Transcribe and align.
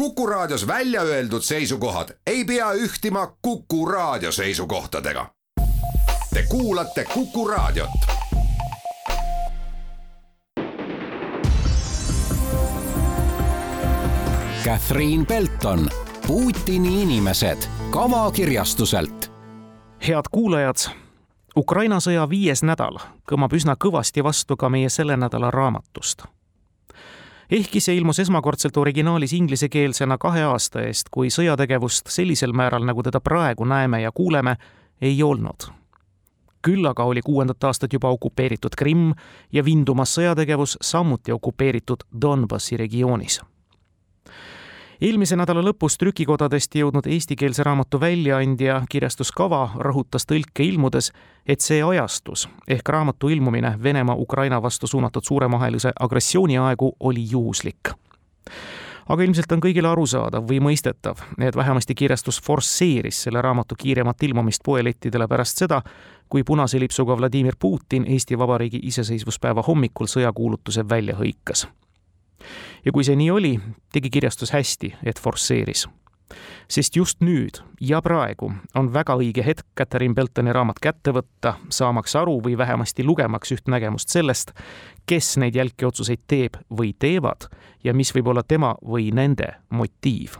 Kuku 0.00 0.26
Raadios 0.26 0.66
välja 0.66 1.02
öeldud 1.02 1.42
seisukohad 1.42 2.08
ei 2.26 2.44
pea 2.44 2.72
ühtima 2.72 3.36
Kuku 3.42 3.86
Raadio 3.86 4.32
seisukohtadega. 4.32 5.26
Te 6.34 6.42
kuulate 6.48 7.04
Kuku 7.04 7.48
Raadiot. 7.48 7.90
Catherine 14.64 15.24
Belton, 15.26 15.88
Putini 16.26 17.02
inimesed 17.02 17.62
kavakirjastuselt. 17.90 19.32
head 20.08 20.24
kuulajad, 20.30 20.76
Ukraina 21.56 22.00
sõja 22.00 22.28
viies 22.30 22.62
nädal 22.62 22.98
kõmab 23.30 23.52
üsna 23.52 23.76
kõvasti 23.84 24.24
vastu 24.24 24.56
ka 24.56 24.68
meie 24.68 24.88
selle 24.88 25.16
nädala 25.16 25.50
raamatust 25.50 26.39
ehkki 27.50 27.80
see 27.80 27.96
ilmus 27.96 28.18
esmakordselt 28.18 28.76
originaalis 28.76 29.32
inglisekeelsena 29.32 30.18
kahe 30.18 30.42
aasta 30.46 30.84
eest, 30.86 31.10
kui 31.10 31.30
sõjategevust 31.30 32.08
sellisel 32.08 32.52
määral, 32.52 32.86
nagu 32.86 33.02
teda 33.02 33.20
praegu 33.20 33.64
näeme 33.64 34.02
ja 34.02 34.12
kuuleme, 34.12 34.56
ei 35.00 35.22
olnud. 35.22 35.70
küll 36.62 36.84
aga 36.86 37.04
oli 37.04 37.22
kuuendat 37.24 37.64
aastat 37.64 37.92
juba 37.92 38.08
okupeeritud 38.08 38.74
Krimm 38.76 39.12
ja 39.52 39.64
vindumas 39.64 40.12
sõjategevus 40.18 40.76
samuti 40.80 41.32
okupeeritud 41.32 42.04
Donbassi 42.22 42.76
regioonis 42.76 43.40
eelmise 45.00 45.36
nädala 45.36 45.62
lõpus 45.64 45.96
trükikodadest 46.00 46.74
jõudnud 46.76 47.06
eestikeelse 47.08 47.64
raamatu 47.64 48.00
väljaandja 48.00 48.82
kirjastus 48.90 49.32
Kava 49.32 49.62
rõhutas 49.80 50.26
tõlke 50.28 50.64
ilmudes, 50.66 51.10
et 51.46 51.64
see 51.64 51.80
ajastus 51.84 52.48
ehk 52.68 52.88
raamatu 52.88 53.30
ilmumine 53.32 53.74
Venemaa 53.82 54.16
Ukraina 54.16 54.60
vastu 54.62 54.86
suunatud 54.86 55.24
suuremahelise 55.24 55.92
agressiooni 56.00 56.58
aegu 56.58 56.92
oli 57.00 57.24
juhuslik. 57.30 57.94
Aga 59.10 59.24
ilmselt 59.26 59.52
on 59.52 59.62
kõigile 59.64 59.88
arusaadav 59.90 60.44
või 60.46 60.60
mõistetav, 60.62 61.18
et 61.42 61.56
vähemasti 61.56 61.94
kirjastus 61.94 62.38
forsseeris 62.44 63.24
selle 63.24 63.42
raamatu 63.42 63.74
kiiremat 63.74 64.22
ilmumist 64.22 64.62
poelettidele 64.64 65.26
pärast 65.28 65.64
seda, 65.64 65.82
kui 66.28 66.44
punase 66.44 66.78
lipsuga 66.78 67.16
Vladimir 67.18 67.56
Putin 67.58 68.06
Eesti 68.06 68.38
Vabariigi 68.38 68.84
iseseisvuspäeva 68.92 69.64
hommikul 69.66 70.06
sõjakuulutuse 70.06 70.88
välja 70.88 71.16
hõikas 71.18 71.66
ja 72.84 72.92
kui 72.92 73.04
see 73.04 73.16
nii 73.16 73.30
oli, 73.30 73.54
tegi 73.92 74.10
kirjastus 74.10 74.52
hästi, 74.52 74.94
et 75.04 75.20
forsseeris. 75.20 75.88
sest 76.68 76.96
just 76.96 77.20
nüüd 77.20 77.58
ja 77.80 77.98
praegu 78.02 78.52
on 78.74 78.92
väga 78.94 79.16
õige 79.18 79.42
hetk 79.42 79.66
Catherine 79.76 80.14
Beltoni 80.14 80.52
raamat 80.52 80.78
kätte 80.80 81.10
võtta, 81.10 81.54
saamaks 81.68 82.14
aru 82.16 82.38
või 82.44 82.58
vähemasti 82.58 83.04
lugemaks 83.04 83.52
üht 83.52 83.66
nägemust 83.66 84.08
sellest, 84.08 84.52
kes 85.06 85.36
neid 85.36 85.54
jälki 85.54 85.84
otsuseid 85.84 86.22
teeb 86.26 86.56
või 86.70 86.94
teevad 86.98 87.48
ja 87.84 87.94
mis 87.94 88.14
võib 88.14 88.30
olla 88.30 88.42
tema 88.42 88.74
või 88.86 89.10
nende 89.12 89.54
motiiv. 89.70 90.38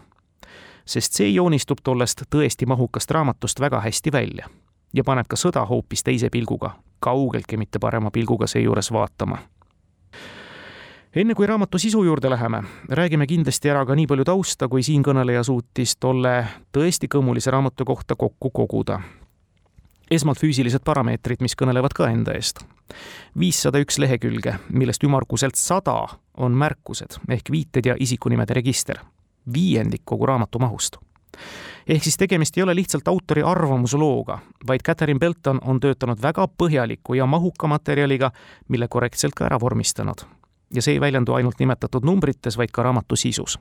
sest 0.85 1.13
see 1.13 1.29
joonistub 1.29 1.79
tollest 1.83 2.23
tõesti 2.31 2.67
mahukast 2.67 3.11
raamatust 3.11 3.61
väga 3.61 3.81
hästi 3.81 4.13
välja 4.13 4.49
ja 4.95 5.05
paneb 5.05 5.27
ka 5.27 5.37
sõda 5.37 5.67
hoopis 5.67 6.03
teise 6.03 6.31
pilguga, 6.31 6.77
kaugeltki 7.01 7.57
mitte 7.57 7.79
parema 7.79 8.11
pilguga 8.11 8.47
seejuures 8.47 8.93
vaatama 8.93 9.39
enne 11.17 11.35
kui 11.35 11.47
raamatu 11.47 11.79
sisu 11.79 12.05
juurde 12.05 12.31
läheme, 12.31 12.63
räägime 12.89 13.27
kindlasti 13.27 13.71
ära 13.71 13.83
ka 13.87 13.95
nii 13.99 14.07
palju 14.07 14.25
tausta, 14.25 14.69
kui 14.69 14.83
siinkõneleja 14.87 15.43
suutis 15.43 15.97
tolle 15.99 16.35
tõesti 16.71 17.11
kõmulise 17.11 17.51
raamatu 17.51 17.85
kohta 17.85 18.17
kokku 18.17 18.51
koguda. 18.51 19.01
esmalt 20.11 20.39
füüsilised 20.39 20.85
parameetrid, 20.85 21.43
mis 21.43 21.57
kõnelevad 21.57 21.95
ka 21.95 22.09
enda 22.11 22.33
eest. 22.33 22.61
viissada 23.39 23.79
üks 23.79 23.99
lehekülge, 23.99 24.55
millest 24.71 25.05
ümmarguselt 25.05 25.55
sada 25.55 26.07
on 26.37 26.53
märkused 26.53 27.19
ehk 27.29 27.51
viited 27.51 27.87
ja 27.87 27.97
isikunimede 27.99 28.55
register. 28.55 29.01
viiendik 29.53 30.03
kogu 30.05 30.27
raamatu 30.27 30.59
mahust 30.59 30.97
ehk 31.89 32.05
siis 32.05 32.17
tegemist 32.17 32.57
ei 32.57 32.63
ole 32.63 32.75
lihtsalt 32.75 33.09
autori 33.09 33.43
arvamuslooga, 33.43 34.39
vaid 34.67 34.81
Catherine 34.87 35.19
Belton 35.19 35.59
on 35.65 35.81
töötanud 35.81 36.23
väga 36.23 36.47
põhjaliku 36.59 37.15
ja 37.15 37.27
mahuka 37.27 37.67
materjaliga, 37.67 38.31
mille 38.69 38.89
korrektselt 38.89 39.35
ka 39.35 39.45
ära 39.45 39.61
vormistanud 39.61 40.23
ja 40.75 40.83
see 40.83 40.95
ei 40.95 41.01
väljendu 41.01 41.35
ainult 41.35 41.59
nimetatud 41.59 42.05
numbrites, 42.05 42.59
vaid 42.59 42.71
ka 42.73 42.83
raamatu 42.83 43.17
sisus. 43.17 43.59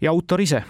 ja 0.00 0.10
autor 0.10 0.40
ise, 0.40 0.64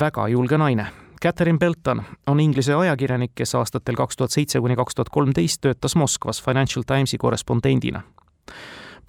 väga 0.00 0.28
julge 0.28 0.58
naine. 0.58 0.86
Catherine 1.22 1.58
Belton 1.58 2.02
on 2.26 2.40
Inglise 2.40 2.74
ajakirjanik, 2.74 3.32
kes 3.34 3.54
aastatel 3.54 3.94
kaks 3.94 4.16
tuhat 4.16 4.30
seitse 4.30 4.60
kuni 4.60 4.76
kaks 4.76 4.94
tuhat 4.94 5.08
kolmteist 5.08 5.60
töötas 5.60 5.96
Moskvas 5.96 6.42
Financial 6.42 6.84
Timesi 6.86 7.18
korrespondendina 7.18 8.02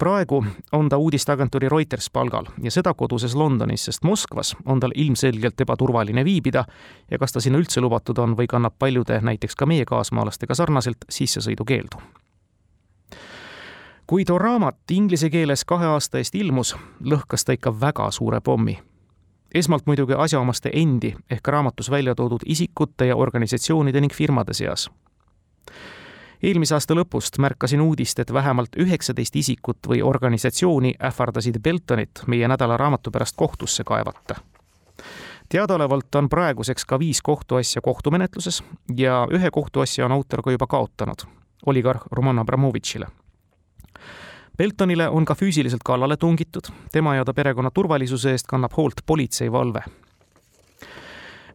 praegu 0.00 0.44
on 0.72 0.88
ta 0.88 0.96
uudisteagentuuri 0.96 1.68
Reuters 1.68 2.10
palgal 2.10 2.48
ja 2.62 2.70
seda 2.70 2.94
koduses 2.94 3.34
Londonis, 3.34 3.84
sest 3.84 4.04
Moskvas 4.04 4.54
on 4.64 4.80
tal 4.80 4.94
ilmselgelt 4.94 5.60
ebaturvaline 5.60 6.24
viibida 6.24 6.64
ja 7.10 7.18
kas 7.18 7.36
ta 7.36 7.44
sinna 7.44 7.60
üldse 7.60 7.84
lubatud 7.84 8.18
on 8.18 8.36
või 8.38 8.48
kannab 8.48 8.78
paljude, 8.78 9.20
näiteks 9.20 9.56
ka 9.56 9.68
meie 9.68 9.84
kaasmaalastega 9.84 10.56
sarnaselt, 10.56 11.04
sissesõidukeeldu 11.08 12.00
kui 14.10 14.24
too 14.24 14.38
raamat 14.38 14.76
inglise 14.90 15.30
keeles 15.30 15.62
kahe 15.64 15.86
aasta 15.86 16.18
eest 16.18 16.34
ilmus, 16.34 16.72
lõhkas 17.06 17.44
ta 17.46 17.54
ikka 17.54 17.70
väga 17.80 18.08
suure 18.10 18.40
pommi. 18.40 18.78
esmalt 19.54 19.86
muidugi 19.86 20.14
asjaomaste 20.18 20.70
endi 20.72 21.14
ehk 21.30 21.48
raamatus 21.48 21.90
välja 21.90 22.14
toodud 22.14 22.42
isikute 22.46 23.06
ja 23.06 23.16
organisatsioonide 23.16 24.00
ning 24.00 24.14
firmade 24.14 24.54
seas. 24.54 24.90
eelmise 26.42 26.74
aasta 26.74 26.94
lõpust 26.94 27.38
märkasin 27.38 27.80
uudist, 27.80 28.18
et 28.18 28.32
vähemalt 28.32 28.76
üheksateist 28.76 29.36
isikut 29.36 29.78
või 29.88 30.02
organisatsiooni 30.02 30.94
ähvardasid 31.02 31.60
Beltonit 31.62 32.22
meie 32.26 32.48
nädala 32.48 32.76
raamatu 32.76 33.10
pärast 33.10 33.36
kohtusse 33.36 33.84
kaevata 33.84 34.34
teadaolevalt 35.48 36.14
on 36.14 36.28
praeguseks 36.28 36.84
ka 36.84 36.98
viis 36.98 37.22
kohtuasja 37.22 37.80
kohtumenetluses 37.80 38.62
ja 38.96 39.26
ühe 39.30 39.50
kohtuasja 39.50 40.04
on 40.04 40.12
autor 40.12 40.42
ka 40.42 40.50
juba 40.50 40.66
kaotanud, 40.66 41.26
oligarh 41.66 42.02
Roman 42.10 42.38
Abramovitšile 42.38 43.06
Beltonile 44.60 45.08
on 45.08 45.24
ka 45.24 45.32
füüsiliselt 45.34 45.80
kallale 45.84 46.16
tungitud, 46.20 46.66
tema 46.92 47.14
ja 47.16 47.24
ta 47.24 47.32
perekonna 47.32 47.70
turvalisuse 47.70 48.34
eest 48.34 48.44
kannab 48.46 48.74
hoolt 48.76 48.98
politseivalve. 49.06 49.80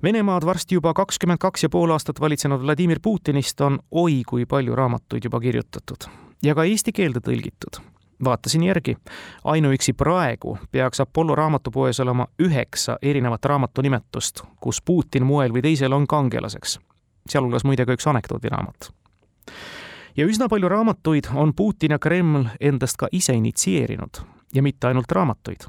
Venemaad 0.03 0.45
varsti 0.45 0.75
juba 0.75 0.93
kakskümmend 0.93 1.37
kaks 1.37 1.63
ja 1.63 1.69
pool 1.69 1.93
aastat 1.93 2.19
valitsenud 2.19 2.63
Vladimir 2.63 2.99
Putinist 3.01 3.61
on 3.61 3.77
oi 3.91 4.23
kui 4.27 4.45
palju 4.45 4.75
raamatuid 4.75 5.23
juba 5.29 5.39
kirjutatud 5.39 6.09
ja 6.43 6.55
ka 6.55 6.65
eesti 6.65 6.91
keelde 6.91 7.21
tõlgitud. 7.21 7.77
vaatasin 8.23 8.63
järgi, 8.63 8.97
ainuüksi 9.43 9.93
praegu 9.93 10.57
peaks 10.71 10.99
Apollo 10.99 11.35
raamatupoes 11.35 11.99
olema 11.99 12.27
üheksa 12.41 12.97
erinevat 13.01 13.45
raamatunimetust, 13.45 14.41
kus 14.59 14.81
Putin 14.81 15.25
moel 15.25 15.53
või 15.53 15.61
teisel 15.61 15.93
on 15.93 16.07
kangelaseks. 16.07 16.79
sealhulgas 17.29 17.63
muide 17.63 17.85
ka 17.85 17.93
üks 17.93 18.07
anekdoodiraamat 18.07 18.91
ja 20.17 20.25
üsna 20.25 20.47
palju 20.49 20.69
raamatuid 20.69 21.23
on 21.33 21.53
Putin 21.55 21.91
ja 21.91 21.99
Kreml 21.99 22.45
endast 22.59 22.97
ka 22.97 23.07
ise 23.11 23.33
initsieerinud 23.33 24.21
ja 24.53 24.63
mitte 24.63 24.87
ainult 24.87 25.11
raamatuid. 25.11 25.67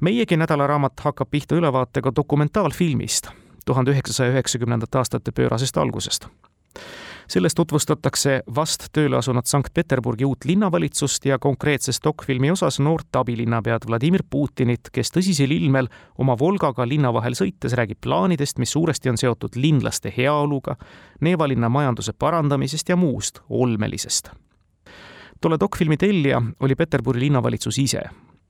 meiegi 0.00 0.36
nädalaraamat 0.36 1.00
hakkab 1.00 1.30
pihta 1.30 1.54
ülevaatega 1.54 2.12
dokumentaalfilmist 2.16 3.28
tuhande 3.66 3.90
üheksasaja 3.90 4.32
üheksakümnendate 4.32 4.98
aastate 4.98 5.32
pöörasest 5.32 5.76
algusest 5.76 6.28
selles 7.30 7.54
tutvustatakse 7.54 8.40
vast 8.54 8.88
tööle 8.94 9.18
asunud 9.20 9.46
Sankt-Peterburgi 9.46 10.26
uut 10.26 10.44
linnavalitsust 10.48 11.28
ja 11.28 11.38
konkreetses 11.38 12.00
dokfilmi 12.02 12.50
osas 12.50 12.80
noort 12.82 13.16
abilinnapead 13.16 13.86
Vladimir 13.86 14.24
Putinit, 14.30 14.90
kes 14.92 15.14
tõsisel 15.14 15.54
ilmel 15.54 15.88
oma 16.18 16.34
Volgaga 16.38 16.86
linna 16.88 17.12
vahel 17.14 17.38
sõites 17.38 17.76
räägib 17.78 18.00
plaanidest, 18.02 18.58
mis 18.58 18.74
suuresti 18.74 19.12
on 19.12 19.20
seotud 19.20 19.56
linlaste 19.56 20.12
heaoluga, 20.16 20.76
Neeva 21.20 21.46
linna 21.48 21.68
majanduse 21.68 22.12
parandamisest 22.12 22.88
ja 22.88 22.96
muust 22.96 23.42
olmelisest. 23.48 24.30
tolle 25.40 25.56
dokfilmi 25.60 25.96
tellija 25.96 26.42
oli 26.60 26.74
Peterburi 26.74 27.20
linnavalitsus 27.20 27.78
ise 27.78 28.02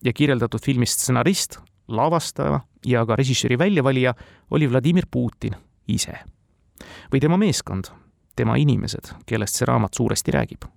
ja 0.05 0.13
kirjeldatud 0.13 0.61
filmi 0.65 0.87
stsenarist, 0.87 1.59
lavastaja 1.89 2.61
ja 2.87 3.07
ka 3.07 3.17
režissööri 3.17 3.59
väljavalija 3.59 4.15
oli 4.51 4.71
Vladimir 4.71 5.07
Putin 5.11 5.55
ise 5.89 6.17
või 7.13 7.21
tema 7.21 7.37
meeskond 7.37 7.91
tema 8.41 8.57
inimesed, 8.61 9.15
kellest 9.27 9.61
see 9.61 9.69
raamat 9.69 9.97
suuresti 9.97 10.37
räägib. 10.37 10.69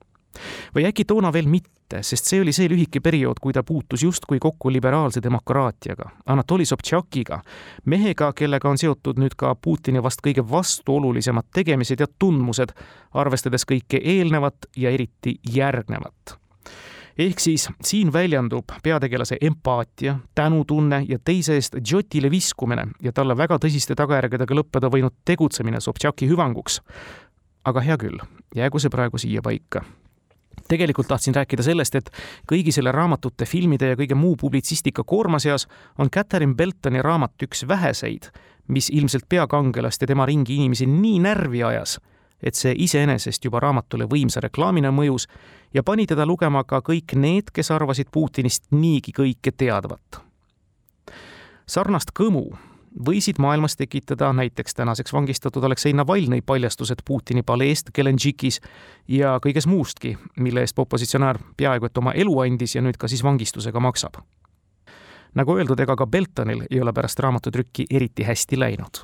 või 0.75 0.87
äkki 0.89 1.05
toona 1.05 1.29
veel 1.33 1.45
mitte, 1.45 1.99
sest 2.01 2.25
see 2.25 2.41
oli 2.41 2.51
see 2.53 2.65
lühike 2.69 3.03
periood, 3.05 3.37
kui 3.41 3.53
ta 3.53 3.61
puutus 3.63 4.03
justkui 4.03 4.39
kokku 4.41 4.71
liberaalse 4.73 5.21
demokraatiaga, 5.23 6.09
Anatoli 6.25 6.65
Sobtšakiga, 6.65 7.41
mehega, 7.85 8.31
kellega 8.33 8.69
on 8.69 8.81
seotud 8.81 9.21
nüüd 9.21 9.37
ka 9.37 9.55
Putini 9.55 10.01
vast 10.03 10.25
kõige 10.25 10.41
vastuolulisemad 10.49 11.51
tegemised 11.53 12.01
ja 12.01 12.07
tundmused, 12.19 12.73
arvestades 13.13 13.67
kõike 13.69 14.01
eelnevat 14.01 14.71
ja 14.75 14.89
eriti 14.89 15.37
järgnevat 15.53 16.39
ehk 17.17 17.39
siis 17.39 17.67
siin 17.83 18.13
väljendub 18.13 18.71
peategelase 18.83 19.37
empaatia, 19.41 20.15
tänutunne 20.35 21.05
ja 21.07 21.19
teise 21.25 21.55
eest 21.55 21.75
Jotile 21.91 22.31
viskumine 22.31 22.87
ja 23.01 23.13
talle 23.13 23.37
väga 23.37 23.59
tõsiste 23.61 23.95
tagajärgedega 23.95 24.55
lõppeda 24.57 24.89
võinud 24.89 25.13
tegutsemine 25.25 25.81
Sobtšaki 25.81 26.29
hüvanguks 26.29 26.81
aga 27.65 27.81
hea 27.81 27.97
küll, 27.97 28.21
jäägu 28.55 28.79
see 28.79 28.91
praegu 28.93 29.17
siia 29.17 29.41
paika. 29.41 29.83
tegelikult 30.67 31.07
tahtsin 31.07 31.35
rääkida 31.35 31.63
sellest, 31.63 31.95
et 31.95 32.09
kõigi 32.49 32.71
selle 32.71 32.91
raamatute, 32.91 33.45
filmide 33.45 33.91
ja 33.91 33.97
kõige 33.99 34.15
muu 34.15 34.35
publitsistika 34.39 35.03
koorma 35.03 35.39
seas 35.39 35.67
on 35.99 36.09
Catherine 36.09 36.55
Beltoni 36.55 37.01
raamat 37.01 37.43
üks 37.43 37.67
väheseid, 37.67 38.31
mis 38.67 38.89
ilmselt 38.89 39.25
peakangelast 39.29 40.01
ja 40.01 40.07
tema 40.07 40.25
ringi 40.25 40.55
inimesi 40.55 40.85
nii 40.87 41.19
närvi 41.19 41.63
ajas, 41.63 41.99
et 42.43 42.55
see 42.55 42.73
iseenesest 42.85 43.45
juba 43.45 43.59
raamatule 43.59 44.07
võimsa 44.09 44.41
reklaamina 44.43 44.91
mõjus 44.91 45.27
ja 45.73 45.83
pani 45.83 46.07
teda 46.07 46.25
lugema 46.25 46.63
ka 46.63 46.81
kõik 46.81 47.15
need, 47.15 47.51
kes 47.53 47.71
arvasid 47.71 48.11
Putinist 48.11 48.71
niigi 48.71 49.11
kõike 49.11 49.51
teadvat. 49.57 50.21
sarnast 51.67 52.11
kõmu 52.19 52.72
võisid 53.05 53.39
maailmas 53.39 53.75
tekitada 53.75 54.33
näiteks 54.33 54.75
tänaseks 54.75 55.13
vangistatud 55.13 55.63
Aleksei 55.63 55.93
Navalnõi 55.93 56.41
paljastused 56.45 57.01
Putini 57.05 57.43
paleest 57.43 57.91
Gelendzhikis 57.95 58.61
ja 59.07 59.39
kõiges 59.45 59.67
muustki, 59.67 60.17
mille 60.39 60.61
eest 60.61 60.79
opositsionäär 60.79 61.39
peaaegu 61.57 61.85
et 61.85 61.97
oma 61.97 62.13
elu 62.13 62.39
andis 62.39 62.75
ja 62.75 62.81
nüüd 62.81 62.97
ka 62.97 63.07
siis 63.07 63.23
vangistusega 63.23 63.79
maksab. 63.79 64.21
nagu 65.33 65.57
öeldud, 65.57 65.79
ega 65.79 65.95
ka 65.95 66.07
Beltonil 66.07 66.63
ei 66.69 66.81
ole 66.81 66.93
pärast 66.93 67.19
raamatutrükki 67.19 67.85
eriti 67.89 68.23
hästi 68.23 68.59
läinud 68.59 69.03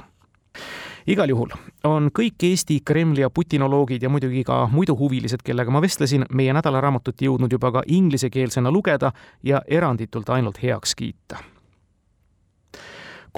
igal 1.07 1.29
juhul 1.29 1.53
on 1.83 2.09
kõik 2.13 2.43
Eesti 2.43 2.81
Kremli 2.85 3.21
ja 3.21 3.29
putinoloogid 3.29 4.03
ja 4.03 4.09
muidugi 4.09 4.43
ka 4.43 4.67
muidu 4.71 4.95
huvilised, 4.97 5.41
kellega 5.43 5.71
ma 5.71 5.81
vestlesin, 5.81 6.25
meie 6.33 6.53
nädalaraamatut 6.53 7.21
jõudnud 7.21 7.51
juba 7.51 7.71
ka 7.71 7.83
inglisekeelsena 7.87 8.71
lugeda 8.71 9.11
ja 9.43 9.61
eranditult 9.67 10.29
ainult 10.29 10.61
heaks 10.63 10.95
kiita 10.95 11.39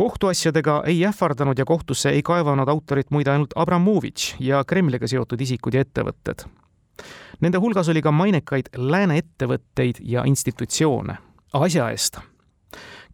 kohtuasjadega 0.01 0.83
ei 0.85 1.05
ähvardanud 1.05 1.57
ja 1.57 1.65
kohtusse 1.65 2.09
ei 2.09 2.23
kaevanud 2.25 2.67
autorit 2.67 3.11
muide 3.13 3.29
ainult 3.31 3.53
Abramovitš 3.55 4.35
ja 4.39 4.63
Kremliga 4.65 5.07
seotud 5.07 5.41
isikud 5.41 5.77
ja 5.77 5.83
ettevõtted. 5.85 6.47
Nende 7.41 7.61
hulgas 7.61 7.89
oli 7.93 8.01
ka 8.01 8.11
mainekaid 8.11 8.71
lääne 8.77 9.19
ettevõtteid 9.21 10.01
ja 10.01 10.23
institutsioone 10.25 11.17
asja 11.53 11.91
eest 11.93 12.17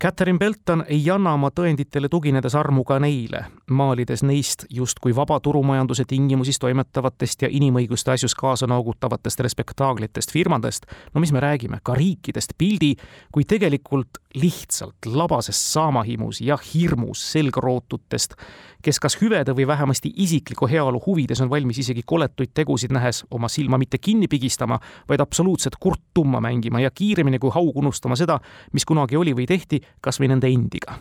Catherine 0.04 0.38
Belton 0.38 0.84
ei 0.88 1.10
anna 1.10 1.32
oma 1.34 1.50
tõenditele 1.50 2.06
tuginedes 2.14 2.54
armu 2.60 2.84
ka 2.86 3.00
neile, 3.02 3.40
maalides 3.74 4.22
neist 4.22 4.68
justkui 4.70 5.16
vaba 5.18 5.40
turumajanduse 5.42 6.06
tingimusis 6.06 6.62
toimetavatest 6.62 7.48
ja 7.48 7.50
inimõiguste 7.50 8.14
asjus 8.14 8.36
kaasa 8.38 8.70
noogutavatest 8.70 9.42
respektaaglitest 9.42 10.32
firmadest, 10.36 10.86
no 11.16 11.24
mis 11.24 11.34
me 11.34 11.42
räägime, 11.42 11.80
ka 11.82 11.96
riikidest 11.98 12.54
pildi, 12.62 12.92
kui 13.34 13.48
tegelikult 13.50 14.22
lihtsalt 14.38 15.10
labases 15.10 15.58
saamahimus 15.74 16.44
ja 16.46 16.60
hirmus 16.62 17.24
selgrootutest, 17.32 18.38
kes 18.86 19.02
kas 19.02 19.18
hüvede 19.18 19.56
või 19.58 19.66
vähemasti 19.68 20.14
isikliku 20.14 20.70
heaolu 20.70 21.02
huvides 21.08 21.42
on 21.42 21.50
valmis 21.50 21.82
isegi 21.82 22.06
koletuid 22.06 22.54
tegusid 22.54 22.94
nähes 22.94 23.24
oma 23.32 23.50
silma 23.50 23.82
mitte 23.82 23.98
kinni 23.98 24.30
pigistama, 24.30 24.78
vaid 25.10 25.26
absoluutselt 25.26 25.82
kurttumma 25.82 26.42
mängima 26.42 26.86
ja 26.86 26.94
kiiremini 26.94 27.40
kui 27.40 27.50
haug 27.54 27.78
unustama 27.82 28.16
seda, 28.16 28.38
mis 28.78 28.86
kunagi 28.86 29.18
oli 29.18 29.34
või 29.34 29.50
tehti, 29.50 29.82
kas 30.02 30.20
või 30.20 30.32
nende 30.34 30.48
endiga 30.48 31.00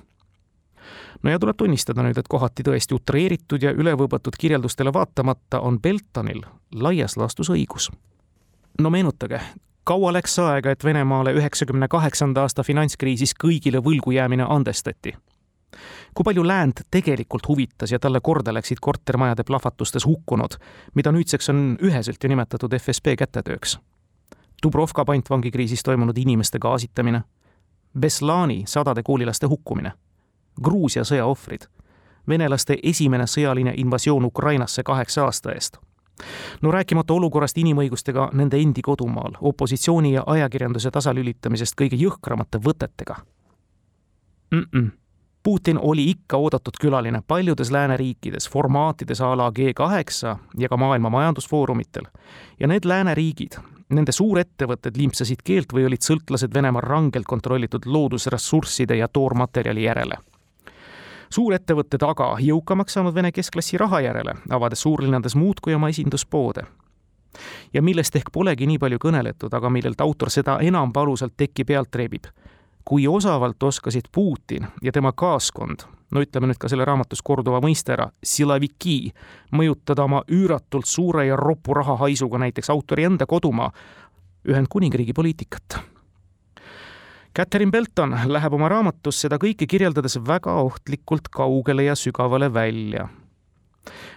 no 1.23 1.31
ja 1.31 1.39
tuleb 1.39 1.57
tunnistada 1.57 2.05
nüüd, 2.05 2.19
et 2.19 2.29
kohati 2.29 2.65
tõesti 2.67 2.97
utreeritud 2.97 3.63
ja 3.63 3.73
ülevõõbatud 3.73 4.37
kirjeldustele 4.39 4.93
vaatamata 4.93 5.61
on 5.61 5.81
Beltonil 5.83 6.43
laias 6.73 7.17
laastus 7.17 7.51
õigus. 7.51 7.91
no 8.81 8.91
meenutage, 8.91 9.41
kaua 9.85 10.13
läks 10.13 10.39
aega, 10.39 10.71
et 10.71 10.85
Venemaale 10.85 11.33
üheksakümne 11.33 11.89
kaheksanda 11.89 12.43
aasta 12.43 12.63
finantskriisis 12.63 13.35
kõigile 13.45 13.83
võlgu 13.83 14.13
jäämine 14.13 14.47
andestati? 14.49 15.17
kui 16.15 16.25
palju 16.25 16.47
läänd 16.47 16.87
tegelikult 16.91 17.49
huvitas 17.49 17.93
ja 17.93 17.99
talle 17.99 18.21
korda 18.23 18.55
läksid 18.55 18.79
kortermajade 18.81 19.45
plahvatustes 19.45 20.07
hukkunud, 20.07 20.57
mida 20.95 21.13
nüüdseks 21.13 21.51
on 21.53 21.77
üheselt 21.83 22.23
ju 22.25 22.29
nimetatud 22.29 22.73
FSB 22.79 23.19
kätetööks? 23.19 23.79
Dubrovka 24.63 25.05
pantvangikriisis 25.05 25.83
toimunud 25.83 26.17
inimeste 26.19 26.59
gaasitamine 26.59 27.21
Beslani 28.01 28.63
sadade 28.67 29.03
koolilaste 29.03 29.47
hukkumine, 29.47 29.93
Gruusia 30.63 31.05
sõja 31.05 31.27
ohvrid, 31.27 31.67
venelaste 32.29 32.79
esimene 32.83 33.27
sõjaline 33.27 33.75
invasioon 33.77 34.25
Ukrainasse 34.25 34.83
kaheksa 34.83 35.25
aasta 35.25 35.53
eest. 35.53 35.77
no 36.63 36.71
rääkimata 36.71 37.15
olukorrast 37.15 37.59
inimõigustega 37.59 38.31
nende 38.33 38.57
endi 38.57 38.83
kodumaal, 38.83 39.33
opositsiooni 39.41 40.13
ja 40.13 40.23
ajakirjanduse 40.27 40.91
tasalülitamisest 40.91 41.75
kõige 41.81 41.97
jõhkramate 41.97 42.59
võtetega 42.59 43.17
mm. 44.51 44.65
-mm. 44.73 44.91
Putin 45.43 45.79
oli 45.79 46.11
ikka 46.11 46.37
oodatud 46.37 46.75
külaline 46.81 47.23
paljudes 47.29 47.71
lääneriikides, 47.71 48.49
formaatides 48.51 49.21
a 49.21 49.37
la 49.37 49.51
G8 49.51 50.39
ja 50.59 50.69
ka 50.69 50.77
Maailma 50.77 51.11
Majandusfoorumitel. 51.11 52.03
ja 52.61 52.67
need 52.67 52.85
lääneriigid, 52.85 53.53
nende 53.89 54.13
suurettevõtted 54.13 54.97
limpsasid 54.99 55.43
keelt 55.45 55.73
või 55.73 55.87
olid 55.87 56.03
sõltlased 56.03 56.55
Venemaa 56.55 56.83
rangelt 56.83 57.27
kontrollitud 57.27 57.87
loodusressursside 57.87 58.97
ja 58.97 59.09
toormaterjali 59.09 59.83
järele. 59.85 60.17
suurettevõtted 61.31 62.03
aga 62.03 62.37
jõukamaks 62.41 62.93
saanud 62.93 63.15
Vene 63.15 63.33
keskklassi 63.33 63.79
raha 63.79 64.01
järele, 64.01 64.35
avades 64.51 64.81
suurlinnades 64.81 65.35
muudkui 65.35 65.75
oma 65.75 65.89
esinduspoode. 65.89 66.67
ja 67.73 67.83
millest 67.83 68.17
ehk 68.17 68.31
polegi 68.33 68.67
nii 68.67 68.79
palju 68.79 68.99
kõneletud, 68.99 69.55
aga 69.55 69.71
millelt 69.71 70.01
autor 70.01 70.31
seda 70.31 70.59
enam 70.61 70.91
valusalt 70.95 71.37
teki 71.37 71.65
pealt 71.65 71.95
reebib. 71.95 72.25
Kui 72.87 73.09
osavalt 73.09 73.63
oskasid 73.63 74.09
Putin 74.15 74.67
ja 74.83 74.93
tema 74.93 75.13
kaaskond 75.13 75.87
no 76.11 76.23
ütleme 76.23 76.51
nüüd 76.51 76.61
ka 76.61 76.71
selle 76.71 76.87
raamatus 76.87 77.23
korduva 77.27 77.61
mõiste 77.65 77.95
ära, 77.97 78.09
silaviki, 78.23 79.11
mõjutada 79.57 80.07
oma 80.07 80.23
üüratult 80.31 80.87
suure 80.87 81.27
ja 81.27 81.37
ropu 81.37 81.75
rahahaisuga 81.75 82.39
näiteks 82.47 82.71
autori 82.71 83.09
enda 83.09 83.27
kodumaa, 83.27 83.73
Ühendkuningriigi 84.47 85.11
poliitikat. 85.11 85.81
Catherine 87.37 87.73
Belton 87.75 88.15
läheb 88.31 88.55
oma 88.55 88.69
raamatus 88.71 89.19
seda 89.25 89.41
kõike 89.43 89.67
kirjeldades 89.67 90.15
väga 90.23 90.55
ohtlikult 90.63 91.27
kaugele 91.35 91.89
ja 91.89 91.97
sügavale 91.99 92.53
välja 92.55 93.09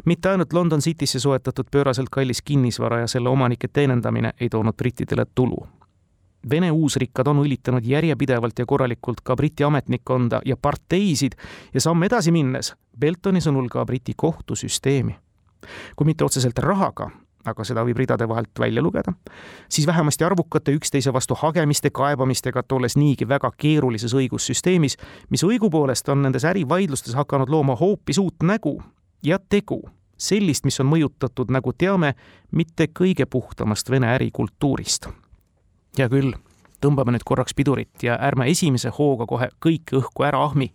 mitte 0.06 0.30
ainult 0.30 0.54
London 0.54 0.82
Citysse 0.82 1.20
soetatud 1.20 1.68
pööraselt 1.72 2.10
kallis 2.10 2.42
kinnisvara 2.42 3.04
ja 3.04 3.08
selle 3.08 3.30
omanike 3.30 3.68
teenindamine 3.68 4.32
ei 4.40 4.50
toonud 4.50 4.78
brittidele 4.78 5.26
tulu 5.36 5.68
Vene 6.50 6.72
uusrikkad 6.72 7.28
on 7.28 7.42
õlitanud 7.44 7.84
järjepidevalt 7.84 8.60
ja 8.60 8.66
korralikult 8.66 9.20
ka 9.24 9.36
Briti 9.36 9.64
ametnikkonda 9.64 10.40
ja 10.46 10.56
parteisid 10.58 11.36
ja 11.74 11.82
samm 11.84 12.04
edasi 12.08 12.32
minnes 12.32 12.74
Beltoni 13.00 13.42
sõnul 13.44 13.68
ka 13.70 13.86
Briti 13.86 14.14
kohtusüsteemi. 14.16 15.16
kui 15.96 16.06
mitte 16.06 16.24
otseselt 16.24 16.60
rahaga, 16.60 17.10
aga 17.46 17.64
seda 17.68 17.84
võib 17.84 17.98
ridade 18.00 18.28
vahelt 18.28 18.60
välja 18.60 18.82
lugeda, 18.82 19.12
siis 19.70 19.88
vähemasti 19.88 20.24
arvukate 20.24 20.72
üksteise 20.72 21.14
vastu 21.14 21.36
hagemiste, 21.36 21.90
kaebamistega 21.90 22.64
tolles 22.64 22.96
niigi 22.98 23.28
väga 23.28 23.52
keerulises 23.58 24.14
õigussüsteemis, 24.14 24.96
mis 25.30 25.44
õigupoolest 25.44 26.10
on 26.10 26.22
nendes 26.22 26.46
ärivaidlustes 26.46 27.16
hakanud 27.16 27.50
looma 27.50 27.76
hoopis 27.76 28.18
uut 28.18 28.44
nägu 28.44 28.82
ja 29.24 29.40
tegu, 29.40 29.82
sellist, 30.18 30.64
mis 30.66 30.80
on 30.80 30.88
mõjutatud, 30.88 31.52
nagu 31.52 31.74
teame, 31.74 32.16
mitte 32.52 32.88
kõige 32.88 33.26
puhtamast 33.26 33.92
Vene 33.92 34.16
ärikultuurist 34.16 35.12
hea 35.98 36.10
küll, 36.12 36.34
tõmbame 36.84 37.14
nüüd 37.16 37.26
korraks 37.28 37.56
pidurit 37.58 38.04
ja 38.04 38.18
ärme 38.30 38.50
esimese 38.52 38.92
hooga 38.96 39.28
kohe 39.30 39.50
kõike 39.64 40.00
õhku 40.00 40.26
ära 40.28 40.42
ahmi, 40.46 40.70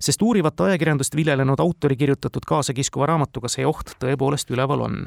sest 0.00 0.22
uurivat 0.22 0.60
ajakirjandust 0.68 1.16
viljelenud 1.16 1.60
autori 1.60 1.96
kirjutatud 1.96 2.44
kaasakiskuva 2.48 3.08
raamatuga 3.12 3.50
see 3.52 3.66
oht 3.66 3.96
tõepoolest 4.02 4.50
üleval 4.54 4.84
on. 4.88 5.00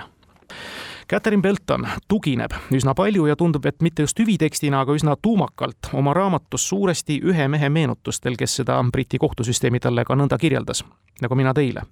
Catherine 1.11 1.43
Belton 1.43 1.87
tugineb 2.07 2.53
üsna 2.71 2.93
palju 2.95 3.25
ja 3.27 3.35
tundub, 3.35 3.65
et 3.67 3.81
mitte 3.83 4.05
just 4.05 4.19
hüvitekstina, 4.19 4.83
aga 4.83 4.95
üsna 4.95 5.17
tuumakalt 5.21 5.91
oma 5.97 6.13
raamatus 6.15 6.67
suuresti 6.69 7.19
ühe 7.27 7.47
mehe 7.51 7.69
meenutustel, 7.69 8.37
kes 8.39 8.61
seda 8.61 8.79
Briti 8.91 9.19
kohtusüsteemi 9.19 9.79
talle 9.83 10.05
ka 10.07 10.15
nõnda 10.15 10.39
kirjeldas, 10.39 10.85
nagu 11.21 11.35
mina 11.35 11.53
teile 11.57 11.83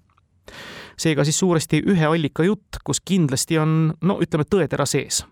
seega 1.00 1.24
siis 1.24 1.38
suuresti 1.40 1.80
ühe 1.88 2.06
allika 2.06 2.44
jutt, 2.44 2.82
kus 2.84 3.00
kindlasti 3.06 3.60
on, 3.62 3.94
no 4.04 4.18
ütleme, 4.20 4.44
tõetera 4.44 4.84
sees 4.90 5.24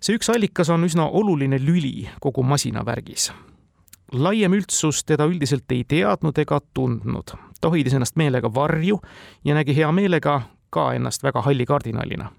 see 0.00 0.18
üks 0.18 0.30
allikas 0.32 0.70
on 0.70 0.86
üsna 0.86 1.08
oluline 1.08 1.58
lüli 1.62 2.08
kogu 2.20 2.42
masinavärgis. 2.42 3.32
laiem 4.12 4.54
üldsus 4.54 5.04
teda 5.04 5.26
üldiselt 5.28 5.72
ei 5.72 5.84
teadnud 5.84 6.38
ega 6.38 6.60
tundnud, 6.74 7.34
ta 7.60 7.68
hoidis 7.68 7.94
ennast 7.94 8.16
meelega 8.16 8.54
varju 8.54 9.00
ja 9.44 9.54
nägi 9.54 9.76
hea 9.76 9.92
meelega 9.92 10.42
ka 10.70 10.92
ennast 10.94 11.22
väga 11.22 11.42
halli 11.42 11.66
kardinalina. 11.66 12.32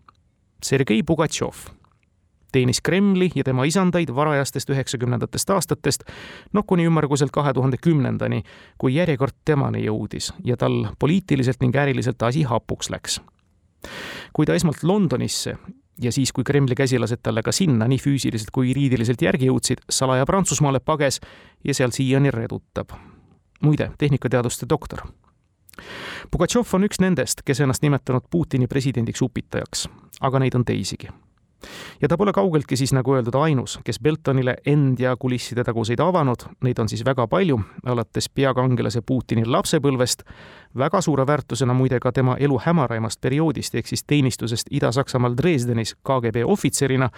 Sergei 0.63 1.03
Pugatšov 1.03 1.79
teenis 2.51 2.81
Kremli 2.81 3.31
ja 3.35 3.43
tema 3.43 3.63
isandaid 3.63 4.09
varajastest 4.15 4.69
üheksakümnendatest 4.73 5.49
aastatest, 5.53 6.03
noh 6.53 6.65
kuni 6.67 6.87
ümmarguselt 6.89 7.31
kahe 7.31 7.53
tuhande 7.53 7.77
kümnendani, 7.77 8.43
kui 8.77 8.95
järjekord 8.95 9.37
temani 9.45 9.83
jõudis 9.85 10.31
ja 10.45 10.57
tal 10.57 10.87
poliitiliselt 10.99 11.61
ning 11.61 11.75
äriliselt 11.75 12.23
asi 12.23 12.43
hapuks 12.43 12.89
läks. 12.89 13.21
kui 14.33 14.45
ta 14.45 14.53
esmalt 14.53 14.83
Londonisse 14.83 15.57
ja 16.01 16.11
siis, 16.11 16.31
kui 16.31 16.43
Kremli 16.43 16.75
käsilased 16.75 17.21
talle 17.23 17.43
ka 17.43 17.51
sinna 17.51 17.87
nii 17.87 17.99
füüsiliselt 17.99 18.51
kui 18.53 18.69
juriidiliselt 18.69 19.21
järgi 19.21 19.49
jõudsid, 19.49 19.83
salaja 19.89 20.25
Prantsusmaale 20.25 20.79
pages 20.79 21.19
ja 21.63 21.73
seal 21.73 21.91
siiani 21.91 22.31
redutab. 22.31 22.95
muide, 23.61 23.91
tehnikateaduste 23.97 24.65
doktor. 24.69 25.01
Pugatšov 26.31 26.67
on 26.73 26.83
üks 26.87 26.99
nendest, 26.99 27.41
kes 27.45 27.59
ennast 27.59 27.83
nimetanud 27.83 28.23
Putini 28.31 28.67
presidendiks 28.67 29.21
upitajaks, 29.21 29.89
aga 30.21 30.39
neid 30.39 30.55
on 30.55 30.65
teisigi. 30.65 31.09
Ja 32.01 32.07
ta 32.07 32.17
pole 32.17 32.33
kaugeltki 32.33 32.77
siis, 32.77 32.93
nagu 32.93 33.13
öeldud, 33.15 33.35
ainus, 33.35 33.79
kes 33.83 33.99
Beltonile 33.99 34.55
end 34.65 34.99
ja 34.99 35.15
kulisside 35.19 35.63
taguseid 35.63 35.99
avanud, 35.99 36.45
neid 36.63 36.79
on 36.79 36.89
siis 36.89 37.03
väga 37.05 37.27
palju, 37.27 37.59
alates 37.85 38.29
peakangelase 38.29 39.01
Putini 39.01 39.45
lapsepõlvest, 39.45 40.23
väga 40.77 41.01
suure 41.01 41.27
väärtusena 41.27 41.73
muide 41.73 41.99
ka 41.99 42.11
tema 42.11 42.37
elu 42.39 42.59
hämaraimast 42.65 43.21
perioodist, 43.21 43.75
ehk 43.75 43.87
siis 43.87 44.03
teenistusest 44.03 44.71
Ida-Saksamaal 44.71 45.37
Dresdenis 45.37 45.95
KGB 45.95 46.45
ohvitserina, 46.45 47.09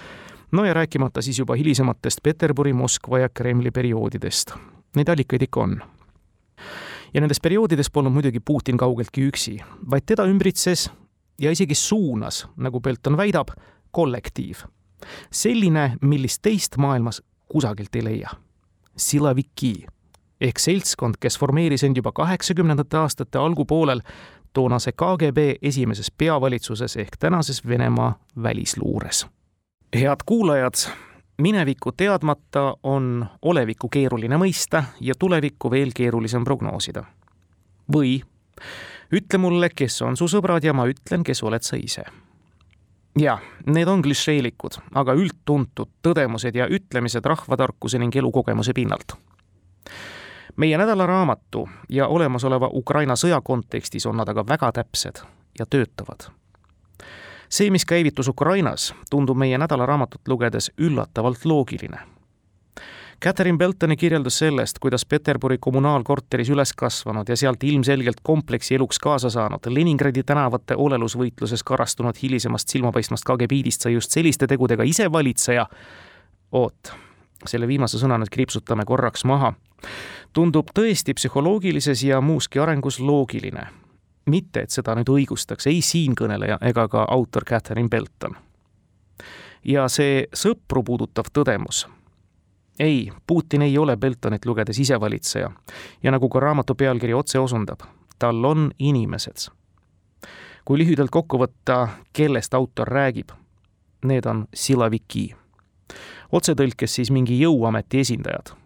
no 0.52 0.66
ja 0.66 0.74
rääkimata 0.74 1.22
siis 1.22 1.40
juba 1.40 1.56
hilisematest 1.56 2.24
Peterburi, 2.24 2.74
Moskva 2.74 3.20
ja 3.20 3.30
Kremli 3.30 3.72
perioodidest. 3.72 4.56
Neid 4.96 5.10
allikaid 5.10 5.42
ikka 5.42 5.62
on. 5.62 5.82
Ja 7.14 7.22
nendes 7.22 7.40
perioodides 7.44 7.90
polnud 7.92 8.14
muidugi 8.14 8.40
Putin 8.40 8.78
kaugeltki 8.78 9.26
üksi, 9.28 9.58
vaid 9.92 10.06
teda 10.08 10.24
ümbritses 10.28 10.90
ja 11.42 11.52
isegi 11.52 11.76
suunas, 11.76 12.46
nagu 12.58 12.80
Belton 12.80 13.18
väidab, 13.18 13.52
kollektiiv. 13.92 14.58
selline, 15.32 15.98
millist 16.02 16.42
teist 16.42 16.78
maailmas 16.78 17.22
kusagilt 17.48 17.96
ei 17.96 18.04
leia. 18.04 18.30
Silaviki 18.98 19.86
ehk 20.42 20.60
seltskond, 20.60 21.16
kes 21.20 21.40
formeeris 21.40 21.84
end 21.84 21.98
juba 21.98 22.12
kaheksakümnendate 22.12 22.98
aastate 22.98 23.38
algupoolel 23.38 24.02
toonase 24.54 24.92
KGB 24.92 25.38
esimeses 25.62 26.12
peavalitsuses 26.12 26.98
ehk 26.98 27.18
tänases 27.20 27.68
Venemaa 27.68 28.20
välisluures. 28.44 29.28
head 29.96 30.20
kuulajad, 30.26 30.74
minevikku 31.38 31.92
teadmata 31.92 32.76
on 32.84 33.26
olevikku 33.42 33.90
keeruline 33.90 34.38
mõista 34.38 34.84
ja 35.02 35.14
tulevikku 35.20 35.72
veel 35.72 35.92
keerulisem 35.96 36.44
prognoosida. 36.44 37.04
või 37.96 38.22
ütle 39.12 39.38
mulle, 39.38 39.70
kes 39.70 40.02
on 40.02 40.18
su 40.18 40.28
sõbrad 40.28 40.64
ja 40.64 40.74
ma 40.74 40.86
ütlen, 40.86 41.24
kes 41.24 41.44
oled 41.44 41.62
sa 41.62 41.76
ise 41.76 42.04
jah, 43.20 43.42
need 43.66 43.88
on 43.88 44.02
klišeelikud, 44.02 44.78
aga 44.96 45.14
üldtuntud 45.14 45.90
tõdemused 46.04 46.56
ja 46.56 46.68
ütlemised 46.68 47.26
rahvatarkuse 47.26 48.00
ning 48.00 48.16
elukogemuse 48.16 48.74
pinnalt. 48.74 49.16
meie 50.56 50.78
nädalaraamatu 50.78 51.70
ja 51.90 52.08
olemasoleva 52.08 52.70
Ukraina 52.74 53.16
sõja 53.16 53.42
kontekstis 53.42 54.06
on 54.06 54.18
nad 54.18 54.30
aga 54.30 54.48
väga 54.48 54.72
täpsed 54.72 55.24
ja 55.60 55.66
töötavad. 55.66 56.32
see, 57.50 57.70
mis 57.70 57.86
käivitus 57.86 58.28
Ukrainas, 58.28 58.94
tundub 59.10 59.38
meie 59.38 59.58
nädalaraamatut 59.58 60.28
lugedes 60.28 60.72
üllatavalt 60.78 61.46
loogiline 61.46 62.00
Catherine 63.24 63.58
Beltoni 63.58 63.98
kirjeldus 63.98 64.38
sellest, 64.40 64.80
kuidas 64.80 65.06
Peterburi 65.06 65.58
kommunaalkorteris 65.62 66.50
üles 66.50 66.74
kasvanud 66.74 67.30
ja 67.30 67.36
sealt 67.38 67.64
ilmselgelt 67.64 68.18
kompleksi 68.24 68.76
eluks 68.76 69.00
kaasa 69.00 69.30
saanud, 69.30 69.68
Leningradi 69.70 70.24
tänavate 70.24 70.76
olelusvõitluses 70.76 71.62
karastunud 71.64 72.18
hilisemast 72.24 72.74
silmapaistvast 72.74 73.28
KGB-dist 73.30 73.86
sai 73.86 73.94
just 73.94 74.18
selliste 74.18 74.48
tegudega 74.48 74.84
ise 74.84 75.12
valitseja. 75.12 75.68
oot, 76.52 76.94
selle 77.46 77.68
viimase 77.68 78.02
sõna 78.02 78.18
nüüd 78.18 78.34
kriipsutame 78.34 78.86
korraks 78.90 79.26
maha. 79.26 79.54
tundub 80.34 80.74
tõesti 80.74 81.14
psühholoogilises 81.14 82.04
ja 82.04 82.22
muuski 82.22 82.60
arengus 82.60 83.00
loogiline. 83.00 83.68
mitte, 84.26 84.60
et 84.60 84.70
seda 84.70 84.96
nüüd 84.96 85.10
õigustaks 85.10 85.68
ei 85.68 85.82
siinkõneleja 85.82 86.58
ega 86.62 86.88
ka 86.88 87.06
autor 87.10 87.46
Catherine 87.46 87.90
Belton. 87.90 88.36
ja 89.64 89.88
see 89.88 90.28
sõpru 90.34 90.84
puudutav 90.84 91.26
tõdemus 91.34 91.88
ei, 92.82 93.12
Putin 93.28 93.62
ei 93.62 93.78
ole 93.78 93.98
Beltonit 93.98 94.46
lugedes 94.46 94.80
isevalitseja 94.80 95.52
ja 96.04 96.12
nagu 96.12 96.30
ka 96.30 96.40
raamatu 96.40 96.76
pealkiri 96.76 97.14
otse 97.14 97.40
osundab, 97.40 97.80
tal 98.20 98.46
on 98.46 98.72
inimesed. 98.80 99.50
kui 100.66 100.78
lühidalt 100.78 101.10
kokku 101.10 101.40
võtta, 101.42 101.88
kellest 102.14 102.54
autor 102.54 102.88
räägib, 102.88 103.30
need 104.06 104.26
on 104.26 104.48
silaviki. 104.54 105.36
otsetõlkes 106.32 106.96
siis 106.96 107.12
mingi 107.12 107.40
jõuameti 107.42 108.00
esindajad. 108.00 108.58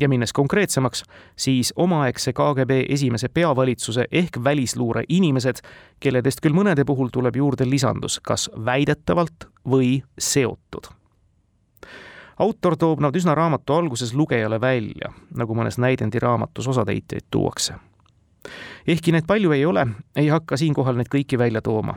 ja 0.00 0.08
minnes 0.08 0.32
konkreetsemaks, 0.32 1.04
siis 1.36 1.72
omaaegse 1.76 2.32
KGB 2.32 2.70
esimese 2.88 3.28
peavalitsuse 3.28 4.04
ehk 4.12 4.44
välisluure 4.44 5.04
inimesed, 5.08 5.56
kelledest 6.00 6.40
küll 6.40 6.54
mõnede 6.54 6.84
puhul 6.84 7.08
tuleb 7.12 7.36
juurde 7.36 7.70
lisandus 7.70 8.20
kas 8.20 8.50
väidetavalt 8.64 9.48
või 9.68 10.02
seotud 10.18 10.96
autor 12.38 12.76
toob 12.76 13.00
nad 13.00 13.16
üsna 13.16 13.34
raamatu 13.34 13.72
alguses 13.72 14.14
lugejale 14.14 14.60
välja, 14.60 15.12
nagu 15.36 15.54
mõnes 15.54 15.78
näidendi 15.80 16.20
raamatus 16.20 16.68
osatäitjaid 16.68 17.28
tuuakse. 17.30 17.74
ehkki 18.86 19.12
neid 19.12 19.26
palju 19.26 19.52
ei 19.52 19.64
ole, 19.66 19.86
ei 20.16 20.28
hakka 20.28 20.56
siinkohal 20.56 20.96
neid 20.96 21.08
kõiki 21.14 21.38
välja 21.38 21.62
tooma. 21.62 21.94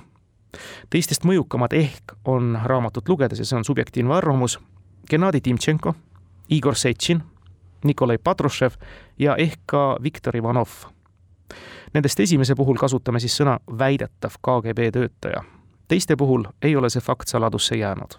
teistest 0.89 1.24
mõjukamad 1.24 1.74
ehk 1.74 2.13
on 2.25 2.60
raamatut 2.63 3.10
lugedes, 3.10 3.39
ja 3.39 3.46
see 3.46 3.58
on 3.58 3.65
subjektiivne 3.65 4.13
arvamus, 4.13 4.60
Gennadi 5.10 5.41
Timtšenko, 5.41 5.93
Igor 6.50 6.75
Setšin, 6.75 7.24
Nikolai 7.84 8.17
Patrušev 8.17 8.72
ja 9.19 9.36
ehk 9.36 9.60
ka 9.65 9.98
Viktor 10.03 10.36
Ivanov. 10.36 10.69
Nendest 11.93 12.19
esimese 12.19 12.55
puhul 12.55 12.77
kasutame 12.77 13.19
siis 13.19 13.41
sõna 13.41 13.60
väidetav 13.79 14.31
KGB 14.41 14.91
töötaja. 14.93 15.43
teiste 15.88 16.15
puhul 16.15 16.43
ei 16.62 16.75
ole 16.75 16.89
see 16.89 17.01
fakt 17.01 17.27
saladusse 17.27 17.75
jäänud 17.75 18.13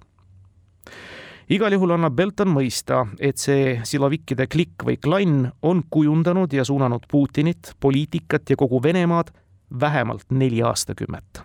igal 1.50 1.74
juhul 1.74 1.94
annab 1.96 2.14
Belton 2.16 2.52
mõista, 2.54 3.04
et 3.18 3.40
see 3.40 3.80
silovikkide 3.86 4.46
klikk 4.50 4.84
või 4.86 4.98
klann 5.02 5.48
on 5.66 5.82
kujundanud 5.90 6.52
ja 6.54 6.64
suunanud 6.64 7.08
Putinit, 7.10 7.74
poliitikat 7.80 8.50
ja 8.50 8.56
kogu 8.56 8.82
Venemaad 8.82 9.32
vähemalt 9.80 10.30
neli 10.30 10.62
aastakümmet. 10.62 11.42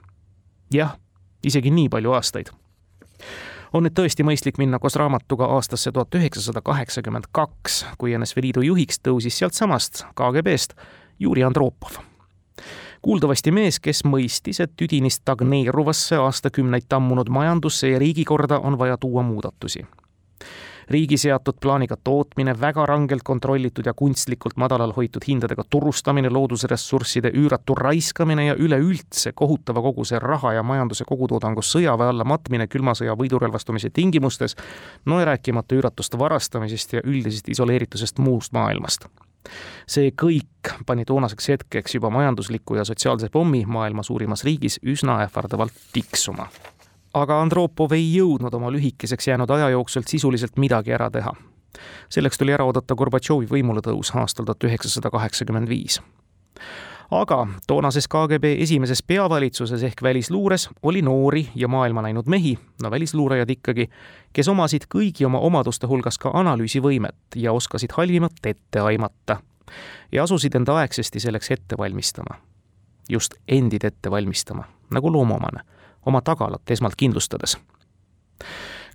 jah, 0.74 0.97
isegi 1.43 1.71
nii 1.71 1.89
palju 1.89 2.12
aastaid. 2.12 2.50
on 3.74 3.83
nüüd 3.83 3.93
tõesti 3.97 4.24
mõistlik 4.24 4.57
minna 4.57 4.79
koos 4.79 4.95
raamatuga 4.95 5.45
aastasse 5.45 5.91
tuhat 5.91 6.15
üheksasada 6.15 6.62
kaheksakümmend 6.62 7.25
kaks, 7.31 7.85
kui 7.97 8.17
NSV 8.17 8.41
Liidu 8.41 8.62
juhiks 8.62 9.00
tõusis 9.00 9.38
sealtsamast 9.38 10.05
KGB-st 10.15 10.77
Juri 11.19 11.43
Andropov 11.43 12.14
kuuldavasti 13.05 13.51
mees, 13.53 13.77
kes 13.79 14.01
mõistis, 14.09 14.57
et 14.63 14.71
tüdini 14.77 15.12
stagneeruvasse 15.13 16.17
aastakümneid 16.17 16.88
tammunud 16.89 17.29
majandusse 17.29 17.91
ja 17.91 18.00
riigikorda 18.01 18.57
on 18.65 18.79
vaja 18.81 18.97
tuua 18.97 19.21
muudatusi. 19.24 19.85
riigi 20.89 21.17
seatud 21.17 21.55
plaaniga 21.62 21.95
tootmine, 22.03 22.53
väga 22.62 22.85
rangelt 22.85 23.24
kontrollitud 23.25 23.85
ja 23.85 23.93
kunstlikult 23.93 24.57
madalal 24.57 24.93
hoitud 24.93 25.25
hindadega 25.27 25.63
turustamine, 25.69 26.29
loodusressursside 26.29 27.31
üüratu 27.33 27.75
raiskamine 27.75 28.45
ja 28.45 28.55
üleüldse 28.55 29.31
kohutava 29.35 29.81
koguse 29.81 30.19
raha 30.19 30.53
ja 30.53 30.63
majanduse 30.63 31.05
kogutoodangu 31.05 31.62
sõjaväe 31.62 32.09
alla 32.13 32.24
matmine 32.24 32.67
külma 32.67 32.93
sõja 32.93 33.17
võidurelvastumise 33.17 33.89
tingimustes, 33.89 34.55
no 35.05 35.19
ja 35.19 35.25
rääkimata 35.25 35.75
üüratust 35.75 36.17
varastamisest 36.17 36.93
ja 36.93 37.05
üldisest 37.05 37.50
isoleeritusest 37.50 38.17
muust 38.17 38.53
maailmast 38.53 39.09
see 39.87 40.11
kõik 40.11 40.73
pani 40.85 41.05
toonaseks 41.05 41.49
hetkeks 41.49 41.95
juba 41.95 42.09
majandusliku 42.09 42.75
ja 42.75 42.85
sotsiaalse 42.85 43.29
pommi 43.29 43.65
maailma 43.67 44.03
suurimas 44.03 44.43
riigis 44.43 44.79
üsna 44.83 45.19
ähvardavalt 45.25 45.73
tiksuma. 45.93 46.47
aga 47.13 47.41
Andropov 47.41 47.91
ei 47.91 48.07
jõudnud 48.17 48.53
oma 48.53 48.71
lühikeseks 48.71 49.27
jäänud 49.27 49.49
aja 49.49 49.69
jooksul 49.69 50.03
sisuliselt 50.07 50.57
midagi 50.57 50.91
ära 50.91 51.09
teha. 51.11 51.33
selleks 52.09 52.37
tuli 52.37 52.53
ära 52.53 52.65
oodata 52.65 52.95
Gorbatšovi 52.95 53.45
võimuletõus 53.45 54.15
aastal 54.15 54.45
tuhat 54.45 54.63
üheksasada 54.63 55.09
kaheksakümmend 55.11 55.69
viis 55.69 56.01
aga 57.12 57.47
toonases 57.67 58.07
KGB 58.07 58.43
esimeses 58.62 59.03
peavalitsuses 59.03 59.83
ehk 59.83 60.03
välisluures 60.03 60.69
oli 60.83 61.01
noori 61.01 61.50
ja 61.55 61.67
maailma 61.67 62.01
näinud 62.01 62.25
mehi, 62.27 62.57
no 62.83 62.91
välisluurajad 62.91 63.50
ikkagi, 63.50 63.89
kes 64.33 64.47
omasid 64.47 64.88
kõigi 64.95 65.25
oma 65.25 65.39
omaduste 65.39 65.88
hulgas 65.88 66.17
ka 66.17 66.31
analüüsivõimet 66.33 67.35
ja 67.35 67.53
oskasid 67.53 67.93
halvimat 67.97 68.45
ette 68.45 68.79
aimata. 68.79 69.38
ja 70.12 70.24
asusid 70.24 70.55
end 70.55 70.67
aegsasti 70.67 71.19
selleks 71.19 71.51
ette 71.51 71.77
valmistama. 71.77 72.35
just 73.09 73.33
endid 73.47 73.83
ette 73.83 74.12
valmistama, 74.12 74.63
nagu 74.91 75.12
loomaomane, 75.12 75.62
oma 76.05 76.21
tagalat 76.21 76.71
esmalt 76.71 76.95
kindlustades 76.97 77.57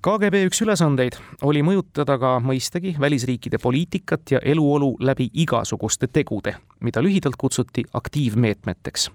KGB 0.00 0.47
üks 0.49 0.62
ülesandeid 0.64 1.19
oli 1.45 1.61
mõjutada 1.61 2.14
ka 2.16 2.28
mõistagi 2.40 2.95
välisriikide 2.97 3.59
poliitikat 3.61 4.30
ja 4.33 4.38
eluolu 4.40 4.95
läbi 5.04 5.26
igasuguste 5.42 6.09
tegude, 6.09 6.54
mida 6.80 7.02
lühidalt 7.04 7.37
kutsuti 7.37 7.85
aktiivmeetmeteks. 7.92 9.11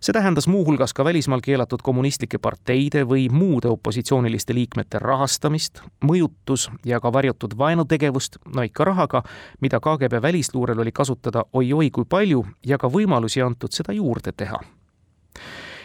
see 0.00 0.12
tähendas 0.12 0.46
muuhulgas 0.46 0.94
ka 0.94 1.04
välismaal 1.04 1.40
keelatud 1.42 1.82
kommunistlike 1.82 2.38
parteide 2.38 3.02
või 3.02 3.26
muude 3.30 3.68
opositsiooniliste 3.68 4.54
liikmete 4.54 4.98
rahastamist, 4.98 5.82
mõjutus 6.04 6.68
ja 6.86 7.00
ka 7.00 7.12
varjatud 7.12 7.58
vaenutegevust, 7.58 8.38
no 8.54 8.62
ikka 8.62 8.84
rahaga, 8.84 9.22
mida 9.60 9.80
KGB 9.80 10.22
välisluurel 10.22 10.78
oli 10.78 10.92
kasutada 10.92 11.44
oi-oi 11.52 11.90
kui 11.90 12.04
palju 12.04 12.46
ja 12.66 12.78
ka 12.78 12.86
võimalusi 12.86 13.42
antud 13.42 13.74
seda 13.74 13.92
juurde 13.92 14.32
teha 14.32 14.62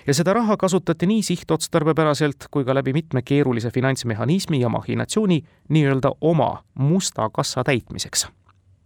ja 0.07 0.13
seda 0.13 0.33
raha 0.33 0.57
kasutati 0.57 1.07
nii 1.07 1.21
sihtotstarbepäraselt 1.23 2.47
kui 2.51 2.65
ka 2.65 2.75
läbi 2.75 2.93
mitme 2.93 3.21
keerulise 3.21 3.71
finantsmehhanismi 3.71 4.59
ja 4.61 4.69
mahhinatsiooni 4.69 5.43
nii-öelda 5.69 6.11
oma 6.21 6.63
musta 6.73 7.29
kassa 7.29 7.63
täitmiseks 7.63 8.27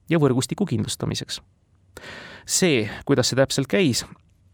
ja 0.10 0.20
võrgustiku 0.20 0.66
kindlustamiseks. 0.66 1.42
see, 2.46 2.90
kuidas 3.06 3.30
see 3.30 3.38
täpselt 3.38 3.68
käis, 3.68 4.06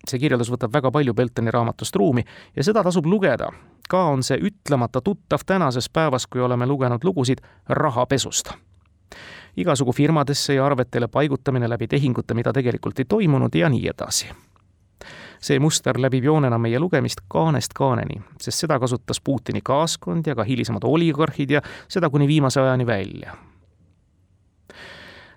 see 0.08 0.20
kirjeldus 0.20 0.52
võtab 0.52 0.74
väga 0.74 0.92
palju 0.92 1.14
Beltoni 1.14 1.52
raamatust 1.52 1.96
ruumi 1.96 2.24
ja 2.56 2.64
seda 2.64 2.84
tasub 2.84 3.06
lugeda. 3.06 3.52
ka 3.90 4.04
on 4.04 4.24
see 4.24 4.38
ütlemata 4.38 5.02
tuttav 5.02 5.40
tänases 5.46 5.90
päevas, 5.90 6.28
kui 6.28 6.42
oleme 6.42 6.66
lugenud 6.66 7.04
lugusid 7.04 7.42
rahapesust 7.70 8.54
igasugu 9.58 9.92
firmadesse 9.92 10.54
ja 10.54 10.66
arvetele 10.66 11.08
paigutamine 11.08 11.70
läbi 11.70 11.88
tehingute, 11.88 12.34
mida 12.34 12.54
tegelikult 12.54 13.00
ei 13.00 13.06
toimunud 13.06 13.56
ja 13.56 13.70
nii 13.70 13.88
edasi. 13.88 14.28
See 15.42 15.60
muster 15.60 16.00
läbib 16.02 16.24
joonena 16.24 16.58
meie 16.58 16.80
lugemist 16.80 17.24
kaanest 17.28 17.74
kaaneni, 17.74 18.22
sest 18.42 18.66
seda 18.66 18.80
kasutas 18.80 19.22
Putini 19.22 19.62
kaaskond 19.64 20.28
ja 20.28 20.36
ka 20.36 20.44
hilisemad 20.44 20.84
oligarhid 20.84 21.52
ja 21.58 21.62
seda 21.88 22.10
kuni 22.10 22.28
viimase 22.28 22.62
ajani 22.62 22.88
välja 22.88 23.38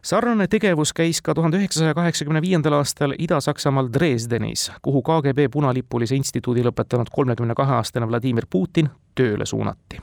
sarnane 0.02 0.47
tegevus 0.49 0.92
käis 0.92 1.23
ka 1.23 1.35
tuhande 1.35 1.61
üheksasaja 1.61 1.95
kaheksakümne 1.95 2.42
viiendal 2.42 2.78
aastal 2.78 3.14
Ida-Saksamaal 3.19 3.90
Dresdenis, 3.92 4.71
kuhu 4.83 5.02
KGB 5.02 5.50
punalipulise 5.52 6.16
instituudi 6.16 6.64
lõpetanud 6.64 7.12
kolmekümne 7.12 7.54
kahe 7.54 7.80
aastane 7.80 8.09
Vladimir 8.09 8.47
Putin 8.50 8.88
tööle 9.14 9.47
suunati. 9.47 10.00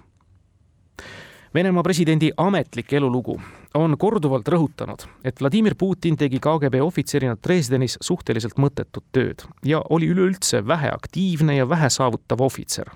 Venemaa 1.54 1.84
presidendi 1.84 2.32
ametlik 2.38 2.94
elulugu 2.94 3.38
on 3.74 3.96
korduvalt 3.98 4.48
rõhutanud, 4.52 5.06
et 5.24 5.40
Vladimir 5.42 5.76
Putin 5.80 6.18
tegi 6.20 6.42
KGB 6.44 6.82
ohvitserina 6.84 7.38
Dresdenis 7.44 7.96
suhteliselt 8.04 8.58
mõttetut 8.60 9.06
tööd 9.16 9.46
ja 9.66 9.80
oli 9.90 10.10
üleüldse 10.12 10.60
väheaktiivne 10.68 11.56
ja 11.56 11.70
vähesaavutav 11.70 12.42
ohvitser. 12.42 12.92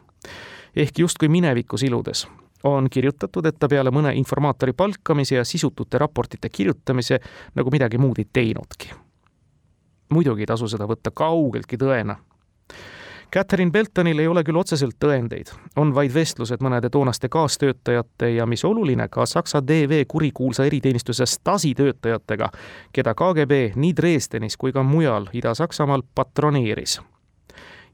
ehk 0.75 1.00
justkui 1.00 1.29
minevikus 1.29 1.84
iludes 1.84 2.27
on 2.63 2.89
kirjutatud, 2.89 3.46
et 3.46 3.60
ta 3.60 3.67
peale 3.67 3.89
mõne 3.91 4.13
informaatori 4.15 4.74
palkamise 4.74 5.36
ja 5.36 5.46
sisutute 5.46 5.98
raportite 5.98 6.50
kirjutamise 6.50 7.20
nagu 7.55 7.72
midagi 7.72 7.98
muud 7.98 8.20
ei 8.20 8.27
teinudki. 8.34 8.91
muidugi 10.10 10.41
ei 10.41 10.46
tasu 10.46 10.67
seda 10.67 10.86
võtta 10.86 11.12
kaugeltki 11.12 11.77
tõena. 11.77 12.15
Catherine 13.33 13.71
Beltonil 13.71 14.19
ei 14.19 14.27
ole 14.27 14.43
küll 14.43 14.59
otseselt 14.59 14.97
tõendeid, 15.00 15.53
on 15.79 15.93
vaid 15.95 16.11
vestlused 16.11 16.59
mõnede 16.59 16.89
toonaste 16.91 17.29
kaastöötajate 17.31 18.33
ja 18.35 18.45
mis 18.45 18.65
oluline, 18.67 19.07
ka 19.07 19.25
Saksa 19.25 19.61
DV 19.63 20.01
kurikuulsa 20.07 20.65
eriteenistuse 20.67 21.25
Stasi 21.25 21.71
töötajatega, 21.75 22.50
keda 22.91 23.13
KGB 23.15 23.61
nii 23.79 23.93
Dresdenis 23.95 24.57
kui 24.59 24.75
ka 24.75 24.83
mujal 24.83 25.29
Ida-Saksamaal 25.33 26.03
patroneeris. 26.15 27.00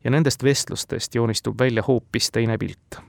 ja 0.04 0.12
nendest 0.12 0.44
vestlustest 0.44 1.16
joonistub 1.16 1.60
välja 1.60 1.84
hoopis 1.88 2.32
teine 2.32 2.58
pilt 2.58 3.00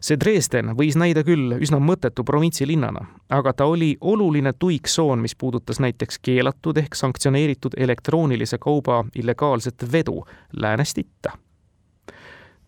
see 0.00 0.16
Dresden 0.20 0.72
võis 0.76 0.96
näida 0.96 1.22
küll 1.24 1.54
üsna 1.60 1.78
mõttetu 1.82 2.24
provintsilinnana, 2.24 3.04
aga 3.28 3.52
ta 3.52 3.66
oli 3.68 3.94
oluline 4.00 4.52
tuiksoon, 4.58 5.20
mis 5.20 5.36
puudutas 5.36 5.80
näiteks 5.80 6.18
keelatud 6.22 6.76
ehk 6.80 6.96
sanktsioneeritud 6.96 7.76
elektroonilise 7.76 8.58
kauba 8.58 9.04
illegaalset 9.14 9.86
vedu 9.92 10.24
läänest 10.52 10.98
itta. 10.98 11.36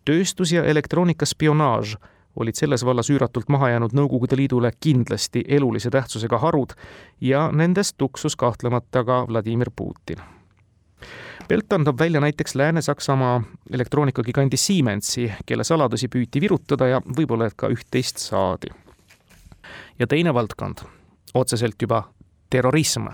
tööstus 0.04 0.52
ja 0.52 0.64
elektroonikaspionaaž 0.64 1.96
olid 2.36 2.54
selles 2.54 2.84
vallas 2.84 3.10
üüratult 3.10 3.48
maha 3.48 3.68
jäänud 3.68 3.92
Nõukogude 3.92 4.36
Liidule 4.36 4.72
kindlasti 4.80 5.44
elulise 5.48 5.90
tähtsusega 5.90 6.38
harud 6.38 6.72
ja 7.20 7.50
nendest 7.52 7.94
tuksus 7.98 8.36
kahtlemata 8.36 9.04
ka 9.04 9.26
Vladimir 9.28 9.70
Putin 9.76 10.41
Belton 11.48 11.84
toob 11.84 11.98
välja 11.98 12.20
näiteks 12.20 12.54
Lääne-Saksamaa 12.54 13.42
elektroonikagiganti 13.72 14.56
Siemensi, 14.56 15.32
kelle 15.46 15.64
saladusi 15.64 16.08
püüti 16.08 16.40
virutada 16.40 16.86
ja 16.86 17.00
võib-olla 17.00 17.48
et 17.50 17.56
ka 17.56 17.68
üht-teist 17.68 18.22
saadi. 18.22 18.70
ja 19.98 20.06
teine 20.06 20.34
valdkond, 20.34 20.84
otseselt 21.34 21.82
juba 21.82 22.02
terrorism. 22.50 23.06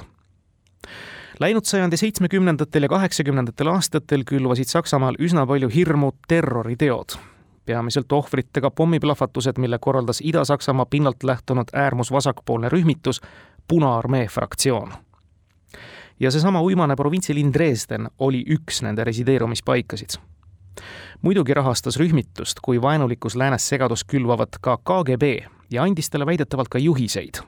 Läinud 1.41 1.65
sajandi 1.65 1.97
seitsmekümnendatel 1.97 2.83
ja 2.83 2.89
kaheksakümnendatel 2.89 3.67
aastatel 3.67 4.25
külvasid 4.27 4.67
Saksamaal 4.67 5.15
üsna 5.19 5.47
palju 5.47 5.69
hirmu 5.69 6.13
terroriteod, 6.29 7.17
peamiselt 7.65 8.13
ohvritega 8.13 8.71
pommiplahvatused, 8.71 9.59
mille 9.59 9.79
korraldas 9.79 10.21
Ida-Saksamaa 10.21 10.87
pinnalt 10.91 11.23
lähtunud 11.23 11.69
äärmusvasakpoolne 11.73 12.69
rühmitus 12.69 13.21
Punaarmee 13.69 14.27
fraktsioon 14.29 15.08
ja 16.21 16.31
seesama 16.31 16.63
uimane 16.63 16.97
provintsilinn 16.97 17.53
Dresden 17.53 18.09
oli 18.19 18.45
üks 18.51 18.83
nende 18.83 19.05
resideerumispaikasid. 19.05 20.19
muidugi 21.23 21.55
rahastas 21.55 21.97
rühmitust 21.97 22.61
kui 22.63 22.83
vaenulikus 22.83 23.37
läänes 23.37 23.69
segadust 23.69 24.05
külvavat 24.07 24.59
ka 24.61 24.77
KGB 24.77 25.23
ja 25.71 25.83
andis 25.83 26.11
talle 26.11 26.27
väidetavalt 26.27 26.69
ka 26.69 26.79
juhiseid. 26.79 27.43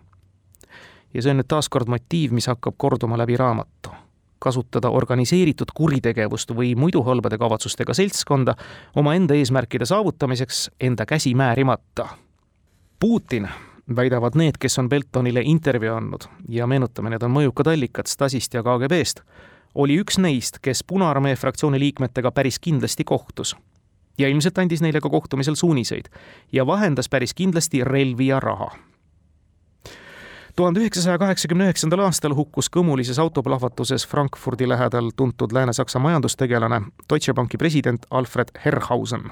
ja 1.14 1.22
see 1.22 1.30
on 1.30 1.40
nüüd 1.40 1.48
taaskord 1.48 1.88
motiiv, 1.88 2.32
mis 2.32 2.46
hakkab 2.46 2.74
korduma 2.76 3.18
läbi 3.18 3.36
raamatu 3.36 3.90
kasutada 4.40 4.88
organiseeritud 4.88 5.68
kuritegevust 5.74 6.54
või 6.56 6.72
muidu 6.76 7.02
halbade 7.02 7.38
kavatsustega 7.38 7.94
seltskonda 7.94 8.54
omaenda 8.96 9.34
eesmärkide 9.34 9.86
saavutamiseks 9.86 10.70
enda 10.80 11.06
käsi 11.06 11.34
määrimata. 11.34 12.08
Putin 13.00 13.48
väidavad 13.96 14.34
need, 14.34 14.58
kes 14.60 14.78
on 14.78 14.88
Beltonile 14.88 15.42
intervjuu 15.44 15.94
andnud. 15.94 16.26
Ja 16.48 16.66
meenutame, 16.66 17.10
need 17.10 17.22
on 17.22 17.32
mõjukad 17.34 17.72
allikad 17.72 18.10
Stasist 18.10 18.54
ja 18.54 18.62
KGB-st, 18.62 19.22
oli 19.74 19.98
üks 20.02 20.18
neist, 20.18 20.58
kes 20.62 20.84
Punaarmee 20.84 21.36
fraktsiooni 21.36 21.80
liikmetega 21.80 22.30
päris 22.30 22.58
kindlasti 22.58 23.04
kohtus. 23.04 23.56
ja 24.18 24.28
ilmselt 24.28 24.58
andis 24.58 24.82
neile 24.84 25.00
ka 25.00 25.08
kohtumisel 25.08 25.54
suuniseid. 25.54 26.10
Ja 26.52 26.66
vahendas 26.66 27.08
päris 27.08 27.34
kindlasti 27.34 27.84
relvi 27.84 28.26
ja 28.26 28.40
raha. 28.40 28.70
Tuhande 30.56 30.80
üheksasaja 30.80 31.18
kaheksakümne 31.18 31.64
üheksandal 31.64 32.02
aastal 32.04 32.34
hukkus 32.36 32.68
kõmulises 32.68 33.18
autoplahvatuses 33.18 34.04
Frankfurdi 34.08 34.68
lähedal 34.68 35.10
tuntud 35.16 35.52
Lääne-Saksa 35.52 35.98
majandustegelane, 35.98 36.82
Deutsche 37.08 37.32
Banki 37.34 37.56
president 37.56 38.06
Alfred 38.10 38.52
Herrhausen 38.64 39.30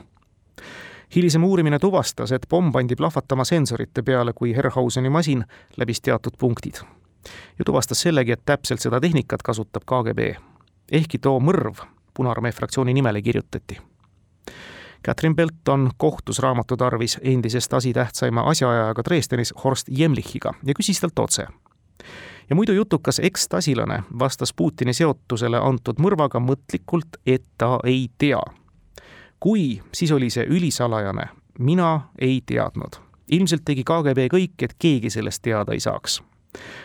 hilisem 1.14 1.44
uurimine 1.44 1.78
tuvastas, 1.78 2.32
et 2.32 2.46
pomm 2.48 2.72
pandi 2.72 2.96
plahvatama 2.96 3.44
sensorite 3.44 4.02
peale, 4.02 4.32
kui 4.32 4.56
Herhauseni 4.56 5.10
masin 5.10 5.44
läbis 5.76 6.00
teatud 6.00 6.32
punktid. 6.38 6.74
ja 7.58 7.64
tuvastas 7.64 8.00
sellegi, 8.00 8.32
et 8.32 8.44
täpselt 8.44 8.80
seda 8.80 9.00
tehnikat 9.00 9.42
kasutab 9.42 9.82
KGB. 9.82 10.34
ehkki 10.92 11.18
too 11.18 11.40
mõrv 11.40 11.84
Punaarmee 12.14 12.52
fraktsiooni 12.52 12.94
nimele 12.94 13.22
kirjutati. 13.22 13.78
Catherine 15.06 15.34
Belton 15.34 15.90
kohtus 15.96 16.38
raamatu 16.38 16.76
tarvis 16.76 17.18
endise 17.22 17.60
Stasi 17.60 17.92
tähtsaima 17.92 18.40
asjaajajaga 18.40 19.02
Dresdenis 19.04 19.54
Horst 19.64 19.86
Jemlichiga 19.90 20.52
ja 20.64 20.74
küsis 20.74 21.00
talt 21.00 21.18
otse 21.18 21.46
ja 22.50 22.56
muidu 22.56 22.72
jutukas 22.72 23.20
ekstasilane 23.22 24.02
vastas 24.18 24.52
Putini 24.52 24.92
seotusele 24.92 25.58
antud 25.62 26.00
mõrvaga 26.00 26.40
mõtlikult, 26.40 27.20
et 27.26 27.44
ta 27.58 27.78
ei 27.84 28.08
tea 28.18 28.40
kui, 29.40 29.82
siis 29.94 30.12
oli 30.12 30.30
see 30.30 30.46
ülisalajane, 30.46 31.28
mina 31.58 32.00
ei 32.18 32.40
teadnud. 32.46 33.04
ilmselt 33.30 33.60
tegi 33.64 33.82
KGB 33.84 34.30
kõik, 34.32 34.62
et 34.62 34.74
keegi 34.78 35.10
sellest 35.10 35.42
teada 35.42 35.72
ei 35.72 35.80
saaks. 35.80 36.22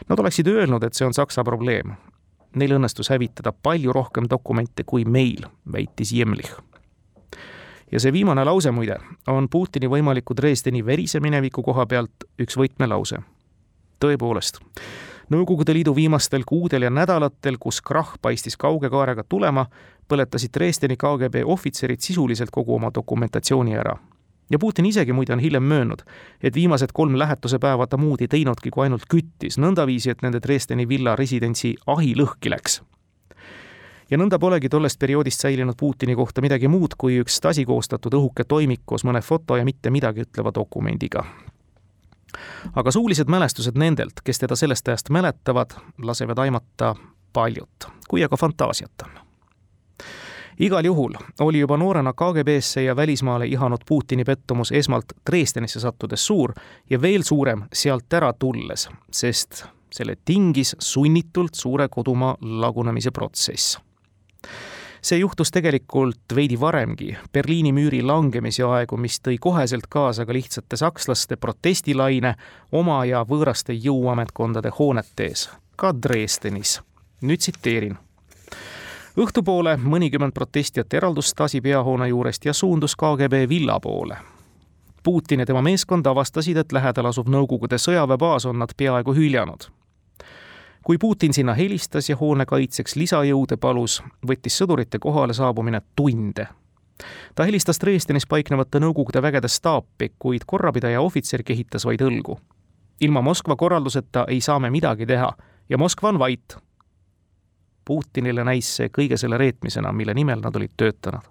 Nad 0.09 0.19
oleksid 0.19 0.47
öelnud, 0.47 0.83
et 0.83 0.93
see 0.93 1.05
on 1.07 1.13
Saksa 1.13 1.43
probleem. 1.43 1.93
Neil 2.55 2.75
õnnestus 2.75 3.09
hävitada 3.09 3.53
palju 3.53 3.93
rohkem 3.93 4.27
dokumente 4.29 4.83
kui 4.83 5.05
meil, 5.05 5.47
väitis 5.71 6.11
Jemlich. 6.11 6.51
ja 7.91 7.99
see 7.99 8.13
viimane 8.13 8.43
lause 8.43 8.71
muide 8.71 8.95
on 9.27 9.47
Putini 9.49 9.87
võimaliku 9.87 10.33
Dresdeni 10.35 10.85
verise 10.85 11.19
mineviku 11.19 11.63
koha 11.63 11.85
pealt 11.85 12.27
üks 12.39 12.57
võtmelause. 12.57 13.21
tõepoolest 13.99 14.59
Nõukogude 15.31 15.73
Liidu 15.73 15.95
viimastel 15.95 16.43
kuudel 16.45 16.83
ja 16.83 16.89
nädalatel, 16.91 17.55
kus 17.59 17.79
krahh 17.81 18.17
paistis 18.21 18.57
kauge 18.59 18.89
kaarega 18.91 19.23
tulema, 19.23 19.65
põletasid 20.07 20.53
Dresdeni 20.53 20.97
KGB 20.97 21.43
ohvitserid 21.45 22.01
sisuliselt 22.01 22.51
kogu 22.51 22.75
oma 22.75 22.91
dokumentatsiooni 22.95 23.75
ära. 23.75 23.97
ja 24.49 24.59
Putin 24.59 24.85
isegi 24.85 25.13
muide 25.13 25.33
on 25.33 25.39
hiljem 25.39 25.63
möönnud, 25.63 26.01
et 26.43 26.55
viimased 26.55 26.91
kolm 26.93 27.17
lähetuse 27.17 27.59
päeva 27.59 27.87
ta 27.87 27.97
muud 27.97 28.21
ei 28.21 28.27
teinudki, 28.27 28.69
kui 28.69 28.83
ainult 28.83 29.05
küttis, 29.09 29.57
nõndaviisi, 29.57 30.09
et 30.09 30.21
nende 30.21 30.39
Dresdeni 30.43 30.87
villa 30.87 31.15
residentsi 31.15 31.75
ahi 31.87 32.13
lõhki 32.15 32.49
läks 32.49 32.81
ja 34.11 34.17
nõnda 34.17 34.39
polegi 34.39 34.69
tollest 34.69 34.99
perioodist 34.99 35.41
säilinud 35.41 35.75
Putini 35.79 36.15
kohta 36.15 36.41
midagi 36.41 36.67
muud 36.67 36.93
kui 36.97 37.17
üks 37.23 37.39
Stasi 37.39 37.65
koostatud 37.65 38.13
õhuke 38.13 38.43
toimik 38.43 38.81
koos 38.85 39.03
mõne 39.03 39.21
foto 39.21 39.57
ja 39.57 39.65
mitte 39.65 39.89
midagi 39.89 40.27
ütleva 40.27 40.51
dokumendiga 40.53 41.23
aga 42.75 42.91
suulised 42.91 43.29
mälestused 43.29 43.77
nendelt, 43.77 44.21
kes 44.23 44.39
teda 44.39 44.55
sellest 44.55 44.87
ajast 44.87 45.09
mäletavad, 45.09 45.75
lasevad 46.01 46.39
aimata 46.45 46.95
paljut, 47.33 47.89
kui 48.09 48.23
aga 48.23 48.37
fantaasiat 48.37 49.05
on. 49.05 49.19
Igal 50.59 50.85
juhul 50.85 51.13
oli 51.39 51.59
juba 51.59 51.77
noorena 51.77 52.13
KGB-sse 52.13 52.83
ja 52.83 52.95
välismaale 52.95 53.45
ihanud 53.45 53.85
Putini 53.87 54.23
pettumus 54.23 54.71
esmalt 54.71 55.05
Dresdenisse 55.31 55.79
sattudes 55.79 56.25
suur 56.25 56.53
ja 56.89 57.01
veel 57.01 57.23
suurem 57.23 57.63
sealt 57.73 58.13
ära 58.13 58.33
tulles, 58.33 58.89
sest 59.11 59.65
selle 59.91 60.15
tingis 60.25 60.75
sunnitult 60.79 61.55
suure 61.55 61.87
kodumaa 61.89 62.37
lagunemise 62.41 63.11
protsess 63.11 63.77
see 65.03 65.19
juhtus 65.19 65.51
tegelikult 65.51 66.35
veidi 66.35 66.59
varemgi, 66.59 67.17
Berliini 67.33 67.73
müüri 67.75 67.99
langemise 68.07 68.63
aegu, 68.63 68.97
mis 68.97 69.19
tõi 69.19 69.35
koheselt 69.41 69.89
kaasa 69.91 70.25
ka 70.25 70.33
lihtsate 70.33 70.79
sakslaste 70.79 71.35
protestilaine 71.35 72.35
oma 72.71 73.01
ja 73.05 73.25
võõraste 73.27 73.75
jõuametkondade 73.75 74.71
hoonete 74.79 75.27
ees, 75.27 75.49
ka 75.75 75.91
Dresdenis. 75.91 76.79
nüüd 77.21 77.39
tsiteerin 77.39 77.97
õhtupoole 79.17 79.77
mõnikümmend 79.77 80.33
protestijat 80.33 80.93
eraldus 80.93 81.29
Stasi 81.29 81.61
peahoone 81.61 82.07
juurest 82.07 82.45
ja 82.45 82.53
suundus 82.53 82.95
KGB 82.95 83.49
villa 83.49 83.79
poole. 83.79 84.17
Putin 85.03 85.39
ja 85.39 85.45
tema 85.45 85.61
meeskond 85.61 86.05
avastasid, 86.05 86.57
et 86.57 86.71
lähedal 86.71 87.05
asuv 87.05 87.27
Nõukogude 87.27 87.77
sõjaväebaas 87.77 88.45
on 88.45 88.59
nad 88.59 88.73
peaaegu 88.77 89.13
hüljanud. 89.13 89.69
kui 90.83 90.97
Putin 90.97 91.33
sinna 91.33 91.53
helistas 91.53 92.09
ja 92.09 92.15
hoone 92.15 92.45
kaitseks 92.45 92.95
lisajõude 92.95 93.57
palus, 93.57 94.03
võttis 94.27 94.57
sõdurite 94.57 94.99
kohale 94.99 95.33
saabumine 95.33 95.81
tunde 95.95 96.47
ta 97.35 97.43
helistas 97.43 97.79
Dresdenis 97.81 98.27
paiknevate 98.29 98.79
Nõukogude 98.79 99.21
vägede 99.21 99.47
staapi, 99.47 100.11
kuid 100.19 100.45
korrapidaja 100.47 101.01
ohvitser 101.01 101.43
kehitas 101.43 101.85
vaid 101.85 102.01
õlgu. 102.01 102.37
ilma 103.01 103.21
Moskva 103.21 103.55
korralduseta 103.55 104.25
ei 104.27 104.41
saa 104.41 104.59
me 104.59 104.69
midagi 104.69 105.05
teha 105.05 105.33
ja 105.69 105.77
Moskva 105.77 106.09
on 106.09 106.19
vait. 106.19 106.57
Putinile 107.85 108.43
näis 108.43 108.75
see 108.75 108.89
kõige 108.89 109.17
selle 109.17 109.37
reetmisena, 109.37 109.91
mille 109.91 110.13
nimel 110.13 110.41
nad 110.41 110.55
olid 110.55 110.71
töötanud. 110.77 111.21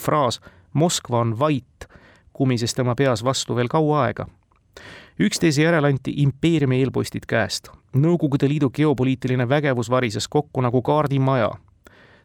fraas 0.00 0.40
Moskva 0.74 1.20
on 1.20 1.38
vait 1.38 1.88
kumises 2.38 2.74
tema 2.74 2.94
peas 2.94 3.24
vastu 3.24 3.56
veel 3.56 3.68
kaua 3.68 4.02
aega. 4.02 4.26
üksteise 5.20 5.62
järel 5.62 5.84
anti 5.84 6.12
impeeriumi 6.22 6.78
eelpostid 6.78 7.26
käest. 7.26 7.68
Nõukogude 7.96 8.48
Liidu 8.48 8.70
geopoliitiline 8.70 9.48
vägevus 9.48 9.90
varises 9.90 10.28
kokku 10.28 10.60
nagu 10.60 10.82
kaardimaja. 10.82 11.50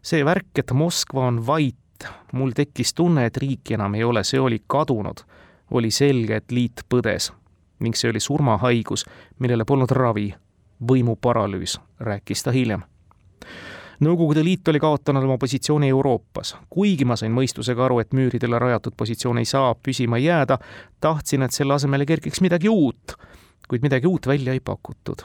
see 0.02 0.26
värk, 0.26 0.60
et 0.60 0.72
Moskva 0.72 1.28
on 1.28 1.48
vait, 1.48 2.08
mul 2.32 2.52
tekkis 2.52 2.94
tunne, 2.94 3.26
et 3.26 3.38
riiki 3.38 3.74
enam 3.74 3.96
ei 3.96 4.04
ole, 4.04 4.24
see 4.24 4.40
oli 4.40 4.62
kadunud. 4.68 5.26
oli 5.72 5.92
selge, 5.92 6.36
et 6.36 6.52
liit 6.52 6.82
põdes 6.90 7.32
ning 7.80 7.96
see 7.96 8.10
oli 8.10 8.20
surmahaigus, 8.20 9.06
millele 9.40 9.66
polnud 9.66 9.92
ravi, 9.92 10.34
võimuparalüüs, 10.88 11.80
rääkis 12.00 12.44
ta 12.44 12.52
hiljem 12.52 12.84
Nõukogude 14.04 14.44
Liit 14.44 14.68
oli 14.68 14.80
kaotanud 14.80 15.24
oma 15.24 15.38
positsiooni 15.38 15.90
Euroopas. 15.90 16.56
kuigi 16.70 17.06
ma 17.06 17.16
sain 17.16 17.32
mõistusega 17.32 17.86
aru, 17.86 18.00
et 18.00 18.14
müüridele 18.14 18.60
rajatud 18.60 18.96
positsioon 18.98 19.38
ei 19.38 19.46
saa 19.46 19.76
püsima 19.76 20.18
jääda, 20.18 20.58
tahtsin, 21.00 21.44
et 21.44 21.52
selle 21.52 21.74
asemele 21.74 22.06
kerkiks 22.06 22.42
midagi 22.42 22.70
uut, 22.70 23.16
kuid 23.70 23.86
midagi 23.86 24.08
uut 24.08 24.28
välja 24.28 24.54
ei 24.54 24.60
pakutud. 24.60 25.24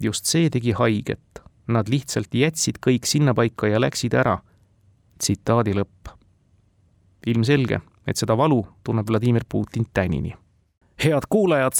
just 0.00 0.24
see 0.24 0.50
tegi 0.50 0.72
haiget. 0.72 1.42
Nad 1.68 1.88
lihtsalt 1.88 2.34
jätsid 2.34 2.78
kõik 2.86 3.06
sinnapaika 3.06 3.68
ja 3.68 3.80
läksid 3.80 4.14
ära. 4.14 4.38
tsitaadi 5.18 5.74
lõpp. 5.74 6.14
ilmselge, 7.26 7.80
et 8.06 8.16
seda 8.16 8.36
valu 8.36 8.66
tunneb 8.84 9.08
Vladimir 9.08 9.44
Putin 9.48 9.86
tänini. 9.94 10.34
head 11.04 11.26
kuulajad, 11.28 11.72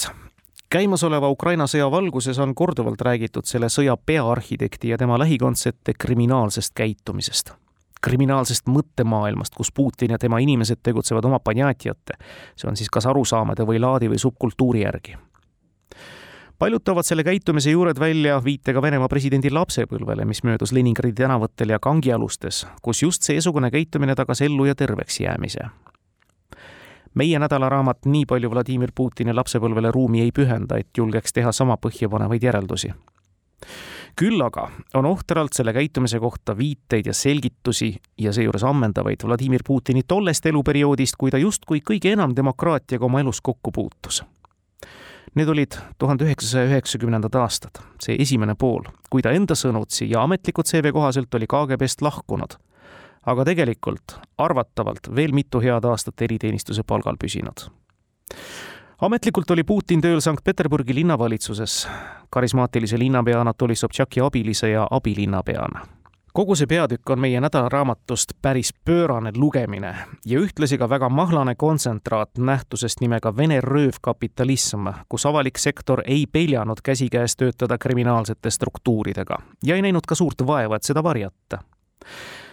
käimasoleva 0.71 1.29
Ukraina 1.31 1.67
sõja 1.67 1.89
valguses 1.91 2.39
on 2.39 2.55
korduvalt 2.55 3.01
räägitud 3.03 3.49
selle 3.49 3.69
sõja 3.73 3.97
peaarhitekti 4.07 4.93
ja 4.93 4.99
tema 4.99 5.19
lähikondsete 5.19 5.95
kriminaalsest 5.99 6.75
käitumisest. 6.75 7.53
kriminaalsest 8.01 8.67
mõttemaailmast, 8.67 9.55
kus 9.57 9.73
Putin 9.73 10.11
ja 10.11 10.19
tema 10.19 10.39
inimesed 10.39 10.79
tegutsevad 10.83 11.25
oma 11.25 11.39
panjatjate, 11.39 12.15
see 12.57 12.69
on 12.71 12.77
siis 12.77 12.89
kas 12.89 13.07
arusaamade 13.07 13.67
või 13.67 13.81
laadi 13.81 14.09
või 14.09 14.19
subkultuuri 14.19 14.81
järgi. 14.83 15.17
paljud 16.59 16.83
toovad 16.85 17.05
selle 17.05 17.25
käitumise 17.25 17.71
juured 17.71 17.99
välja 17.99 18.45
viitega 18.45 18.83
Venemaa 18.83 19.09
presidendi 19.09 19.51
lapsepõlvele, 19.51 20.25
mis 20.25 20.43
möödus 20.43 20.73
Leningradi 20.73 21.13
tänavatel 21.13 21.69
ja 21.69 21.79
kangialustes, 21.79 22.67
kus 22.83 23.03
just 23.03 23.23
seesugune 23.23 23.71
käitumine 23.71 24.15
tagas 24.15 24.41
ellu 24.41 24.65
ja 24.65 24.75
terveks 24.75 25.21
jäämise 25.21 25.71
meie 27.15 27.39
nädalaraamat 27.39 28.07
nii 28.07 28.27
palju 28.27 28.51
Vladimir 28.51 28.93
Putini 28.95 29.35
lapsepõlvele 29.35 29.91
ruumi 29.93 30.23
ei 30.23 30.33
pühenda, 30.33 30.79
et 30.79 30.89
julgeks 30.97 31.33
teha 31.33 31.53
sama 31.53 31.77
põhjapanevaid 31.77 32.43
järeldusi. 32.43 32.93
küll 34.17 34.43
aga 34.43 34.71
on 34.95 35.07
ohtralt 35.07 35.53
selle 35.53 35.73
käitumise 35.73 36.19
kohta 36.21 36.57
viiteid 36.59 37.07
ja 37.07 37.15
selgitusi 37.15 37.95
ja 38.19 38.33
seejuures 38.33 38.65
ammendavaid 38.65 39.23
Vladimir 39.25 39.63
Putini 39.67 40.03
tollest 40.03 40.47
eluperioodist, 40.47 41.17
kui 41.17 41.31
ta 41.31 41.39
justkui 41.39 41.81
kõige 41.91 42.13
enam 42.13 42.35
demokraatiaga 42.37 43.05
oma 43.05 43.21
elus 43.21 43.41
kokku 43.41 43.73
puutus. 43.73 44.25
Need 45.35 45.49
olid 45.49 45.77
tuhande 45.99 46.25
üheksasaja 46.25 46.67
üheksakümnendad 46.67 47.35
aastad, 47.35 47.79
see 48.03 48.17
esimene 48.19 48.55
pool, 48.55 48.83
kui 49.11 49.23
ta 49.23 49.31
enda 49.31 49.55
sõnutsi 49.55 50.11
ja 50.11 50.23
ametlikud 50.23 50.67
CV 50.67 50.93
kohaselt 50.93 51.35
oli 51.35 51.47
KGB-st 51.47 52.03
lahkunud 52.03 52.59
aga 53.27 53.45
tegelikult 53.45 54.17
arvatavalt 54.39 55.11
veel 55.15 55.33
mitu 55.37 55.61
head 55.61 55.85
aastat 55.85 56.23
eriteenistuse 56.23 56.83
palgal 56.83 57.17
püsinud. 57.21 57.69
ametlikult 59.01 59.51
oli 59.51 59.65
Putin 59.65 60.01
tööl 60.01 60.21
Sankt-Peterburgi 60.21 60.95
linnavalitsuses. 60.95 61.89
Karismaatilise 62.31 62.99
linnapea 62.99 63.41
Anatoli 63.41 63.75
Sobtšaki 63.75 64.21
abilise 64.21 64.71
ja 64.71 64.87
abilinnapeana. 64.91 65.87
Kogu 66.33 66.55
see 66.55 66.67
peatükk 66.67 67.11
on 67.11 67.19
meie 67.19 67.41
nädalaraamatust 67.41 68.33
päris 68.43 68.71
pöörane 68.85 69.33
lugemine 69.35 69.95
ja 70.27 70.39
ühtlasi 70.39 70.79
ka 70.79 70.89
väga 70.89 71.09
mahlane 71.09 71.55
kontsentraat 71.55 72.39
nähtusest 72.39 73.01
nimega 73.01 73.37
Vene 73.37 73.61
röövkapitalism, 73.61 74.87
kus 75.09 75.27
avalik 75.27 75.59
sektor 75.59 76.03
ei 76.07 76.27
peljanud 76.33 76.79
käsikäes 76.85 77.37
töötada 77.37 77.79
kriminaalsete 77.79 78.51
struktuuridega 78.51 79.39
ja 79.65 79.75
ei 79.75 79.83
näinud 79.83 80.07
ka 80.07 80.15
suurt 80.15 80.47
vaeva, 80.47 80.77
et 80.77 80.87
seda 80.87 81.03
varjata 81.03 81.59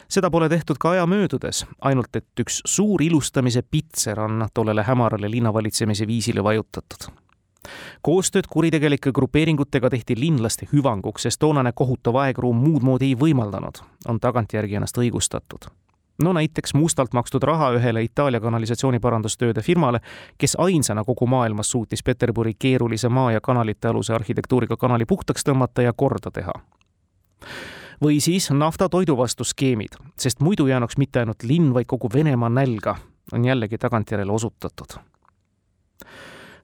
seda 0.10 0.32
pole 0.32 0.50
tehtud 0.50 0.78
ka 0.80 0.89
aja 0.96 1.06
möödudes, 1.06 1.65
ainult 1.82 2.15
et 2.15 2.41
üks 2.41 2.62
suur 2.65 3.02
ilustamise 3.04 3.62
pitser 3.62 4.20
on 4.20 4.48
tollele 4.54 4.84
hämarale 4.84 5.32
linnavalitsemise 5.32 6.08
viisile 6.08 6.43
vajutatud. 6.43 7.10
Koostööd 8.02 8.48
kuritegelike 8.50 9.12
grupeeringutega 9.12 9.89
tehti 9.89 10.15
linlaste 10.20 10.67
hüvanguks, 10.72 11.26
sest 11.28 11.39
toonane 11.39 11.74
kohutav 11.76 12.15
aegruum 12.24 12.62
muud 12.63 12.86
moodi 12.86 13.12
ei 13.12 13.17
võimaldanud, 13.20 13.82
on 14.08 14.20
tagantjärgi 14.20 14.80
ennast 14.80 14.98
õigustatud. 14.98 15.67
no 16.24 16.34
näiteks 16.34 16.74
mustalt 16.74 17.13
makstud 17.13 17.43
raha 17.43 17.72
ühele 17.78 18.02
Itaalia 18.04 18.39
kanalisatsiooniparandustööde 18.41 19.62
firmale, 19.62 20.00
kes 20.38 20.56
ainsana 20.60 21.04
kogu 21.04 21.28
maailmas 21.28 21.72
suutis 21.72 22.04
Peterburi 22.04 22.54
keerulise 22.60 23.10
maa 23.10 23.32
ja 23.32 23.41
kanalite 23.41 23.88
aluse 23.88 24.13
arhitektuuriga 24.13 24.78
kanali 24.78 25.06
puhtaks 25.06 25.43
tõmmata 25.43 25.82
ja 25.82 25.93
korda 25.93 26.32
teha 26.32 26.54
või 28.03 28.21
siis 28.21 28.49
nafta 28.51 28.89
toidu 28.89 29.17
vastu 29.17 29.43
skeemid, 29.43 29.97
sest 30.19 30.41
muidu 30.41 30.67
jäänuks 30.67 30.97
mitte 30.97 31.19
ainult 31.19 31.43
linn, 31.43 31.73
vaid 31.73 31.86
kogu 31.88 32.10
Venemaa 32.13 32.49
nälga, 32.49 32.95
on 33.33 33.45
jällegi 33.45 33.77
tagantjärele 33.77 34.31
osutatud. 34.31 34.99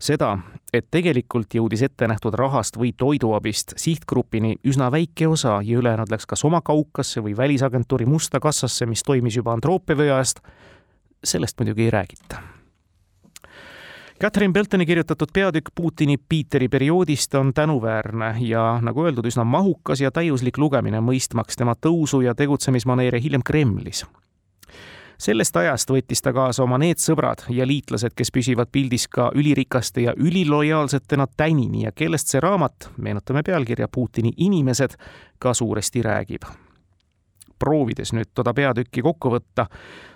seda, 0.03 0.37
et 0.73 0.89
tegelikult 0.91 1.53
jõudis 1.55 1.81
ettenähtud 1.85 2.33
rahast 2.35 2.75
või 2.77 2.91
toiduabist 2.97 3.73
sihtgrupini 3.79 4.57
üsna 4.67 4.89
väike 4.91 5.27
osa 5.27 5.61
ja 5.63 5.77
ülejäänud 5.79 6.11
läks 6.11 6.25
kas 6.25 6.43
oma 6.45 6.61
kaukasse 6.61 7.23
või 7.23 7.37
välisagentuuri 7.37 8.05
musta 8.05 8.39
kassasse, 8.39 8.85
mis 8.85 9.03
toimis 9.03 9.35
juba 9.35 9.53
Androopia 9.53 9.95
ajast, 9.95 10.39
sellest 11.23 11.59
muidugi 11.59 11.87
ei 11.87 11.89
räägita 11.89 12.62
Catherine 14.23 14.53
Beltoni 14.53 14.85
kirjutatud 14.85 15.27
peatükk 15.33 15.69
Putini 15.75 16.17
Piiteri 16.29 16.69
perioodist 16.69 17.33
on 17.35 17.53
tänuväärne 17.53 18.35
ja 18.39 18.79
nagu 18.81 19.03
öeldud, 19.03 19.25
üsna 19.27 19.43
mahukas 19.43 19.99
ja 20.01 20.11
täiuslik 20.15 20.57
lugemine, 20.57 21.01
mõistmaks 21.03 21.59
tema 21.59 21.73
tõusu 21.75 22.21
ja 22.23 22.31
tegutsemismaneere 22.35 23.19
hiljem 23.21 23.43
Kremlis. 23.43 24.05
sellest 25.17 25.57
ajast 25.57 25.91
võttis 25.91 26.23
ta 26.23 26.33
kaasa 26.33 26.63
oma 26.63 26.77
need 26.77 27.03
sõbrad 27.03 27.43
ja 27.49 27.67
liitlased, 27.67 28.15
kes 28.15 28.31
püsivad 28.31 28.71
pildis 28.71 29.07
ka 29.07 29.31
ülirikaste 29.35 30.01
ja 30.01 30.13
ülilojaalsetena 30.17 31.27
tänini 31.37 31.83
ja 31.83 31.91
kellest 31.91 32.27
see 32.27 32.39
raamat, 32.39 32.89
meenutame 32.97 33.43
pealkirja 33.43 33.87
Putini 33.87 34.31
inimesed, 34.37 34.95
ka 35.39 35.53
suuresti 35.53 36.01
räägib. 36.01 36.43
proovides 37.59 38.13
nüüd 38.13 38.31
toda 38.33 38.53
peatükki 38.53 39.01
kokku 39.01 39.29
võtta, 39.29 39.67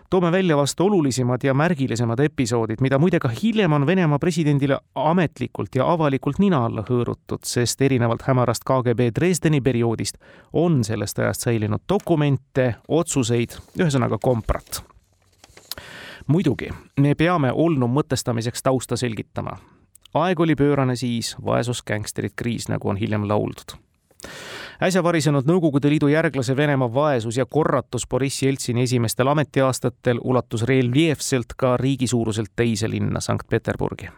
toome 0.10 0.32
välja 0.32 0.58
vast 0.58 0.80
olulisemad 0.80 1.44
ja 1.44 1.54
märgilisemad 1.54 2.20
episoodid, 2.20 2.82
mida 2.82 3.00
muide 3.00 3.20
ka 3.20 3.30
hiljem 3.44 3.74
on 3.74 3.86
Venemaa 3.86 4.20
presidendile 4.20 4.80
ametlikult 4.96 5.76
ja 5.76 5.92
avalikult 5.92 6.40
nina 6.40 6.66
alla 6.66 6.84
hõõrutud, 6.88 7.44
sest 7.44 7.82
erinevalt 7.82 8.24
hämarast 8.28 8.64
KGB 8.68 9.10
Dresdeni 9.16 9.62
perioodist 9.62 10.18
on 10.54 10.84
sellest 10.84 11.20
ajast 11.20 11.48
säilinud 11.48 11.84
dokumente, 11.90 12.76
otsuseid, 12.88 13.58
ühesõnaga 13.80 14.18
komprat. 14.22 14.84
muidugi, 16.28 16.70
me 17.00 17.16
peame 17.16 17.52
olnu 17.52 17.88
mõtestamiseks 17.88 18.64
tausta 18.64 18.98
selgitama. 18.98 19.58
aeg 20.14 20.40
oli 20.40 20.56
pöörane 20.56 20.96
siis, 20.96 21.36
vaesus, 21.46 21.84
gängsterid, 21.84 22.32
kriis, 22.36 22.70
nagu 22.70 22.90
on 22.90 22.98
hiljem 22.98 23.28
lauldud 23.28 23.87
äsja 24.84 25.04
varisenud 25.04 25.48
Nõukogude 25.50 25.90
Liidu 25.90 26.08
järglase 26.12 26.56
Venemaa 26.58 26.94
vaesus 26.94 27.38
ja 27.38 27.46
korratus 27.46 28.08
Boriss 28.10 28.44
Jeltsini 28.44 28.84
esimestel 28.84 29.28
ametiaastatel 29.28 30.22
ulatus 30.24 30.64
reljeefselt 30.64 31.58
ka 31.58 31.78
riigi 31.78 32.08
suuruselt 32.08 32.56
teise 32.56 32.90
linna, 32.90 33.20
Sankt-Peterburgi 33.20 34.10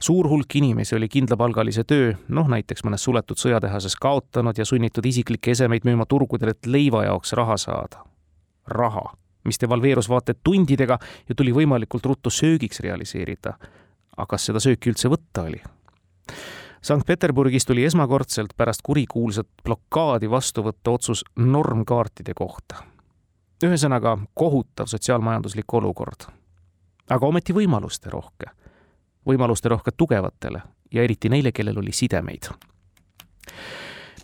suur 0.00 0.28
hulk 0.28 0.56
inimesi 0.56 0.96
oli 0.96 1.08
kindlapalgalise 1.08 1.84
töö, 1.84 2.12
noh 2.28 2.48
näiteks 2.48 2.84
mõnes 2.86 3.04
suletud 3.04 3.38
sõjatehases 3.40 3.96
kaotanud 4.00 4.58
ja 4.58 4.66
sunnitud 4.68 5.06
isiklikke 5.06 5.50
esemeid 5.50 5.86
müüma 5.88 6.06
turgudel, 6.06 6.54
et 6.54 6.66
leiva 6.66 7.04
jaoks 7.04 7.32
raha 7.32 7.56
saada. 7.56 8.04
raha, 8.68 9.14
mis 9.44 9.60
devalveerus 9.60 10.08
vaata 10.08 10.32
et 10.32 10.40
tundidega 10.44 10.98
ja 11.28 11.34
tuli 11.34 11.52
võimalikult 11.52 12.06
ruttu 12.06 12.30
söögiks 12.30 12.80
realiseerida. 12.80 13.58
aga 14.16 14.26
kas 14.26 14.46
seda 14.46 14.60
sööki 14.60 14.90
üldse 14.90 15.08
võtta 15.08 15.42
oli? 15.42 15.62
Sankt-Peterburgis 16.82 17.66
tuli 17.66 17.84
esmakordselt 17.84 18.54
pärast 18.56 18.80
kurikuulsat 18.82 19.48
blokaadi 19.64 20.30
vastu 20.30 20.62
võtta 20.62 20.90
otsus 20.90 21.24
normkaartide 21.36 22.34
kohta. 22.34 22.82
ühesõnaga 23.64 24.18
kohutav 24.34 24.86
sotsiaalmajanduslik 24.86 25.74
olukord. 25.74 26.30
aga 27.10 27.26
ometi 27.26 27.52
võimaluste 27.52 28.10
rohke, 28.10 28.46
võimaluste 29.26 29.68
rohke 29.68 29.90
tugevatele 29.96 30.62
ja 30.92 31.02
eriti 31.02 31.28
neile, 31.28 31.52
kellel 31.52 31.78
oli 31.78 31.92
sidemeid 31.92 32.48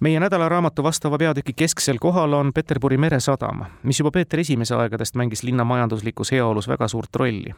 meie 0.00 0.20
nädalaraamatu 0.20 0.82
vastava 0.82 1.18
peatüki 1.18 1.52
kesksel 1.56 1.98
kohal 2.00 2.32
on 2.32 2.52
Peterburi 2.52 2.98
meresadam, 2.98 3.64
mis 3.82 4.00
juba 4.00 4.10
Peeter 4.10 4.40
Esimese 4.40 4.74
aegadest 4.74 5.14
mängis 5.14 5.42
linna 5.42 5.64
majanduslikus 5.64 6.32
heaolus 6.32 6.68
väga 6.68 6.88
suurt 6.88 7.16
rolli. 7.16 7.54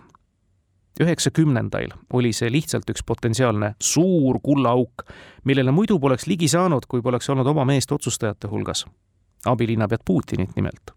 Üheksakümnendail 1.00 1.92
oli 2.12 2.32
see 2.32 2.50
lihtsalt 2.52 2.90
üks 2.90 3.04
potentsiaalne 3.06 3.74
suur 3.82 4.40
kullaauk, 4.42 5.04
millele 5.44 5.70
muidu 5.70 5.98
poleks 5.98 6.26
ligi 6.26 6.48
saanud, 6.48 6.86
kui 6.88 7.02
poleks 7.02 7.30
olnud 7.30 7.46
oma 7.46 7.64
meest 7.64 7.92
otsustajate 7.92 8.48
hulgas. 8.48 8.86
abilinnapead 9.46 10.00
Putinit 10.04 10.56
nimelt 10.56 10.94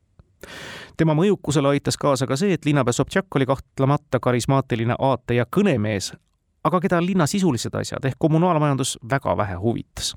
tema 0.97 1.13
mõjukusele 1.15 1.67
aitas 1.67 1.97
kaasa 1.97 2.27
ka 2.27 2.35
see, 2.35 2.53
et 2.53 2.65
linnapea 2.65 2.93
Sobtšak 2.93 3.35
oli 3.35 3.45
kahtlemata 3.45 4.19
karismaatiline 4.19 4.95
aate- 4.99 5.35
ja 5.35 5.45
kõnemees, 5.45 6.13
aga 6.63 6.79
keda 6.79 6.99
linna 7.03 7.27
sisulised 7.27 7.75
asjad 7.75 8.05
ehk 8.05 8.19
kommunaalmajandus 8.19 8.97
väga 9.09 9.37
vähe 9.37 9.55
huvitas 9.55 10.15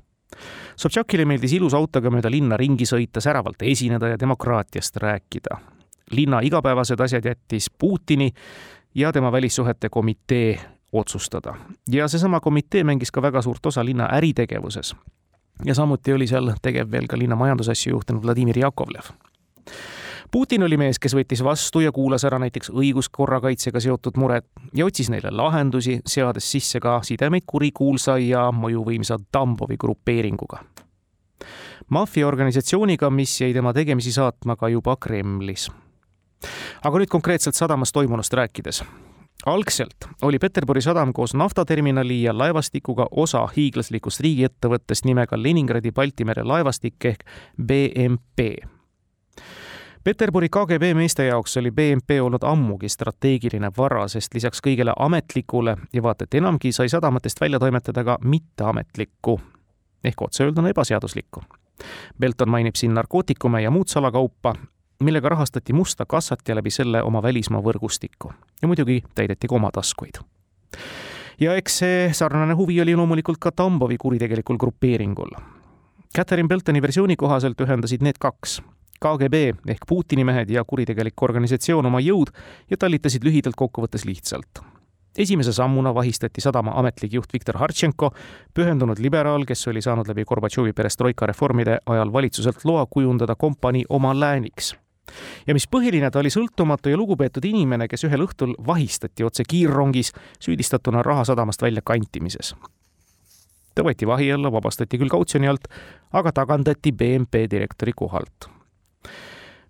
Sobtšakile 0.75 1.25
meeldis 1.29 1.53
ilus 1.57 1.75
autoga 1.77 2.11
mööda 2.13 2.31
linna 2.31 2.57
ringi 2.57 2.87
sõita, 2.89 3.21
säravalt 3.21 3.61
esineda 3.61 4.13
ja 4.13 4.19
demokraatiast 4.19 4.97
rääkida. 4.97 5.59
linna 6.11 6.39
igapäevased 6.43 6.99
asjad 6.99 7.25
jättis 7.25 7.69
Putini 7.69 8.31
ja 8.95 9.11
tema 9.11 9.31
välissuhete 9.31 9.89
komitee 9.89 10.59
otsustada. 10.91 11.55
ja 11.91 12.07
seesama 12.07 12.39
komitee 12.39 12.83
mängis 12.83 13.11
ka 13.11 13.21
väga 13.21 13.41
suurt 13.41 13.65
osa 13.65 13.85
linna 13.85 14.09
äritegevuses. 14.11 14.95
ja 15.65 15.75
samuti 15.75 16.13
oli 16.13 16.27
seal 16.27 16.51
tegev 16.61 16.91
veel 16.91 17.07
ka 17.07 17.17
linna 17.17 17.35
majandusasju 17.35 17.91
juhtinud 17.91 18.23
Vladimir 18.23 18.59
Jakovlev 18.59 19.03
Putin 20.33 20.63
oli 20.63 20.77
mees, 20.81 20.97
kes 20.97 21.13
võttis 21.13 21.43
vastu 21.45 21.83
ja 21.83 21.91
kuulas 21.93 22.23
ära 22.25 22.39
näiteks 22.41 22.71
õiguskorrakaitsega 22.73 23.77
seotud 23.83 24.15
mured 24.17 24.47
ja 24.73 24.87
otsis 24.87 25.11
neile 25.13 25.29
lahendusi, 25.29 25.99
seades 26.09 26.47
sisse 26.51 26.79
ka 26.81 26.95
sidemeid 27.05 27.45
kurikuulsa 27.45 28.15
ja 28.17 28.47
mõjuvõimsa 28.49 29.19
Tambovi 29.31 29.77
grupeeringuga. 29.77 30.63
maffiaorganisatsiooniga, 31.89 33.09
mis 33.09 33.41
jäi 33.41 33.53
tema 33.53 33.73
tegemisi 33.73 34.11
saatma 34.11 34.55
ka 34.55 34.67
juba 34.73 34.95
Kremlis. 34.95 35.69
Aga 36.83 37.01
nüüd 37.01 37.11
konkreetselt 37.11 37.55
sadamas 37.55 37.91
toimunust 37.91 38.33
rääkides 38.33 38.83
algselt 39.45 40.07
oli 40.21 40.39
Peterburi 40.39 40.81
sadam 40.81 41.13
koos 41.13 41.33
naftaterminali 41.33 42.21
ja 42.23 42.37
laevastikuga 42.37 43.07
osa 43.11 43.47
hiiglaslikust 43.55 44.23
riigiettevõttest 44.23 45.05
nimega 45.05 45.39
Leningradi 45.39 45.91
Balti 45.91 46.25
mere 46.25 46.43
laevastik 46.43 47.05
ehk 47.05 47.25
BMP 47.57 48.47
Peterburi 50.03 50.49
KGB 50.49 50.93
meeste 50.95 51.25
jaoks 51.25 51.57
oli 51.57 51.71
BMP 51.71 52.09
olnud 52.21 52.43
ammugi 52.43 52.89
strateegiline 52.89 53.69
vara, 53.77 54.07
sest 54.11 54.33
lisaks 54.33 54.59
kõigele 54.59 54.91
ametlikule 54.99 55.77
ja 55.93 56.03
vaata 56.03 56.27
et 56.27 56.35
enamgi 56.35 56.73
sai 56.75 56.89
sadamatest 56.91 57.39
välja 57.41 57.59
toimetada 57.59 58.03
ka 58.03 58.17
mitteametlikku 58.23 59.37
ehk 60.03 60.21
otse 60.21 60.43
öelduna 60.43 60.73
ebaseaduslikku. 60.73 61.43
Belton 62.19 62.51
mainib 62.51 62.75
siin 62.75 62.93
narkootikume 62.93 63.61
ja 63.61 63.71
muud 63.71 63.87
salakaupa, 63.87 64.55
millega 65.03 65.29
rahastati 65.29 65.73
musta 65.73 66.05
kassat 66.05 66.47
ja 66.47 66.55
läbi 66.55 66.71
selle 66.71 67.03
oma 67.03 67.23
välismaa 67.23 67.61
võrgustikku. 67.61 68.33
ja 68.61 68.67
muidugi 68.67 69.03
täideti 69.15 69.47
ka 69.47 69.55
oma 69.55 69.71
taskuid 69.71 70.23
ja 71.39 71.55
eks 71.57 71.79
see 71.81 72.05
sarnane 72.13 72.53
huvi 72.57 72.81
oli 72.81 72.95
loomulikult 72.95 73.41
ka 73.41 73.51
Tambovi 73.51 73.97
kuritegelikul 73.97 74.57
grupeeringul. 74.57 75.33
Catherine 76.15 76.47
Beltoni 76.47 76.81
versiooni 76.81 77.15
kohaselt 77.15 77.61
ühendasid 77.61 78.03
need 78.05 78.19
kaks 78.21 78.61
KGB 79.03 79.39
ehk 79.67 79.87
Putini 79.87 80.23
mehed 80.23 80.51
ja 80.53 80.63
kuritegelik 80.63 81.23
organisatsioon 81.25 81.89
oma 81.89 81.99
jõud 82.03 82.31
ja 82.69 82.77
talitasid 82.79 83.25
lühidalt 83.25 83.57
kokkuvõttes 83.59 84.05
lihtsalt. 84.05 84.61
esimese 85.17 85.53
sammuna 85.53 85.93
vahistati 85.93 86.41
sadama 86.41 86.71
ametlik 86.79 87.13
juht 87.13 87.33
Viktor 87.33 87.57
Hartšenko, 87.57 88.13
pühendunud 88.53 88.99
liberaal, 88.99 89.45
kes 89.45 89.67
oli 89.67 89.81
saanud 89.81 90.07
läbi 90.07 90.25
Gorbatšovi 90.25 90.73
perestroika 90.73 91.25
reformide 91.25 91.77
ajal 91.85 92.13
valitsuselt 92.13 92.65
loa 92.65 92.85
kujundada 92.89 93.35
kompanii 93.35 93.85
oma 93.89 94.19
lääniks 94.19 94.73
ja 95.47 95.53
mis 95.53 95.67
põhiline, 95.67 96.11
ta 96.11 96.19
oli 96.19 96.31
sõltumatu 96.33 96.91
ja 96.91 96.97
lugupeetud 96.97 97.45
inimene, 97.45 97.87
kes 97.87 98.07
ühel 98.07 98.25
õhtul 98.27 98.55
vahistati 98.67 99.23
otse 99.23 99.43
kiirrongis 99.47 100.13
süüdistatuna 100.39 101.03
raha 101.03 101.25
sadamast 101.25 101.61
välja 101.61 101.81
kantimises. 101.85 102.55
ta 103.75 103.83
võeti 103.83 104.07
vahi 104.07 104.31
alla, 104.31 104.51
vabastati 104.51 104.97
küll 104.97 105.09
kautsjoni 105.09 105.47
alt, 105.47 105.67
aga 106.11 106.31
tagandati 106.31 106.91
BMP 106.91 107.47
direktori 107.49 107.93
kohalt 107.95 108.53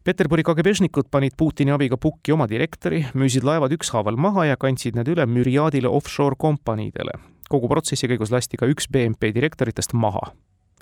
Peterburi 0.03 0.43
KGB-šnikud 0.43 1.07
panid 1.07 1.31
Putini 1.39 1.71
abiga 1.71 1.95
pukki 1.95 2.33
oma 2.35 2.43
direktori, 2.51 3.05
müüsid 3.15 3.45
laevad 3.47 3.71
ükshaaval 3.71 4.17
maha 4.19 4.49
ja 4.49 4.57
kandsid 4.59 4.97
need 4.99 5.07
üle 5.13 5.23
müriaadile 5.23 5.87
offshore 5.87 6.35
kompaniidele. 6.35 7.15
kogu 7.47 7.69
protsessi 7.71 8.09
käigus 8.11 8.31
lasti 8.33 8.57
ka 8.59 8.67
üks 8.67 8.89
BMP 8.91 9.31
direktoritest 9.31 9.93
maha. 9.93 10.33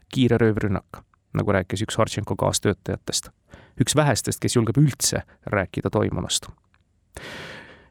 kiire 0.10 0.38
röövrünnak, 0.42 1.04
nagu 1.34 1.52
rääkis 1.52 1.86
üks 1.86 1.98
Hartšenko 1.98 2.36
kaastöötajatest. 2.36 3.30
üks 3.82 3.96
vähestest, 3.96 4.40
kes 4.40 4.56
julgeb 4.56 4.78
üldse 4.78 5.24
rääkida 5.46 5.90
toimunust 5.90 6.52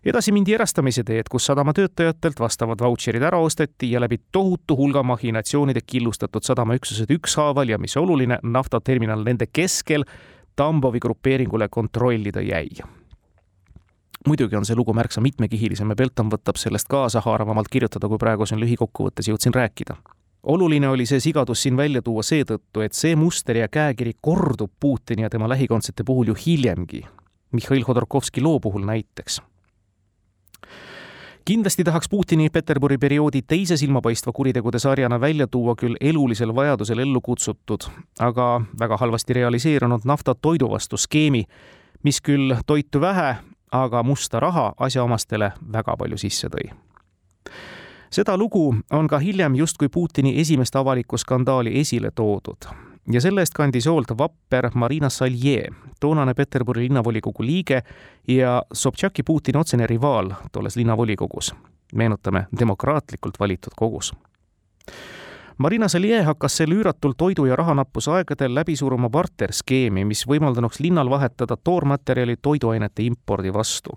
edasi 0.04 0.32
mindi 0.32 0.54
erastamise 0.54 1.04
teed, 1.04 1.28
kus 1.30 1.46
sadama 1.46 1.74
töötajatelt 1.76 2.40
vastavad 2.40 2.80
vautšerid 2.80 3.22
ära 3.22 3.38
osteti 3.44 3.90
ja 3.92 4.00
läbi 4.00 4.20
tohutu 4.32 4.76
hulga 4.76 5.02
mahhinatsioonide 5.02 5.80
killustatud 5.86 6.46
sadamaüksused 6.46 7.12
ükshaaval 7.12 7.68
ja 7.68 7.78
mis 7.78 7.96
oluline, 8.00 8.38
naftaterminal 8.42 9.24
nende 9.24 9.46
keskel 9.52 10.04
Tambovi 10.56 11.00
grupeeringule 11.00 11.68
kontrollida 11.68 12.40
jäi. 12.40 12.68
muidugi 14.26 14.56
on 14.56 14.64
see 14.64 14.76
lugu 14.76 14.92
märksa 14.92 15.20
mitmekihilisem 15.20 15.90
ja 15.90 15.96
Belton 15.96 16.28
võtab 16.28 16.58
sellest 16.60 16.88
kaasahaaravamalt 16.88 17.68
kirjutada, 17.68 18.08
kui 18.08 18.18
praegu 18.18 18.46
siin 18.46 18.60
lühikokkuvõttes 18.60 19.28
jõudsin 19.28 19.54
rääkida. 19.54 19.96
Oluline 20.42 20.88
oli 20.88 21.06
see 21.06 21.20
sigadus 21.20 21.62
siin 21.62 21.76
välja 21.76 22.02
tuua 22.02 22.22
seetõttu, 22.22 22.80
et 22.80 22.92
see 22.92 23.16
muster 23.16 23.56
ja 23.56 23.68
käekiri 23.68 24.12
kordub 24.20 24.72
Putini 24.80 25.22
ja 25.22 25.30
tema 25.30 25.48
lähikondsete 25.48 26.04
puhul 26.04 26.32
ju 26.32 26.34
hiljemgi. 26.46 27.02
Mihhail 27.52 27.84
Hodorkovski 27.88 28.40
loo 28.40 28.60
puhul 28.60 28.84
näiteks 28.86 29.40
kindlasti 31.44 31.84
tahaks 31.84 32.08
Putini 32.08 32.50
Peterburi 32.50 32.98
perioodi 32.98 33.42
teise 33.42 33.76
silmapaistva 33.76 34.32
kuritegude 34.32 34.78
sarjana 34.78 35.20
välja 35.20 35.46
tuua 35.46 35.74
küll 35.74 35.96
elulisel 36.00 36.54
vajadusel 36.54 36.98
ellu 36.98 37.20
kutsutud, 37.20 37.88
aga 38.18 38.60
väga 38.80 38.96
halvasti 38.96 39.32
realiseerunud 39.32 40.00
nafta 40.04 40.34
toidu 40.34 40.70
vastu 40.70 40.96
skeemi, 40.96 41.44
mis 42.02 42.20
küll 42.20 42.54
toitu 42.66 43.00
vähe, 43.00 43.34
aga 43.72 44.02
musta 44.02 44.40
raha 44.40 44.72
asjaomastele 44.78 45.52
väga 45.72 45.96
palju 45.96 46.18
sisse 46.18 46.48
tõi 46.48 46.70
seda 48.12 48.36
lugu 48.36 48.74
on 48.92 49.08
ka 49.08 49.18
hiljem 49.18 49.54
justkui 49.54 49.88
Putini 49.88 50.40
esimest 50.40 50.76
avalikku 50.76 51.18
skandaali 51.18 51.80
esile 51.80 52.10
toodud 52.14 52.70
ja 53.12 53.20
selle 53.20 53.40
eest 53.40 53.54
kandis 53.54 53.86
hoolt 53.86 54.12
vapper 54.18 54.70
Marina 54.74 55.08
Salje, 55.08 55.68
toonane 56.00 56.34
Peterburi 56.34 56.82
linnavolikogu 56.82 57.42
liige 57.42 57.82
ja 58.28 58.62
Sobtšaki 58.72 59.22
Putini 59.22 59.58
otsene 59.58 59.86
rivaal 59.86 60.32
tolles 60.52 60.76
linnavolikogus. 60.76 61.54
meenutame, 61.94 62.44
demokraatlikult 62.58 63.40
valitud 63.40 63.72
kogus. 63.76 64.12
Marina 65.58 65.88
Salje 65.88 66.22
hakkas 66.22 66.56
sel 66.56 66.70
üüratul 66.70 67.12
toidu- 67.12 67.46
ja 67.46 67.56
rahanappuse 67.56 68.10
aegadel 68.10 68.54
läbi 68.54 68.76
suruma 68.76 69.08
barterskeemi, 69.10 70.04
mis 70.04 70.26
võimaldanuks 70.26 70.80
linnal 70.80 71.10
vahetada 71.10 71.56
toormaterjali 71.56 72.36
toiduainete 72.42 73.02
impordi 73.02 73.52
vastu. 73.52 73.90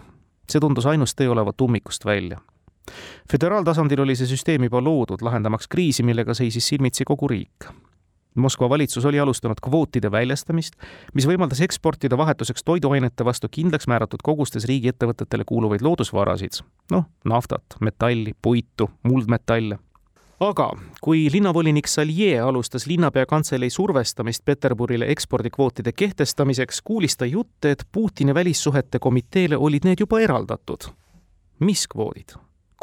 see 0.51 0.59
tundus 0.59 0.85
ainus 0.85 1.15
tee 1.15 1.29
olevat 1.29 1.61
ummikust 1.61 2.05
välja 2.05 2.37
föderaaltasandil 3.31 3.99
oli 3.99 4.15
see 4.15 4.27
süsteem 4.27 4.63
juba 4.63 4.81
loodud, 4.83 5.21
lahendamaks 5.21 5.67
kriisi, 5.67 6.03
millega 6.03 6.33
seisis 6.33 6.67
silmitsi 6.67 7.03
kogu 7.07 7.27
riik 7.27 7.71
Moskva 8.35 8.69
valitsus 8.69 9.05
oli 9.05 9.19
alustanud 9.19 9.57
kvootide 9.61 10.11
väljastamist, 10.11 10.73
mis 11.13 11.27
võimaldas 11.29 11.61
eksportida 11.61 12.17
vahetuseks 12.17 12.63
toiduainete 12.65 13.25
vastu 13.25 13.49
kindlaks 13.51 13.87
määratud 13.87 14.23
kogustes 14.23 14.65
riigiettevõtetele 14.65 15.45
kuuluvaid 15.45 15.85
loodusvarasid, 15.85 16.63
noh, 16.91 17.05
naftat, 17.29 17.77
metalli, 17.81 18.33
puitu, 18.41 18.89
muldmetalle. 19.03 19.77
aga 20.39 20.71
kui 21.01 21.29
linnavolinik 21.31 21.87
Salje 21.87 22.39
alustas 22.39 22.87
linnapea 22.87 23.25
kantselei 23.25 23.69
survestamist 23.69 24.45
Peterburile 24.45 25.05
ekspordikvootide 25.11 25.91
kehtestamiseks, 25.91 26.81
kuulis 26.81 27.17
ta 27.17 27.25
jutte, 27.25 27.71
et 27.71 27.85
Putini 27.91 28.33
välissuhete 28.33 28.99
komiteele 28.99 29.57
olid 29.57 29.85
need 29.85 29.99
juba 29.99 30.19
eraldatud. 30.19 30.89
mis 31.59 31.87
kvoodid? 31.87 32.33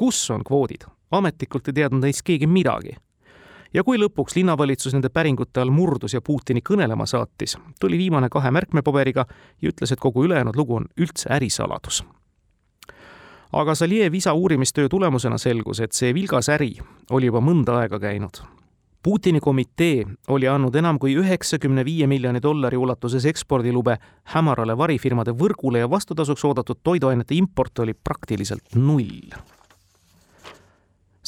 Kus 0.01 0.31
on 0.33 0.45
kvoodid? 0.47 0.89
ametlikult 1.11 1.69
ei 1.69 1.75
teadnud 1.77 2.07
neist 2.07 2.23
keegi 2.25 2.47
midagi 2.47 2.95
ja 3.75 3.85
kui 3.87 3.99
lõpuks 4.01 4.37
linnavalitsus 4.39 4.95
nende 4.97 5.11
päringute 5.13 5.61
all 5.61 5.73
murdus 5.75 6.15
ja 6.15 6.23
Putini 6.25 6.63
kõnelema 6.65 7.07
saatis, 7.07 7.57
tuli 7.81 7.99
viimane 7.99 8.31
kahe 8.33 8.51
märkmepaberiga 8.51 9.27
ja 9.63 9.73
ütles, 9.73 9.93
et 9.93 10.01
kogu 10.01 10.25
ülejäänud 10.27 10.57
lugu 10.57 10.81
on 10.81 10.89
üldse 10.99 11.31
ärisaladus. 11.37 12.05
aga 13.53 13.75
Zaljev 13.75 14.15
isa 14.15 14.33
uurimistöö 14.33 14.89
tulemusena 14.89 15.39
selgus, 15.39 15.81
et 15.81 15.93
see 15.93 16.15
vilgas 16.15 16.49
äri 16.49 16.79
oli 17.11 17.27
juba 17.27 17.41
mõnda 17.41 17.81
aega 17.83 17.99
käinud. 17.99 18.43
Putini 19.03 19.41
komitee 19.41 20.05
oli 20.29 20.49
andnud 20.49 20.75
enam 20.77 20.99
kui 20.99 21.15
üheksakümne 21.17 21.85
viie 21.85 22.07
miljoni 22.07 22.43
dollari 22.43 22.77
ulatuses 22.77 23.25
ekspordilube 23.25 23.97
hämarale 24.35 24.77
varifirmade 24.77 25.33
võrgule 25.33 25.79
ja 25.79 25.91
vastutasuks 25.91 26.45
oodatud 26.45 26.83
toiduainete 26.85 27.35
import 27.35 27.79
oli 27.79 27.95
praktiliselt 27.95 28.75
null. 28.75 29.33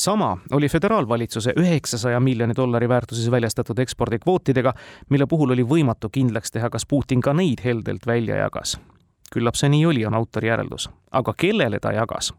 Sama 0.02 0.38
oli 0.50 0.68
föderaalvalitsuse 0.68 1.52
üheksasaja 1.56 2.20
miljoni 2.20 2.56
dollari 2.56 2.88
väärtuses 2.88 3.30
väljastatud 3.30 3.78
ekspordikvootidega, 3.78 4.74
mille 5.10 5.26
puhul 5.26 5.54
oli 5.54 5.62
võimatu 5.62 6.10
kindlaks 6.12 6.50
teha, 6.50 6.70
kas 6.70 6.86
Putin 6.86 7.20
ka 7.20 7.32
neid 7.32 7.62
heldelt 7.64 8.06
välja 8.06 8.36
jagas. 8.36 8.80
küllap 9.32 9.56
see 9.56 9.68
nii 9.72 9.86
oli, 9.86 10.06
on 10.06 10.14
autori 10.14 10.48
järeldus. 10.48 10.90
aga 11.10 11.34
kellele 11.38 11.78
ta 11.78 11.92
jagas? 11.92 12.34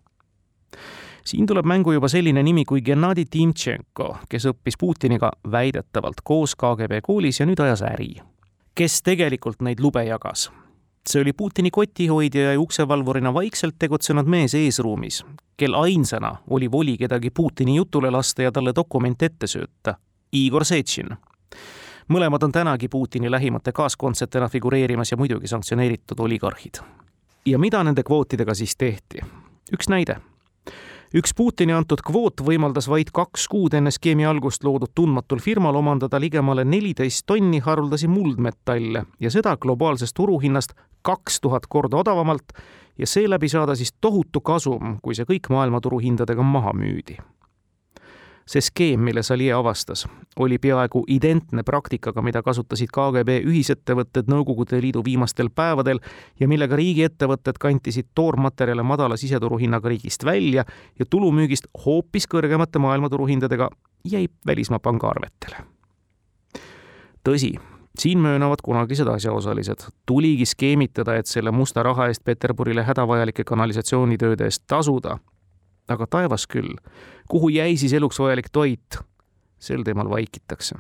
siin 1.26 1.48
tuleb 1.48 1.66
mängu 1.66 1.92
juba 1.92 2.08
selline 2.08 2.44
nimi 2.44 2.66
kui 2.66 2.82
Gennadi 2.82 3.26
Timtšenko, 3.26 4.18
kes 4.30 4.46
õppis 4.46 4.78
Putiniga 4.80 5.32
väidetavalt 5.52 6.22
koos 6.24 6.56
KGB 6.56 7.00
koolis 7.04 7.40
ja 7.40 7.46
nüüd 7.46 7.60
ajas 7.64 7.82
äri. 7.82 8.16
kes 8.76 9.02
tegelikult 9.02 9.62
neid 9.62 9.80
lube 9.80 10.04
jagas? 10.04 10.52
See 11.10 11.22
oli 11.22 11.34
Putini 11.34 11.72
kotihoidja 11.72 12.52
ja 12.52 12.60
uksevalvurina 12.60 13.34
vaikselt 13.34 13.76
tegutsenud 13.80 14.26
mees 14.26 14.54
eesruumis, 14.56 15.26
kel 15.58 15.74
ainsana 15.74 16.36
oli 16.50 16.72
voli 16.72 16.98
kedagi 16.98 17.30
Putini 17.30 17.76
jutule 17.76 18.10
lasta 18.10 18.42
ja 18.42 18.52
talle 18.52 18.74
dokumente 18.76 19.26
ette 19.26 19.48
sööta. 19.48 19.96
Igor 20.34 20.66
Setšin. 20.66 21.16
mõlemad 22.08 22.44
on 22.44 22.52
tänagi 22.52 22.88
Putini 22.88 23.32
lähimate 23.32 23.72
kaaskondsetena 23.72 24.50
figureerimas 24.50 25.12
ja 25.12 25.18
muidugi 25.18 25.48
sanktsioneeritud 25.48 26.20
oligarhid. 26.20 26.80
ja 27.46 27.60
mida 27.60 27.84
nende 27.84 28.04
kvootidega 28.04 28.54
siis 28.54 28.76
tehti? 28.76 29.20
üks 29.74 29.90
näide 29.90 30.18
üks 31.14 31.34
Putini 31.38 31.74
antud 31.78 32.02
kvoot 32.02 32.42
võimaldas 32.42 32.88
vaid 32.90 33.12
kaks 33.14 33.46
kuud 33.52 33.76
enne 33.78 33.92
skeemi 33.94 34.26
algust 34.26 34.64
loodud 34.66 34.96
tundmatul 34.98 35.42
firmal 35.44 35.78
omandada 35.78 36.18
ligemale 36.22 36.66
neliteist 36.66 37.28
tonni 37.30 37.60
haruldasi 37.62 38.10
muldmetalle 38.10 39.06
ja 39.22 39.34
seda 39.34 39.54
globaalsest 39.58 40.18
turuhinnast 40.18 40.74
kaks 41.06 41.38
tuhat 41.44 41.70
korda 41.70 42.02
odavamalt 42.02 42.58
ja 42.98 43.08
seeläbi 43.08 43.50
saada 43.50 43.76
siis 43.76 43.94
tohutu 44.02 44.42
kasum, 44.42 44.98
kui 45.02 45.14
see 45.14 45.30
kõik 45.30 45.52
maailmaturu 45.54 46.02
hindadega 46.02 46.44
maha 46.44 46.74
müüdi 46.74 47.20
see 48.46 48.62
skeem, 48.62 49.00
mille 49.00 49.24
Salie 49.24 49.54
avastas, 49.54 50.08
oli 50.40 50.58
peaaegu 50.58 51.04
identne 51.08 51.64
praktikaga, 51.64 52.22
mida 52.22 52.42
kasutasid 52.44 52.92
KGB 52.94 53.40
ühisettevõtted 53.48 54.30
Nõukogude 54.32 54.82
Liidu 54.82 55.04
viimastel 55.06 55.50
päevadel 55.56 56.02
ja 56.40 56.48
millega 56.48 56.76
riigiettevõtted 56.76 57.60
kantisid 57.60 58.12
toormaterjale 58.16 58.84
madala 58.84 59.18
siseturuhinnaga 59.18 59.90
riigist 59.90 60.26
välja 60.26 60.66
ja 61.00 61.06
tulumüügist 61.10 61.70
hoopis 61.86 62.28
kõrgemate 62.28 62.80
maailmaturuhindadega 62.84 63.70
jäi 64.06 64.28
välismaa 64.46 64.80
pangaarvetele. 64.80 65.56
tõsi, 67.24 67.54
siin 68.00 68.20
möönavad 68.20 68.60
kunagised 68.64 69.08
asjaosalised, 69.08 69.88
tuligi 70.06 70.46
skeemitada, 70.46 71.16
et 71.16 71.26
selle 71.26 71.52
musta 71.52 71.84
raha 71.84 72.08
eest 72.08 72.24
Peterburile 72.26 72.84
hädavajalike 72.84 73.44
kanalisatsioonitööde 73.44 74.44
eest 74.44 74.64
tasuda 74.68 75.18
aga 75.88 76.08
taevas 76.08 76.48
küll, 76.48 76.76
kuhu 77.30 77.50
jäi 77.50 77.78
siis 77.78 77.94
eluks 77.94 78.20
vajalik 78.20 78.50
toit? 78.52 79.00
sel 79.64 79.84
teemal 79.84 80.10
vaikitakse. 80.10 80.76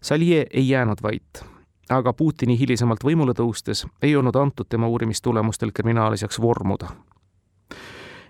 Salie 0.00 0.46
ei 0.50 0.68
jäänud 0.68 0.98
vait, 1.02 1.44
aga 1.88 2.12
Putini 2.12 2.58
hilisemalt 2.58 3.04
võimule 3.04 3.32
tõustes 3.32 3.86
ei 4.02 4.16
olnud 4.16 4.36
antud 4.36 4.68
tema 4.68 4.88
uurimistulemustel 4.88 5.72
kriminaalasjaks 5.72 6.40
vormuda. 6.40 6.88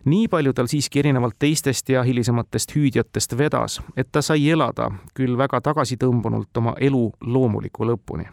nii 0.05 0.29
palju 0.29 0.53
tal 0.53 0.67
siiski 0.67 0.99
erinevalt 0.99 1.35
teistest 1.38 1.88
ja 1.88 2.03
hilisematest 2.03 2.77
hüüdjatest 2.77 3.38
vedas, 3.38 3.81
et 3.97 4.09
ta 4.12 4.23
sai 4.23 4.51
elada 4.51 4.91
küll 5.14 5.38
väga 5.38 5.61
tagasitõmbunult 5.61 6.57
oma 6.57 6.75
elu 6.81 7.12
loomuliku 7.21 7.85
lõpuni 7.85 8.29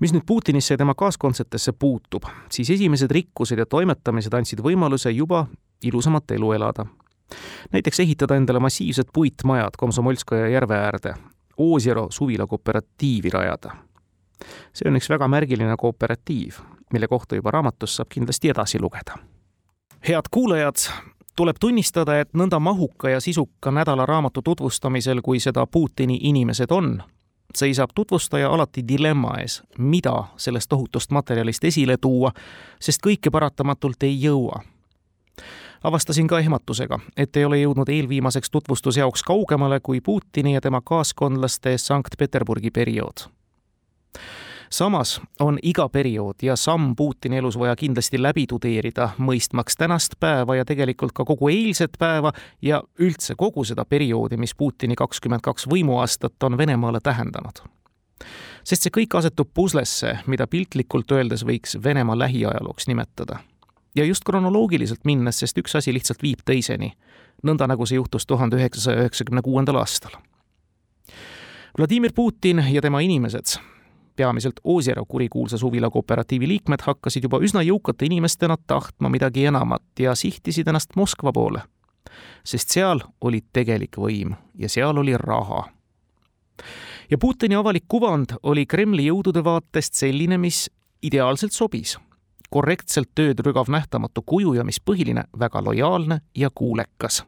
mis 0.00 0.12
nüüd 0.14 0.24
Putinisse 0.26 0.74
ja 0.74 0.78
tema 0.78 0.94
kaaskondsetesse 0.94 1.72
puutub, 1.72 2.24
siis 2.50 2.70
esimesed 2.70 3.10
rikkused 3.10 3.58
ja 3.58 3.66
toimetamised 3.66 4.34
andsid 4.34 4.62
võimaluse 4.62 5.10
juba 5.10 5.46
ilusamat 5.88 6.30
elu 6.30 6.52
elada. 6.52 6.86
näiteks 7.72 8.00
ehitada 8.00 8.36
endale 8.36 8.60
massiivsed 8.60 9.08
puitmajad 9.12 9.70
Komsomolskaja 9.78 10.48
järve 10.48 10.74
äärde, 10.74 11.14
Oosjero 11.56 12.06
suvila 12.10 12.46
kooperatiivi 12.46 13.30
rajada. 13.30 13.70
see 14.72 14.90
on 14.90 14.96
üks 14.96 15.08
väga 15.08 15.28
märgiline 15.28 15.74
kooperatiiv, 15.78 16.54
mille 16.92 17.08
kohta 17.08 17.34
juba 17.34 17.50
raamatust 17.50 17.94
saab 17.94 18.08
kindlasti 18.08 18.50
edasi 18.50 18.80
lugeda. 18.80 19.18
head 20.08 20.28
kuulajad, 20.30 20.76
tuleb 21.36 21.56
tunnistada, 21.60 22.18
et 22.20 22.32
nõnda 22.34 22.58
mahuka 22.60 23.08
ja 23.08 23.20
sisuka 23.20 23.70
nädalaraamatu 23.70 24.42
tutvustamisel, 24.42 25.22
kui 25.22 25.40
seda 25.40 25.66
Putini 25.66 26.18
inimesed 26.22 26.70
on, 26.70 27.02
seisab 27.54 27.90
tutvustaja 27.94 28.50
alati 28.50 28.82
dilemma 28.88 29.38
ees, 29.40 29.62
mida 29.78 30.24
sellest 30.36 30.68
tohutust 30.68 31.10
materjalist 31.10 31.64
esile 31.64 31.96
tuua, 31.96 32.32
sest 32.80 33.02
kõike 33.06 33.30
paratamatult 33.30 34.02
ei 34.02 34.22
jõua 34.22 34.62
avastasin 35.84 36.26
ka 36.26 36.38
ehmatusega, 36.38 36.98
et 37.16 37.36
ei 37.36 37.44
ole 37.44 37.60
jõudnud 37.60 37.88
eelviimaseks 37.92 38.50
tutvustusjaoks 38.50 39.22
kaugemale 39.22 39.80
kui 39.80 40.00
Putini 40.00 40.54
ja 40.54 40.60
tema 40.60 40.80
kaaskondlaste 40.80 41.78
Sankt-Peterburgi 41.78 42.70
periood. 42.70 43.28
samas 44.70 45.20
on 45.40 45.58
iga 45.62 45.88
periood 45.88 46.34
ja 46.42 46.56
samm 46.56 46.96
Putini 46.96 47.36
elus 47.36 47.58
vaja 47.58 47.76
kindlasti 47.76 48.22
läbi 48.22 48.46
tudeerida, 48.46 49.08
mõistmaks 49.18 49.76
tänast 49.78 50.14
päeva 50.20 50.56
ja 50.56 50.64
tegelikult 50.64 51.12
ka 51.12 51.24
kogu 51.24 51.48
eilset 51.48 51.92
päeva 51.98 52.32
ja 52.62 52.82
üldse 52.98 53.34
kogu 53.36 53.64
seda 53.64 53.84
perioodi, 53.84 54.36
mis 54.36 54.54
Putini 54.54 54.94
kakskümmend 54.94 55.40
kaks 55.40 55.68
võimuaastat 55.68 56.42
on 56.42 56.58
Venemaale 56.58 57.00
tähendanud 57.02 57.62
sest 58.64 58.82
see 58.82 58.90
kõik 58.90 59.18
asetub 59.18 59.50
puslesse, 59.54 60.18
mida 60.26 60.46
piltlikult 60.46 61.12
öeldes 61.12 61.44
võiks 61.44 61.76
Venemaa 61.84 62.18
lähiajalooks 62.18 62.86
nimetada 62.88 63.38
ja 63.94 64.04
just 64.04 64.24
kronoloogiliselt 64.24 65.04
minnes, 65.04 65.38
sest 65.38 65.58
üks 65.58 65.76
asi 65.78 65.92
lihtsalt 65.94 66.22
viib 66.22 66.42
teiseni, 66.44 66.92
nõnda 67.46 67.68
nagu 67.70 67.86
see 67.86 67.98
juhtus 67.98 68.26
tuhande 68.26 68.58
üheksasaja 68.58 69.04
üheksakümne 69.04 69.42
kuuendal 69.42 69.78
aastal. 69.82 70.16
Vladimir 71.78 72.12
Putin 72.14 72.62
ja 72.70 72.82
tema 72.82 73.00
inimesed, 73.00 73.56
peamiselt 74.16 74.60
Ozero 74.64 75.04
kurikuulsa 75.04 75.58
suvila 75.58 75.90
kooperatiivi 75.90 76.48
liikmed, 76.48 76.82
hakkasid 76.86 77.26
juba 77.26 77.40
üsna 77.42 77.64
jõukate 77.66 78.06
inimestena 78.06 78.56
tahtma 78.66 79.10
midagi 79.10 79.46
enamat 79.50 79.82
ja 79.98 80.14
sihtisid 80.14 80.68
ennast 80.68 80.96
Moskva 80.96 81.32
poole. 81.32 81.62
sest 82.44 82.68
seal 82.68 83.00
oli 83.20 83.40
tegelik 83.52 83.96
võim 83.96 84.34
ja 84.54 84.68
seal 84.68 84.98
oli 84.98 85.16
raha. 85.16 85.64
ja 87.10 87.18
Putini 87.18 87.54
avalik 87.54 87.84
kuvand 87.88 88.36
oli 88.42 88.66
Kremli 88.66 89.06
jõudude 89.06 89.44
vaatest 89.44 89.94
selline, 89.94 90.38
mis 90.38 90.70
ideaalselt 91.02 91.52
sobis 91.52 91.98
korrektselt 92.54 93.10
tööd 93.14 93.42
rügav 93.42 93.70
nähtamatu 93.72 94.22
kuju 94.22 94.54
ja 94.54 94.64
mis 94.66 94.78
põhiline, 94.78 95.26
väga 95.38 95.62
lojaalne 95.64 96.20
ja 96.36 96.50
kuulekas. 96.54 97.24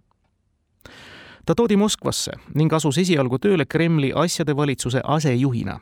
ta 1.47 1.55
toodi 1.55 1.77
Moskvasse 1.77 2.33
ning 2.55 2.73
asus 2.73 2.99
esialgu 2.99 3.39
tööle 3.39 3.67
Kremli 3.67 4.13
asjade 4.15 4.57
valitsuse 4.57 5.01
asejuhina. 5.05 5.81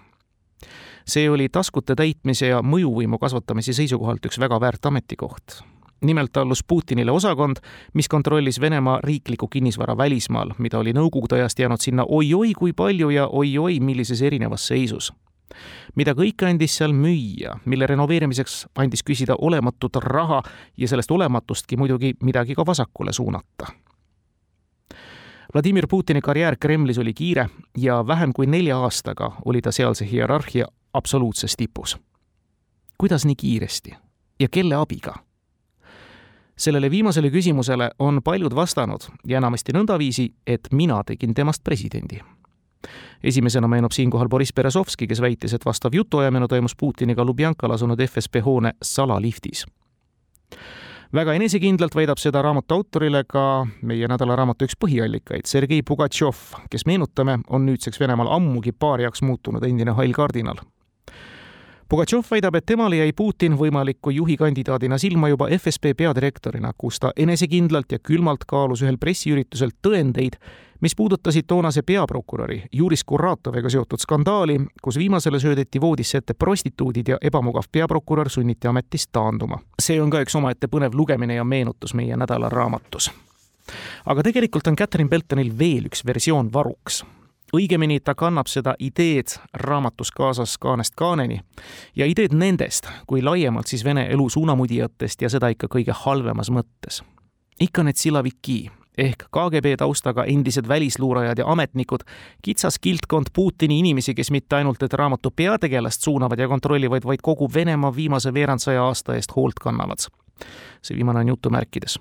see 1.07 1.30
oli 1.30 1.48
taskute 1.48 1.94
täitmise 1.94 2.46
ja 2.46 2.62
mõjuvõimu 2.62 3.18
kasvatamise 3.20 3.72
seisukohalt 3.72 4.26
üks 4.26 4.40
väga 4.40 4.61
väärt 4.61 4.87
ametikoht 4.87 5.61
nimelt 6.04 6.37
allus 6.37 6.64
Putinile 6.64 7.11
osakond, 7.11 7.57
mis 7.94 8.09
kontrollis 8.09 8.61
Venemaa 8.61 9.00
riiklikku 9.04 9.48
kinnisvara 9.48 9.96
välismaal, 9.96 10.50
mida 10.59 10.78
oli 10.78 10.92
Nõukogude 10.92 11.35
ajast 11.35 11.59
jäänud 11.59 11.80
sinna 11.80 12.04
oi-oi 12.09 12.52
kui 12.52 12.72
palju 12.72 13.11
ja 13.11 13.28
oi-oi 13.28 13.80
millises 13.80 14.22
erinevas 14.22 14.66
seisus 14.66 15.12
mida 15.94 16.14
kõike 16.14 16.48
andis 16.48 16.76
seal 16.76 16.92
müüa, 16.92 17.58
mille 17.64 17.86
renoveerimiseks 17.86 18.66
andis 18.78 19.02
küsida 19.02 19.36
olematut 19.38 19.96
raha 19.96 20.42
ja 20.76 20.88
sellest 20.88 21.10
olematustki 21.10 21.76
muidugi 21.76 22.14
midagi 22.22 22.54
ka 22.54 22.66
vasakule 22.66 23.12
suunata. 23.12 23.66
Vladimir 25.54 25.86
Putini 25.90 26.20
karjäär 26.20 26.56
Kremlis 26.60 26.98
oli 26.98 27.14
kiire 27.14 27.48
ja 27.78 28.06
vähem 28.06 28.32
kui 28.32 28.46
nelja 28.46 28.78
aastaga 28.78 29.32
oli 29.44 29.60
ta 29.62 29.72
sealse 29.72 30.10
hierarhia 30.10 30.66
absoluutses 30.94 31.56
tipus. 31.56 31.98
kuidas 32.98 33.24
nii 33.24 33.34
kiiresti 33.36 33.94
ja 34.40 34.48
kelle 34.48 34.74
abiga? 34.74 35.14
sellele 36.56 36.90
viimasele 36.90 37.30
küsimusele 37.30 37.90
on 37.98 38.22
paljud 38.22 38.54
vastanud 38.54 39.00
ja 39.26 39.38
enamasti 39.38 39.72
nõndaviisi, 39.72 40.34
et 40.46 40.68
mina 40.72 41.02
tegin 41.05 41.34
temast 41.34 41.64
presidendi 41.64 42.20
esimesena 43.25 43.68
meenub 43.68 43.93
siinkohal 43.93 44.29
Boriss 44.29 44.55
Berezovski, 44.55 45.07
kes 45.07 45.20
väitis, 45.20 45.55
et 45.55 45.64
vastav 45.66 45.95
jutuajamine 45.95 46.49
toimus 46.49 46.77
Putiniga 46.77 47.25
Lubjankal 47.25 47.72
asunud 47.75 48.01
FSB 48.01 48.45
hoone 48.45 48.72
salaliftis. 48.83 49.66
väga 51.14 51.33
enesekindlalt 51.33 51.95
väidab 51.95 52.18
seda 52.18 52.43
raamatu 52.43 52.75
autorile 52.75 53.25
ka 53.25 53.66
meie 53.83 54.09
nädalaraamatu 54.09 54.66
üks 54.66 54.75
põhiallikaid, 54.85 55.47
Sergei 55.47 55.83
Pugatšov, 55.83 56.37
kes 56.70 56.87
meenutame, 56.87 57.39
on 57.49 57.66
nüüdseks 57.66 58.01
Venemaal 58.01 58.33
ammugi 58.35 58.72
paariaks 58.72 59.22
muutunud 59.22 59.62
endine 59.64 59.95
hall 59.95 60.12
kardinal 60.12 60.59
Pugatšov 61.89 62.24
väidab, 62.30 62.55
et 62.55 62.64
temale 62.66 62.97
jäi 62.97 63.12
Putin 63.12 63.59
võimaliku 63.61 64.11
juhikandidaadina 64.11 64.97
silma 64.99 65.28
juba 65.28 65.51
FSB 65.53 65.93
peadirektorina, 65.97 66.70
kus 66.78 66.97
ta 67.01 67.11
enesekindlalt 67.16 67.93
ja 67.93 67.99
külmalt 67.99 68.47
kaalus 68.49 68.80
ühel 68.82 68.97
pressiüritusel 68.99 69.74
tõendeid, 69.85 70.39
mis 70.80 70.97
puudutasid 70.97 71.45
toonase 71.47 71.82
peaprokuröri 71.82 72.62
Juris 72.72 73.05
Kuratoviga 73.05 73.68
seotud 73.68 74.01
skandaali, 74.01 74.57
kus 74.82 74.97
viimasele 74.97 75.41
söödeti 75.41 75.80
voodisse 75.80 76.18
ette 76.18 76.35
prostituudid 76.35 77.09
ja 77.09 77.18
ebamugav 77.22 77.68
peaprokurör 77.72 78.28
sunniti 78.28 78.68
ametist 78.68 79.12
taanduma. 79.12 79.59
see 79.82 80.01
on 80.03 80.11
ka 80.11 80.22
üks 80.24 80.37
omaette 80.41 80.66
põnev 80.72 80.97
lugemine 80.97 81.35
ja 81.35 81.45
meenutus 81.45 81.95
meie 81.95 82.16
nädala 82.16 82.49
raamatus. 82.49 83.11
aga 84.07 84.22
tegelikult 84.22 84.66
on 84.66 84.76
Catherine 84.76 85.09
Beltonil 85.09 85.53
veel 85.59 85.93
üks 85.93 86.07
versioon 86.07 86.53
varuks 86.53 87.05
õigemini 87.55 88.00
ta 88.05 88.14
kannab 88.14 88.48
seda 88.50 88.74
ideed 88.78 89.36
raamatus 89.55 90.11
kaasas 90.11 90.59
kaanest 90.59 90.94
kaaneni 90.98 91.40
ja 91.96 92.07
ideed 92.07 92.34
nendest 92.34 92.88
kui 93.07 93.22
laiemalt 93.22 93.66
siis 93.66 93.84
Vene 93.84 94.07
elu 94.11 94.28
suunamudijatest 94.28 95.22
ja 95.22 95.30
seda 95.30 95.48
ikka 95.48 95.68
kõige 95.70 95.94
halvemas 96.05 96.50
mõttes. 96.50 97.02
ikka 97.61 97.82
need 97.82 97.96
silaviki 97.96 98.70
ehk 98.98 99.26
KGB 99.30 99.76
taustaga 99.78 100.24
endised 100.24 100.68
välisluurajad 100.68 101.38
ja 101.38 101.46
ametnikud, 101.46 102.00
kitsas 102.42 102.78
kildkond 102.78 103.26
Putini 103.32 103.78
inimesi, 103.78 104.14
kes 104.14 104.30
mitte 104.30 104.57
ainult 104.57 104.82
et 104.82 104.92
raamatu 104.92 105.30
peategelast 105.30 106.02
suunavad 106.02 106.38
ja 106.38 106.48
kontrollivad, 106.48 107.02
vaid 107.05 107.22
kogu 107.22 107.50
Venemaa 107.55 107.96
viimase 107.96 108.34
veerandsaja 108.34 108.84
aasta 108.84 109.14
eest 109.14 109.36
hoolt 109.36 109.59
kannavad. 109.61 109.98
see 110.82 110.96
viimane 110.96 111.20
on 111.20 111.28
jutumärkides 111.28 111.98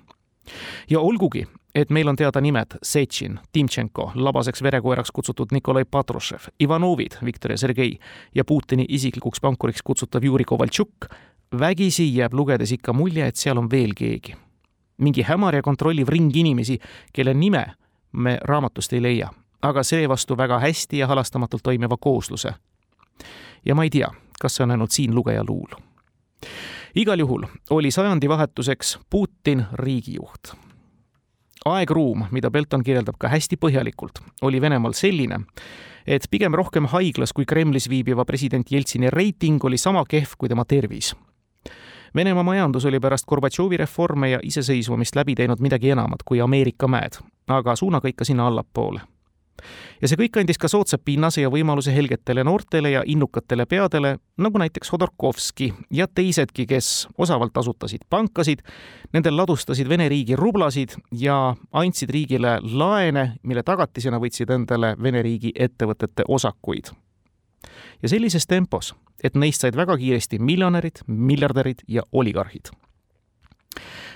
ja 0.90 1.00
olgugi, 1.00 1.46
et 1.74 1.90
meil 1.90 2.08
on 2.08 2.16
teada 2.16 2.40
nimed 2.40 2.76
Setšin, 2.82 3.38
Timtšenko, 3.52 4.12
labaseks 4.14 4.62
verekoeraks 4.62 5.10
kutsutud 5.10 5.52
Nikolai 5.52 5.84
Patrušev, 5.84 6.38
Ivanovid, 6.60 7.18
Viktor 7.24 7.50
ja 7.50 7.58
Sergei 7.58 7.98
ja 8.34 8.44
Putini 8.44 8.86
isiklikuks 8.88 9.40
pankuriks 9.40 9.82
kutsutav 9.82 10.24
Juri 10.24 10.44
Kovaltšuk, 10.44 11.06
vägisi 11.58 12.16
jääb 12.16 12.34
lugedes 12.34 12.72
ikka 12.72 12.92
mulje, 12.92 13.26
et 13.26 13.36
seal 13.36 13.58
on 13.58 13.70
veel 13.70 13.94
keegi. 13.96 14.34
mingi 14.98 15.22
hämar 15.22 15.54
ja 15.54 15.62
kontrolliv 15.62 16.08
ring 16.08 16.36
inimesi, 16.36 16.78
kelle 17.12 17.34
nime 17.34 17.66
me 18.12 18.38
raamatust 18.42 18.92
ei 18.92 19.02
leia, 19.02 19.30
aga 19.62 19.82
seevastu 19.82 20.36
väga 20.36 20.58
hästi 20.58 20.98
ja 20.98 21.06
halastamatult 21.06 21.62
toimiva 21.62 21.96
koosluse. 21.96 22.54
ja 23.64 23.74
ma 23.74 23.82
ei 23.82 23.90
tea, 23.90 24.10
kas 24.40 24.56
see 24.56 24.64
on 24.64 24.70
ainult 24.70 24.90
siin 24.90 25.14
lugeja 25.14 25.44
luul 25.48 25.74
igal 26.94 27.18
juhul 27.18 27.42
oli 27.70 27.90
sajandivahetuseks 27.90 28.98
Putin 29.10 29.64
riigijuht. 29.72 30.63
Aegruum, 31.64 32.26
mida 32.30 32.50
Belton 32.50 32.84
kirjeldab 32.84 33.16
ka 33.18 33.28
hästi 33.32 33.56
põhjalikult, 33.60 34.20
oli 34.42 34.60
Venemaal 34.60 34.92
selline, 34.96 35.40
et 36.06 36.28
pigem 36.30 36.54
rohkem 36.54 36.88
haiglas 36.92 37.32
kui 37.32 37.46
Kremlis 37.48 37.88
viibiva 37.88 38.24
president 38.24 38.70
Jeltsini 38.70 39.10
reiting 39.10 39.64
oli 39.64 39.78
sama 39.78 40.04
kehv 40.08 40.36
kui 40.38 40.48
tema 40.48 40.64
tervis. 40.64 41.14
Venemaa 42.14 42.44
majandus 42.46 42.84
oli 42.84 43.00
pärast 43.00 43.26
Gorbatšovi 43.26 43.76
reforme 43.76 44.30
ja 44.30 44.38
iseseisvumist 44.42 45.16
läbi 45.16 45.34
teinud 45.34 45.60
midagi 45.60 45.90
enamat 45.90 46.22
kui 46.22 46.40
Ameerika 46.40 46.88
mäed, 46.88 47.18
aga 47.48 47.76
suunaga 47.76 48.08
ikka 48.08 48.24
sinna 48.24 48.46
allapoole 48.46 49.00
ja 50.00 50.08
see 50.08 50.18
kõik 50.18 50.38
andis 50.40 50.58
ka 50.60 50.68
soodsa 50.70 50.98
pinnase 50.98 51.44
ja 51.44 51.50
võimaluse 51.52 51.94
helgetele 51.94 52.44
noortele 52.44 52.90
ja 52.94 53.02
innukatele 53.06 53.66
peadele, 53.70 54.16
nagu 54.38 54.60
näiteks 54.60 54.92
Hodorkovski 54.92 55.72
ja 55.94 56.06
teisedki, 56.06 56.66
kes 56.70 57.08
osavalt 57.18 57.56
asutasid 57.56 58.06
pankasid, 58.10 58.64
nendel 59.12 59.36
ladustasid 59.36 59.88
Vene 59.88 60.08
riigi 60.08 60.36
rublasid 60.36 60.96
ja 61.12 61.54
andsid 61.72 62.10
riigile 62.10 62.58
laene, 62.62 63.34
mille 63.42 63.62
tagatisena 63.62 64.20
võtsid 64.22 64.52
endale 64.54 64.94
Vene 65.02 65.22
riigi 65.22 65.52
ettevõtete 65.54 66.28
osakuid. 66.28 66.92
ja 68.02 68.08
sellises 68.08 68.46
tempos, 68.46 68.94
et 69.22 69.34
neist 69.34 69.60
said 69.60 69.76
väga 69.76 69.96
kiiresti 69.96 70.38
miljonärid, 70.38 71.04
miljardärid 71.06 71.86
ja 71.88 72.02
oligarhid 72.12 72.74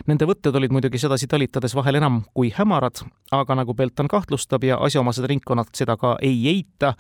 Nende 0.07 0.27
võtted 0.27 0.57
olid 0.57 0.73
muidugi 0.73 0.99
sedasi 0.99 1.27
talitades 1.27 1.75
vahel 1.77 1.99
enam 2.01 2.23
kui 2.35 2.53
hämarad, 2.55 3.03
aga 3.33 3.57
nagu 3.59 3.75
Belton 3.75 4.09
kahtlustab 4.09 4.65
ja 4.65 4.79
asjaomased 4.81 5.27
ringkonnad 5.29 5.73
seda 5.77 5.97
ka 5.97 6.17
ei 6.23 6.47
eita, 6.49 6.95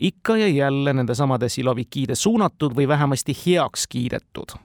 ikka 0.00 0.36
ja 0.36 0.48
jälle 0.48 0.92
nendesamade 0.92 1.48
silovikiide 1.48 2.14
suunatud 2.14 2.74
või 2.74 2.88
vähemasti 2.88 3.36
heaks 3.46 3.86
kiidetud. 3.86 4.58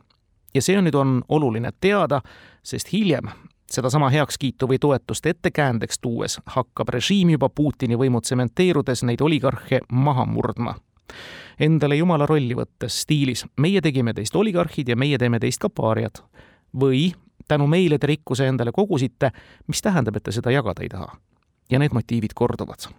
ja 0.54 0.62
see 0.62 0.78
on 0.78 0.86
nüüd, 0.86 0.96
on 0.96 1.24
oluline 1.30 1.72
teada, 1.80 2.22
sest 2.64 2.94
hiljem 2.94 3.30
sedasama 3.74 4.10
heakskiitu 4.10 4.68
või 4.70 4.78
toetust 4.80 5.26
ettekäändeks 5.26 6.00
tuues 6.00 6.39
hakkab 6.46 6.89
režiim 6.89 7.30
juba 7.30 7.50
Putini 7.50 7.98
võimu 7.98 8.22
tsementeerudes 8.22 9.04
neid 9.04 9.22
oligarhe 9.22 9.80
maha 9.89 10.26
murdma 10.26 10.76
endale 11.60 11.96
jumala 11.96 12.26
rolli 12.30 12.56
võttes 12.58 13.02
stiilis 13.04 13.46
meie 13.62 13.82
tegime 13.82 14.14
teist 14.14 14.36
oligarhid 14.36 14.89
ja 14.89 14.98
meie 14.98 15.18
teeme 15.18 15.39
teist 15.39 15.62
ka 15.62 15.70
paariad. 15.70 16.24
või 16.74 17.14
tänu 17.48 17.68
meile 17.68 17.98
te 17.98 18.08
rikkuse 18.08 18.48
endale 18.48 18.72
kogusite, 18.72 19.32
mis 19.68 19.82
tähendab, 19.82 20.18
et 20.18 20.24
te 20.24 20.32
seda 20.32 20.52
jagada 20.52 20.84
ei 20.84 20.89
taha. 20.89 21.18
ja 21.72 21.80
need 21.80 21.94
motiivid 21.94 22.34
korduvad. 22.36 22.89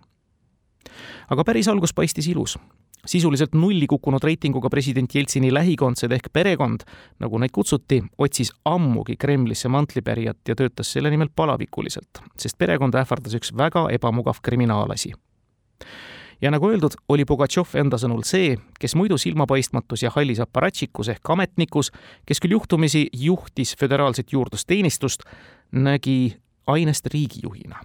aga 1.30 1.44
päris 1.44 1.68
algus 1.68 1.94
paistis 1.94 2.28
ilus. 2.28 2.58
sisuliselt 3.06 3.54
nulli 3.54 3.86
kukkunud 3.86 4.24
reitinguga 4.24 4.70
president 4.70 5.14
Jeltsini 5.14 5.54
lähikondsed 5.54 6.12
ehk 6.12 6.32
perekond, 6.32 6.80
nagu 7.18 7.38
neid 7.38 7.50
kutsuti, 7.52 8.02
otsis 8.18 8.52
ammugi 8.64 9.16
Kremlisse 9.16 9.68
mantlipärijat 9.68 10.38
ja 10.48 10.54
töötas 10.54 10.92
selle 10.92 11.10
nimel 11.10 11.28
palavikuliselt, 11.36 12.22
sest 12.38 12.58
perekonda 12.58 13.04
ähvardas 13.04 13.34
üks 13.34 13.52
väga 13.56 13.88
ebamugav 13.90 14.40
kriminaalasi 14.42 15.12
ja 16.42 16.50
nagu 16.50 16.68
öeldud, 16.70 16.96
oli 17.08 17.24
Pugatšov 17.24 17.74
enda 17.80 17.98
sõnul 18.00 18.24
see, 18.26 18.56
kes 18.80 18.94
muidu 18.98 19.18
silmapaistmatus 19.20 20.04
ja 20.04 20.12
hallis 20.14 20.40
aparatšikus 20.42 21.10
ehk 21.14 21.30
ametnikus, 21.34 21.90
kes 22.26 22.40
küll 22.42 22.56
juhtumisi 22.56 23.06
juhtis 23.12 23.74
föderaalset 23.80 24.32
juurdlusteenistust, 24.32 25.24
nägi 25.72 26.36
ainest 26.66 27.06
riigijuhina. 27.06 27.80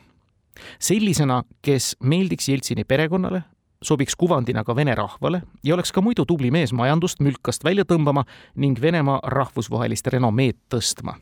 sellisena, 0.80 1.44
kes 1.62 1.96
meeldiks 2.04 2.50
Jeltsini 2.50 2.84
perekonnale, 2.84 3.44
sobiks 3.84 4.16
kuvandina 4.16 4.64
ka 4.64 4.76
vene 4.76 4.96
rahvale 4.96 5.42
ja 5.64 5.74
oleks 5.74 5.92
ka 5.92 6.02
muidu 6.02 6.26
tubli 6.26 6.52
mees 6.52 6.74
majandust 6.74 7.20
mülkast 7.20 7.64
välja 7.64 7.86
tõmbama 7.86 8.26
ning 8.56 8.82
Venemaa 8.82 9.20
rahvusvahelist 9.24 10.08
renomeed 10.08 10.58
tõstma. 10.70 11.16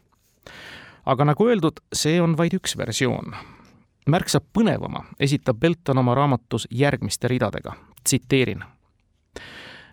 aga 1.06 1.26
nagu 1.26 1.48
öeldud, 1.48 1.80
see 1.94 2.22
on 2.22 2.38
vaid 2.38 2.54
üks 2.54 2.78
versioon 2.78 3.36
märksa 4.08 4.42
põnevama 4.54 5.04
esitab 5.20 5.60
Belton 5.60 5.98
oma 5.98 6.16
raamatus 6.16 6.68
järgmiste 6.72 7.28
ridadega, 7.28 7.74
tsiteerin. 8.04 8.64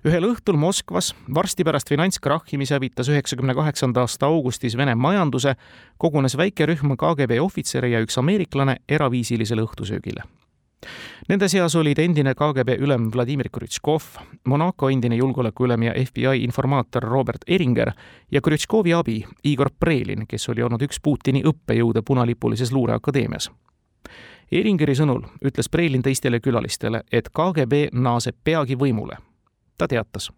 ühel 0.04 0.26
õhtul 0.28 0.56
Moskvas, 0.60 1.14
varsti 1.34 1.64
pärast 1.64 1.88
finantskrahhi, 1.88 2.58
mis 2.60 2.70
hävitas 2.70 3.08
üheksakümne 3.08 3.54
kaheksanda 3.54 4.00
aasta 4.00 4.26
augustis 4.26 4.76
Vene 4.76 4.94
majanduse, 4.94 5.56
kogunes 5.98 6.36
väike 6.36 6.66
rühm 6.66 6.96
KGB 6.96 7.40
ohvitsere 7.40 7.88
ja 7.88 8.00
üks 8.04 8.18
ameeriklane 8.18 8.76
eraviisilisele 8.88 9.64
õhtusöögile. 9.64 10.22
Nende 11.28 11.48
seas 11.48 11.74
olid 11.80 11.98
endine 11.98 12.34
KGB 12.34 12.76
ülem 12.84 13.08
Vladimir 13.14 13.48
Krutškov, 13.48 14.04
Monaco 14.44 14.90
endine 14.90 15.16
julgeolekuülem 15.16 15.82
ja 15.82 15.94
FBI 16.04 16.44
informaator 16.44 17.02
Robert 17.02 17.48
Eringer 17.48 17.92
ja 18.30 18.40
Krutškovi 18.40 18.92
abi 18.92 19.24
Igor 19.44 19.70
Prelin, 19.80 20.26
kes 20.28 20.48
oli 20.48 20.62
olnud 20.62 20.84
üks 20.84 21.00
Putini 21.00 21.40
õppejõude 21.42 22.02
punalipulises 22.04 22.72
luureakadeemias 22.72 23.48
Eringeri 24.52 24.94
sõnul 24.94 25.22
ütles 25.44 25.70
Breilin 25.70 26.02
teistele 26.02 26.40
külalistele, 26.40 27.02
et 27.12 27.28
KGB 27.28 27.88
naaseb 27.92 28.36
peagi 28.44 28.76
võimule. 28.76 29.16
ta 29.78 29.88
teatas. 29.88 30.32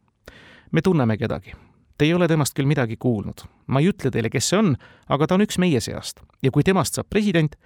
me 0.73 0.83
tunneme 0.83 1.17
kedagi. 1.17 1.53
Te 1.99 2.05
ei 2.05 2.15
ole 2.15 2.29
temast 2.29 2.55
küll 2.55 2.67
midagi 2.67 2.97
kuulnud. 2.97 3.45
ma 3.67 3.81
ei 3.81 3.89
ütle 3.89 4.11
teile, 4.11 4.31
kes 4.31 4.49
see 4.49 4.59
on, 4.59 4.77
aga 5.09 5.27
ta 5.27 5.35
on 5.35 5.41
üks 5.41 5.59
meie 5.59 5.81
seast 5.81 6.21
ja 6.43 6.51
kui 6.51 6.63
temast 6.63 6.95
saab 6.95 7.07
president, 7.11 7.57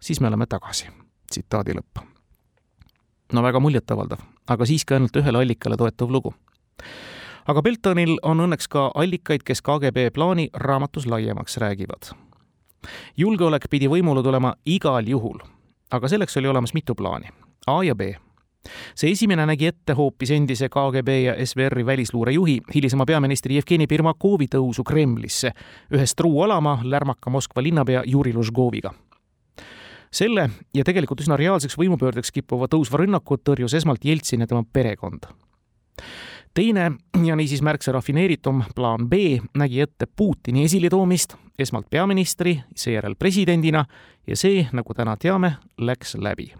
siis 0.00 0.20
me 0.20 0.28
oleme 0.28 0.46
tagasi. 0.46 0.86
tsitaadi 1.30 1.72
lõpp. 1.72 2.04
no 3.32 3.42
väga 3.42 3.60
muljetavaldav, 3.60 4.18
aga 4.48 4.66
siiski 4.66 4.94
ainult 4.94 5.16
ühele 5.16 5.38
allikale 5.38 5.76
toetuv 5.76 6.10
lugu 6.10 6.34
aga 7.50 7.62
Beltonil 7.62 8.18
on 8.26 8.42
õnneks 8.44 8.68
ka 8.70 8.90
allikaid, 8.94 9.44
kes 9.46 9.62
KGB 9.66 10.10
plaani 10.14 10.48
raamatus 10.54 11.06
laiemaks 11.06 11.56
räägivad. 11.56 12.12
Julgeolek 13.16 13.70
pidi 13.70 13.88
võimule 13.88 14.22
tulema 14.22 14.54
igal 14.64 15.08
juhul 15.08 15.40
aga 15.90 16.08
selleks 16.08 16.36
oli 16.36 16.48
olemas 16.48 16.74
mitu 16.74 16.94
plaani, 16.94 17.28
A 17.66 17.82
ja 17.84 17.94
B. 17.94 18.00
see 18.94 19.10
esimene 19.10 19.46
nägi 19.48 19.66
ette 19.66 19.94
hoopis 19.96 20.30
endise 20.36 20.68
KGB 20.68 21.08
ja 21.24 21.34
SVR-i 21.46 21.86
välisluurejuhi, 21.86 22.58
hilisema 22.74 23.06
peaministri 23.08 23.56
Jevgeni 23.56 23.86
Pirmakovi 23.86 24.50
tõusu 24.54 24.84
Kremlisse 24.84 25.52
ühes 25.94 26.12
truualama 26.16 26.80
lärmaka 26.84 27.30
Moskva 27.30 27.62
linnapea 27.62 28.02
Juri 28.06 28.32
Lužgoviga 28.36 28.92
selle 30.12 30.50
ja 30.74 30.84
tegelikult 30.84 31.22
üsna 31.22 31.38
reaalseks 31.40 31.78
võimupöördeks 31.78 32.32
kippuva 32.34 32.68
tõusva 32.68 33.00
rünnakut 33.00 33.44
tõrjus 33.46 33.76
esmalt 33.78 34.04
Jeltsin 34.04 34.40
ja 34.42 34.46
tema 34.46 34.64
perekond. 34.72 35.24
Teine 36.54 36.92
ja 37.24 37.36
niisiis 37.36 37.62
märksa 37.62 37.92
rafineeritum 37.92 38.62
plaan 38.74 39.08
B 39.08 39.12
nägi 39.56 39.80
ette 39.80 40.06
Putini 40.06 40.64
esiletoomist 40.64 41.34
esmalt 41.58 41.86
peaministri, 41.90 42.60
seejärel 42.76 43.14
presidendina 43.14 43.84
ja 44.26 44.36
see, 44.36 44.66
nagu 44.72 44.94
täna 44.94 45.16
teame, 45.16 45.52
läks 45.78 46.14
läbi. 46.14 46.52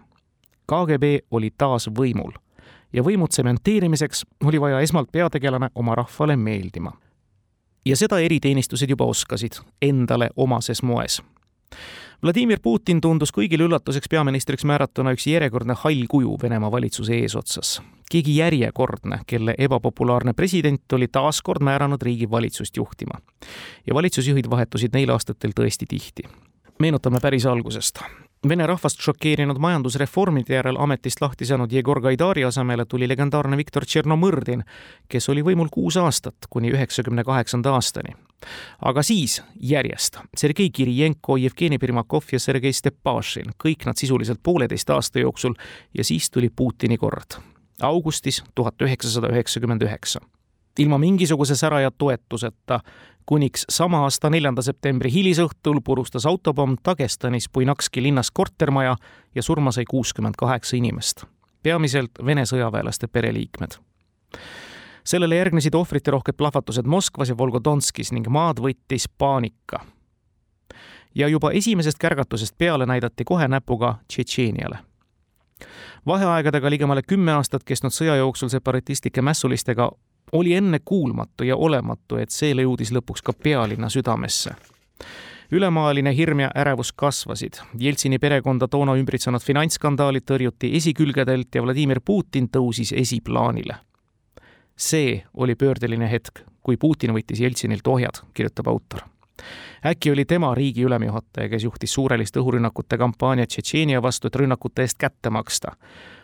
KGB 0.69 1.03
oli 1.31 1.51
taas 1.57 1.89
võimul 1.89 2.31
ja 2.93 3.03
võimu 3.03 3.27
tsementeerimiseks 3.27 4.25
oli 4.45 4.61
vaja 4.61 4.79
esmalt 4.79 5.11
peategelane 5.11 5.69
oma 5.75 5.95
rahvale 5.95 6.35
meeldima. 6.35 6.91
ja 7.85 7.95
seda 7.97 8.19
eriteenistused 8.19 8.89
juba 8.89 9.05
oskasid, 9.05 9.57
endale 9.81 10.29
omases 10.35 10.83
moes 10.83 11.21
Vladimir 12.23 12.59
Putin 12.61 13.01
tundus 13.01 13.31
kõigile 13.33 13.65
üllatuseks 13.65 14.09
peaministriks 14.09 14.65
määratuna 14.69 15.15
üks 15.15 15.25
järjekordne 15.25 15.73
hall 15.83 16.05
kuju 16.09 16.37
Venemaa 16.43 16.71
valitsuse 16.71 17.17
eesotsas. 17.17 17.81
keegi 18.11 18.35
järjekordne, 18.37 19.21
kelle 19.27 19.55
ebapopulaarne 19.57 20.33
president 20.33 20.93
oli 20.93 21.07
taas 21.07 21.41
kord 21.41 21.63
määranud 21.63 22.01
riigi 22.01 22.29
valitsust 22.31 22.77
juhtima. 22.77 23.21
ja 23.87 23.93
valitsusjuhid 23.93 24.49
vahetusid 24.49 24.93
neil 24.93 25.09
aastatel 25.09 25.51
tõesti 25.59 25.85
tihti. 25.87 26.23
meenutame 26.79 27.19
päris 27.21 27.45
algusest. 27.45 27.99
Vene 28.49 28.65
rahvast 28.65 29.03
šokeerinud 29.05 29.59
majandusreformide 29.61 30.55
järel 30.55 30.79
ametist 30.81 31.19
lahti 31.21 31.45
saanud 31.45 31.69
Jegor 31.71 31.99
Gaidari 32.01 32.41
asemele 32.41 32.87
tuli 32.89 33.05
legendaarne 33.05 33.57
Viktor 33.59 33.85
Tšernomõrdin, 33.85 34.63
kes 35.05 35.29
oli 35.29 35.43
võimul 35.45 35.69
kuus 35.69 35.99
aastat 36.01 36.49
kuni 36.49 36.71
üheksakümne 36.73 37.21
kaheksanda 37.23 37.75
aastani. 37.77 38.15
aga 38.81 39.03
siis 39.03 39.43
järjest 39.61 40.17
Sergei 40.37 40.69
Kirijenko, 40.69 41.37
Jevgeni 41.37 41.77
Primakov 41.77 42.33
ja 42.33 42.39
Sergei 42.39 42.73
Stepašin, 42.73 43.53
kõik 43.63 43.85
nad 43.85 43.97
sisuliselt 43.97 44.39
pooleteist 44.43 44.89
aasta 44.89 45.19
jooksul 45.19 45.53
ja 45.93 46.03
siis 46.03 46.29
tuli 46.29 46.49
Putini 46.49 46.97
kord. 46.97 47.37
augustis 47.81 48.43
tuhat 48.55 48.81
üheksasada 48.81 49.29
üheksakümmend 49.29 49.81
üheksa 49.83 50.19
ilma 50.79 50.97
mingisuguse 50.97 51.55
säraja 51.55 51.91
toetuseta 51.91 52.79
kuniks 53.25 53.65
sama 53.69 54.03
aasta 54.03 54.29
neljanda 54.29 54.61
septembri 54.61 55.11
hilisõhtul 55.13 55.81
purustas 55.83 56.25
autopomm 56.25 56.75
Dagestanis 56.85 57.49
Puinakski 57.49 58.03
linnas 58.03 58.31
kortermaja 58.31 58.95
ja 59.35 59.43
surma 59.43 59.71
sai 59.71 59.85
kuuskümmend 59.89 60.35
kaheksa 60.37 60.77
inimest, 60.77 61.23
peamiselt 61.63 62.11
Vene 62.25 62.45
sõjaväelaste 62.45 63.07
pereliikmed. 63.07 63.71
sellele 65.03 65.35
järgnesid 65.35 65.75
ohvriterohked 65.75 66.33
plahvatused 66.37 66.85
Moskvas 66.85 67.29
ja 67.29 67.37
Volgodonskis 67.37 68.11
ning 68.11 68.27
maad 68.27 68.59
võttis 68.59 69.09
paanika. 69.17 69.85
ja 71.15 71.27
juba 71.27 71.51
esimesest 71.51 71.97
kärgatusest 71.97 72.57
peale 72.57 72.85
näidati 72.85 73.23
kohe 73.23 73.47
näpuga 73.47 73.95
Tšetšeeniale 74.07 74.77
vaheaegadega 76.05 76.69
ligemale 76.69 77.01
kümme 77.01 77.31
aastat 77.31 77.63
kestnud 77.63 77.93
sõja 77.93 78.15
jooksul 78.15 78.49
separatistlike 78.49 79.21
mässulistega 79.21 79.91
oli 80.31 80.53
ennekuulmatu 80.53 81.43
ja 81.43 81.55
olematu, 81.55 82.15
et 82.15 82.29
see 82.29 82.53
jõudis 82.55 82.91
lõpuks 82.91 83.23
ka 83.23 83.33
pealinna 83.33 83.89
südamesse. 83.89 84.55
ülemaaline 85.51 86.15
hirm 86.15 86.39
ja 86.39 86.51
ärevus 86.55 86.93
kasvasid. 86.93 87.53
Jeltsini 87.79 88.19
perekonda 88.19 88.67
toona 88.67 88.95
ümbritsenud 88.95 89.43
finantsskandaalid 89.43 90.23
tõrjuti 90.23 90.75
esikülgedelt 90.75 91.55
ja 91.55 91.63
Vladimir 91.63 91.99
Putin 92.05 92.47
tõusis 92.47 92.93
esiplaanile. 92.95 93.75
see 94.77 95.23
oli 95.33 95.55
pöördeline 95.55 96.11
hetk, 96.11 96.39
kui 96.63 96.77
Putin 96.77 97.11
võttis 97.13 97.39
Jeltsinilt 97.39 97.87
ohjad, 97.87 98.23
kirjutab 98.33 98.67
autor 98.67 99.01
äkki 99.85 100.11
oli 100.11 100.25
tema 100.25 100.55
riigi 100.55 100.83
ülemjuhataja, 100.83 101.49
kes 101.49 101.63
juhtis 101.63 101.93
suurelist 101.93 102.37
õhurünnakute 102.37 102.97
kampaaniat 102.97 103.49
Tšetšeenia 103.49 104.01
vastu, 104.01 104.27
et 104.27 104.35
rünnakute 104.35 104.85
eest 104.85 104.97
kätte 105.01 105.29
maksta. 105.29 105.75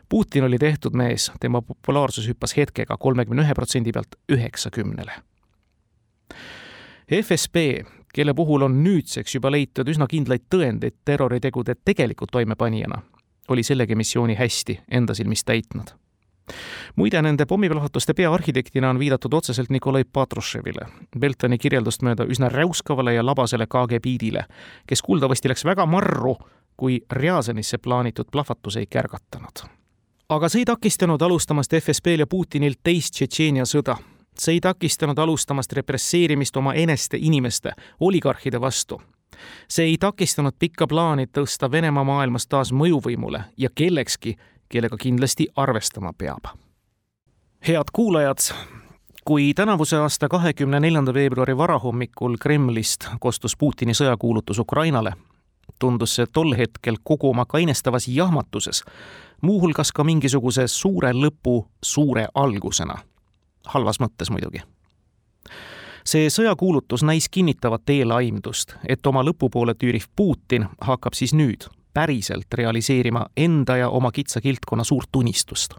Putin 0.09 0.43
oli 0.43 0.57
tehtud 0.57 0.95
mees, 0.95 1.31
tema 1.39 1.61
populaarsus 1.61 2.27
hüppas 2.27 2.55
hetkega 2.57 2.97
kolmekümne 2.97 3.43
ühe 3.43 3.53
protsendi 3.53 3.91
pealt 3.91 4.15
üheksakümnele. 4.31 5.11
FSB, 7.21 7.55
kelle 8.13 8.33
puhul 8.33 8.61
on 8.61 8.83
nüüdseks 8.83 9.35
juba 9.35 9.51
leitud 9.51 9.87
üsna 9.87 10.07
kindlaid 10.07 10.47
tõendeid 10.53 10.95
terroritegude 11.05 11.75
tegelikult 11.85 12.31
toimepanijana, 12.31 13.01
oli 13.47 13.63
sellegi 13.63 13.95
missiooni 13.95 14.35
hästi 14.35 14.79
enda 14.91 15.15
silmis 15.15 15.43
täitnud. 15.43 15.95
Muide, 16.95 17.21
nende 17.21 17.45
pommiplahvatuste 17.45 18.13
peaarhitektina 18.13 18.89
on 18.89 18.99
viidatud 18.99 19.33
otseselt 19.33 19.69
Nikolai 19.69 20.05
Patruševile, 20.13 20.87
Beltoni 21.19 21.57
kirjeldust 21.57 22.05
mööda 22.07 22.23
üsna 22.23 22.47
räuskavale 22.49 23.13
ja 23.13 23.25
labasele 23.25 23.67
KGB-dile, 23.67 24.45
kes 24.87 25.03
kuuldavasti 25.03 25.51
läks 25.51 25.67
väga 25.67 25.85
marru, 25.85 26.37
kui 26.77 27.01
Rjazanisse 27.11 27.77
plaanitud 27.77 28.31
plahvatus 28.31 28.79
ei 28.79 28.87
kärgatanud 28.87 29.67
aga 30.29 30.49
see 30.49 30.61
ei 30.61 30.65
takistanud 30.65 31.21
alustamast 31.21 31.73
FSB-l 31.73 32.19
ja 32.19 32.27
Putinilt 32.27 32.79
teist 32.83 33.13
Tšetšeenia 33.13 33.63
sõda. 33.65 33.97
see 34.39 34.53
ei 34.53 34.59
takistanud 34.61 35.17
alustamast 35.17 35.73
represseerimist 35.73 36.57
oma 36.57 36.73
eneste 36.73 37.17
inimeste, 37.21 37.71
oligarhide 37.99 38.61
vastu. 38.61 39.01
see 39.69 39.85
ei 39.85 39.97
takistanud 39.97 40.53
pikka 40.59 40.87
plaani 40.87 41.25
tõsta 41.25 41.71
Venemaa 41.71 42.03
maailmas 42.03 42.47
taas 42.47 42.71
mõjuvõimule 42.71 43.43
ja 43.57 43.69
kellekski, 43.75 44.37
kellega 44.69 44.97
kindlasti 44.97 45.47
arvestama 45.55 46.13
peab. 46.13 46.43
head 47.67 47.87
kuulajad, 47.93 48.37
kui 49.25 49.53
tänavuse 49.53 49.97
aasta 49.97 50.27
kahekümne 50.27 50.79
neljanda 50.79 51.13
veebruari 51.13 51.57
varahommikul 51.57 52.35
Kremlist 52.39 53.07
kostus 53.19 53.57
Putini 53.57 53.93
sõjakuulutus 53.93 54.59
Ukrainale, 54.59 55.13
tundus 55.79 56.15
see 56.15 56.25
tol 56.33 56.53
hetkel 56.57 56.95
kogu 57.03 57.29
oma 57.29 57.45
kainestavas 57.45 58.07
jahmatuses 58.07 58.83
muuhulgas 59.41 59.91
ka 59.91 60.03
mingisuguse 60.03 60.67
suure 60.67 61.11
lõpu 61.13 61.65
suure 61.83 62.27
algusena. 62.33 62.97
halvas 63.65 63.99
mõttes 63.99 64.31
muidugi. 64.31 64.61
see 66.05 66.29
sõjakuulutus 66.29 67.03
näis 67.03 67.29
kinnitavat 67.29 67.89
eelaimdust, 67.89 68.75
et 68.87 69.07
oma 69.07 69.23
lõpupoole 69.23 69.73
tüüriv 69.73 70.05
Putin 70.15 70.67
hakkab 70.81 71.13
siis 71.13 71.33
nüüd 71.33 71.67
päriselt 71.93 72.53
realiseerima 72.53 73.25
enda 73.37 73.77
ja 73.77 73.89
oma 73.89 74.11
kitsa 74.11 74.41
kildkonna 74.41 74.83
suurt 74.83 75.15
unistust 75.15 75.73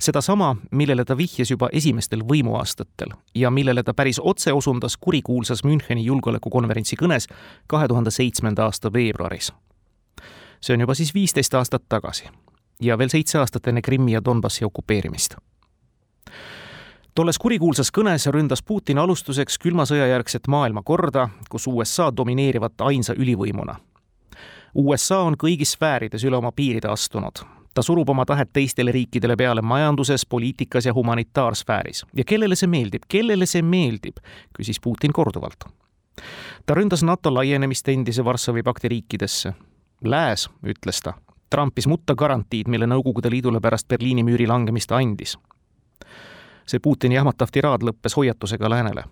sedasama, 0.00 0.56
millele 0.70 1.04
ta 1.04 1.16
vihjas 1.16 1.50
juba 1.50 1.68
esimestel 1.72 2.22
võimuaastatel 2.28 3.12
ja 3.34 3.50
millele 3.50 3.82
ta 3.82 3.94
päris 3.94 4.20
otse 4.24 4.52
osundas 4.52 4.96
kurikuulsas 4.96 5.64
Müncheni 5.64 6.04
julgeolekukonverentsi 6.04 6.96
kõnes 6.96 7.28
kahe 7.66 7.88
tuhande 7.88 8.10
seitsmenda 8.10 8.64
aasta 8.64 8.92
veebruaris. 8.92 9.52
see 10.60 10.74
on 10.74 10.80
juba 10.80 10.94
siis 10.94 11.14
viisteist 11.14 11.54
aastat 11.54 11.82
tagasi 11.88 12.28
ja 12.80 12.98
veel 12.98 13.08
seitse 13.08 13.38
aastat 13.38 13.68
enne 13.68 13.82
Krimmi 13.82 14.12
ja 14.12 14.24
Donbassi 14.24 14.64
okupeerimist. 14.64 15.36
tolles 17.14 17.38
kurikuulsas 17.38 17.90
kõnes 17.98 18.26
ründas 18.30 18.62
Putin 18.62 18.98
alustuseks 18.98 19.58
külma 19.58 19.84
sõja 19.84 20.06
järgset 20.06 20.46
maailmakorda, 20.48 21.28
kus 21.50 21.66
USA 21.66 22.12
domineerivat 22.16 22.80
ainsa 22.80 23.14
ülivõimuna. 23.14 23.76
USA 24.74 25.18
on 25.26 25.34
kõigis 25.34 25.74
sfäärides 25.74 26.24
üle 26.24 26.36
oma 26.36 26.52
piiride 26.52 26.88
astunud. 26.88 27.42
ta 27.74 27.82
surub 27.82 28.08
oma 28.08 28.24
tahet 28.26 28.52
teistele 28.52 28.92
riikidele 28.92 29.36
peale 29.36 29.62
majanduses, 29.62 30.26
poliitikas 30.26 30.86
ja 30.86 30.94
humanitaarsfääris. 30.94 32.04
ja 32.16 32.24
kellele 32.24 32.56
see 32.56 32.66
meeldib, 32.66 33.02
kellele 33.08 33.46
see 33.46 33.62
meeldib, 33.62 34.16
küsis 34.58 34.80
Putin 34.80 35.12
korduvalt. 35.12 35.64
ta 36.66 36.74
ründas 36.74 37.02
NATO 37.02 37.34
laienemist 37.34 37.88
endise 37.88 38.24
Varssavi 38.24 38.62
pakti 38.62 38.88
riikidesse. 38.88 39.52
Lääs, 40.04 40.48
ütles 40.64 41.02
ta, 41.02 41.14
trampis 41.50 41.86
mutta 41.86 42.14
garantiid, 42.14 42.68
mille 42.68 42.86
Nõukogude 42.86 43.30
Liidule 43.30 43.60
pärast 43.60 43.88
Berliini 43.88 44.24
müüri 44.24 44.46
langemist 44.48 44.92
andis. 44.92 45.38
see 46.66 46.78
Putini 46.78 47.14
jahmatav 47.14 47.48
tiraad 47.52 47.82
lõppes 47.82 48.14
hoiatusega 48.16 48.70
läänele. 48.70 49.04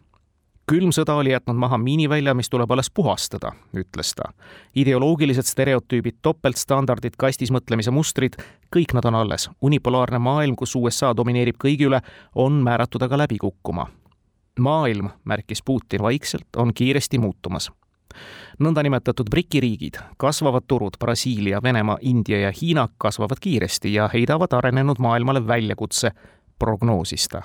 külm 0.71 0.91
sõda 0.93 1.15
oli 1.15 1.31
jätnud 1.31 1.57
maha 1.57 1.79
miinivälja, 1.79 2.35
mis 2.35 2.51
tuleb 2.51 2.71
alles 2.71 2.91
puhastada, 2.91 3.53
ütles 3.75 4.15
ta. 4.15 4.33
ideoloogilised 4.75 5.47
stereotüübid, 5.47 6.19
topeltstandardid, 6.23 7.17
kastis 7.19 7.51
mõtlemise 7.51 7.91
mustrid, 7.91 8.37
kõik 8.77 8.95
nad 8.95 9.05
on 9.05 9.15
alles. 9.15 9.51
unipolaarne 9.63 10.19
maailm, 10.19 10.57
kus 10.57 10.77
USA 10.77 11.17
domineerib 11.17 11.57
kõigi 11.65 11.87
üle, 11.87 12.01
on 12.35 12.53
määratud 12.53 13.03
aga 13.03 13.19
läbi 13.19 13.39
kukkuma. 13.39 13.87
maailm, 14.59 15.09
märkis 15.25 15.63
Putin 15.63 16.03
vaikselt, 16.03 16.49
on 16.57 16.75
kiiresti 16.75 17.19
muutumas 17.19 17.71
nõndanimetatud 18.59 19.31
BRICS 19.31 19.61
riigid, 19.61 19.99
kasvavad 20.17 20.67
turud 20.67 20.99
Brasiilia, 20.99 21.63
Venemaa, 21.63 21.99
India 22.01 22.41
ja 22.41 22.53
Hiina 22.61 22.89
kasvavad 22.99 23.39
kiiresti 23.41 23.95
ja 23.95 24.09
heidavad 24.13 24.53
arenenud 24.53 24.99
maailmale 24.99 25.47
väljakutse, 25.47 26.11
prognoosis 26.59 27.29
ta. 27.29 27.43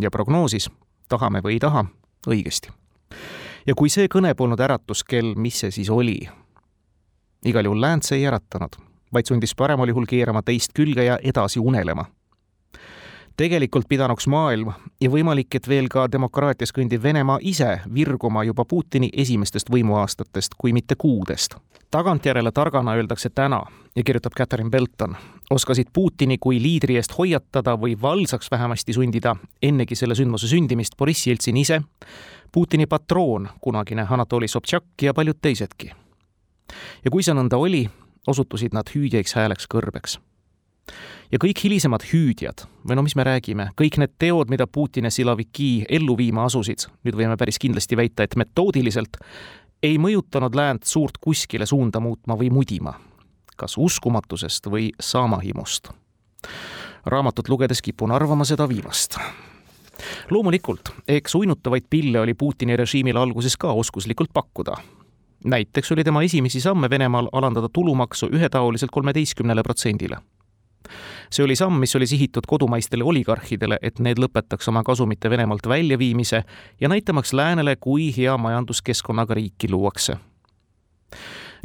ja 0.00 0.10
prognoosis, 0.10 0.70
tahame 1.08 1.40
või 1.40 1.52
ei 1.52 1.58
taha, 1.58 1.84
õigesti. 2.26 2.72
ja 3.66 3.74
kui 3.74 3.88
see 3.88 4.08
kõne 4.08 4.34
polnud 4.34 4.60
äratuskell, 4.60 5.34
mis 5.36 5.60
see 5.60 5.70
siis 5.70 5.90
oli? 5.90 6.28
igal 7.44 7.64
juhul 7.64 7.80
läänt 7.80 8.02
see 8.02 8.18
ei 8.18 8.26
äratanud, 8.26 8.76
vaid 9.12 9.26
sundis 9.26 9.54
paremal 9.54 9.88
juhul 9.88 10.06
keerama 10.06 10.42
teist 10.42 10.72
külge 10.74 11.04
ja 11.04 11.18
edasi 11.22 11.60
unelema 11.60 12.04
tegelikult 13.38 13.86
pidanuks 13.88 14.26
maailm 14.26 14.72
ja 15.00 15.10
võimalik, 15.10 15.54
et 15.54 15.68
veel 15.70 15.86
ka 15.90 16.08
demokraatias 16.10 16.72
kõndiv 16.74 17.02
Venemaa 17.02 17.38
ise 17.40 17.76
virguma 17.94 18.42
juba 18.44 18.64
Putini 18.64 19.10
esimestest 19.12 19.70
võimuaastatest, 19.70 20.58
kui 20.58 20.72
mitte 20.72 20.94
kuudest. 20.98 21.54
tagantjärele 21.90 22.52
targana 22.52 22.92
öeldakse 22.92 23.30
täna 23.30 23.62
ja 23.96 24.02
kirjutab 24.02 24.32
Catherine 24.38 24.70
Belton, 24.70 25.16
oskasid 25.50 25.86
Putini 25.92 26.38
kui 26.38 26.62
liidri 26.62 26.96
eest 26.96 27.14
hoiatada 27.18 27.76
või 27.76 27.94
valsaks 28.02 28.50
vähemasti 28.50 28.92
sundida 28.92 29.36
ennegi 29.62 29.94
selle 29.94 30.14
sündmuse 30.14 30.48
sündimist 30.48 30.96
Boriss 30.96 31.26
Jeltsin 31.26 31.56
ise, 31.56 31.80
Putini 32.52 32.86
patroon, 32.86 33.48
kunagine 33.60 34.06
Anatoli 34.10 34.48
Sobtšak 34.48 34.84
ja 35.02 35.14
paljud 35.14 35.38
teisedki. 35.42 35.92
ja 37.04 37.10
kui 37.10 37.22
see 37.22 37.34
nõnda 37.34 37.56
oli, 37.56 37.88
osutusid 38.26 38.74
nad 38.74 38.90
hüüdjaiks 38.94 39.34
hääleks 39.34 39.70
kõrbeks 39.74 40.18
ja 41.32 41.38
kõik 41.42 41.60
hilisemad 41.64 42.04
hüüdjad 42.08 42.64
või 42.88 42.96
no 42.96 43.04
mis 43.04 43.16
me 43.18 43.26
räägime, 43.26 43.70
kõik 43.78 43.98
need 44.00 44.14
teod, 44.18 44.50
mida 44.52 44.66
Putin 44.66 45.08
ja 45.08 45.12
Siloviki 45.12 45.84
ellu 45.88 46.16
viima 46.16 46.46
asusid, 46.48 46.86
nüüd 47.04 47.18
võime 47.18 47.36
päris 47.36 47.60
kindlasti 47.60 47.96
väita, 47.96 48.24
et 48.24 48.36
metoodiliselt, 48.36 49.20
ei 49.82 49.98
mõjutanud 50.00 50.54
läänt 50.56 50.88
suurt 50.88 51.20
kuskile 51.20 51.66
suunda 51.66 52.00
muutma 52.00 52.36
või 52.38 52.50
mudima, 52.50 52.94
kas 53.56 53.76
uskumatusest 53.78 54.70
või 54.70 54.90
saamahimust. 55.00 55.92
raamatut 57.06 57.48
lugedes 57.48 57.82
kipun 57.82 58.12
arvama 58.12 58.44
seda 58.44 58.68
viimast 58.68 59.18
loomulikult, 60.30 60.92
eks 61.08 61.34
uinutavaid 61.34 61.84
pille 61.90 62.20
oli 62.20 62.34
Putini 62.34 62.76
režiimil 62.76 63.16
alguses 63.16 63.56
ka 63.56 63.72
oskuslikult 63.72 64.30
pakkuda. 64.32 64.76
näiteks 65.44 65.92
oli 65.92 66.04
tema 66.04 66.22
esimesi 66.22 66.60
samme 66.60 66.90
Venemaal 66.90 67.28
alandada 67.32 67.68
tulumaksu 67.72 68.26
ühetaoliselt 68.26 68.90
kolmeteistkümnele 68.90 69.62
protsendile 69.62 70.18
see 71.30 71.44
oli 71.44 71.56
samm, 71.56 71.80
mis 71.80 71.96
oli 71.96 72.06
sihitud 72.06 72.46
kodumaistele 72.46 73.04
oligarhidele, 73.04 73.78
et 73.82 73.98
need 73.98 74.18
lõpetaks 74.18 74.68
oma 74.68 74.82
kasumite 74.82 75.30
Venemaalt 75.30 75.68
väljaviimise 75.68 76.42
ja 76.80 76.88
näitamaks 76.88 77.32
läänele, 77.32 77.76
kui 77.76 78.12
hea 78.16 78.36
majanduskeskkonnaga 78.38 79.34
riiki 79.34 79.70
luuakse. 79.70 80.16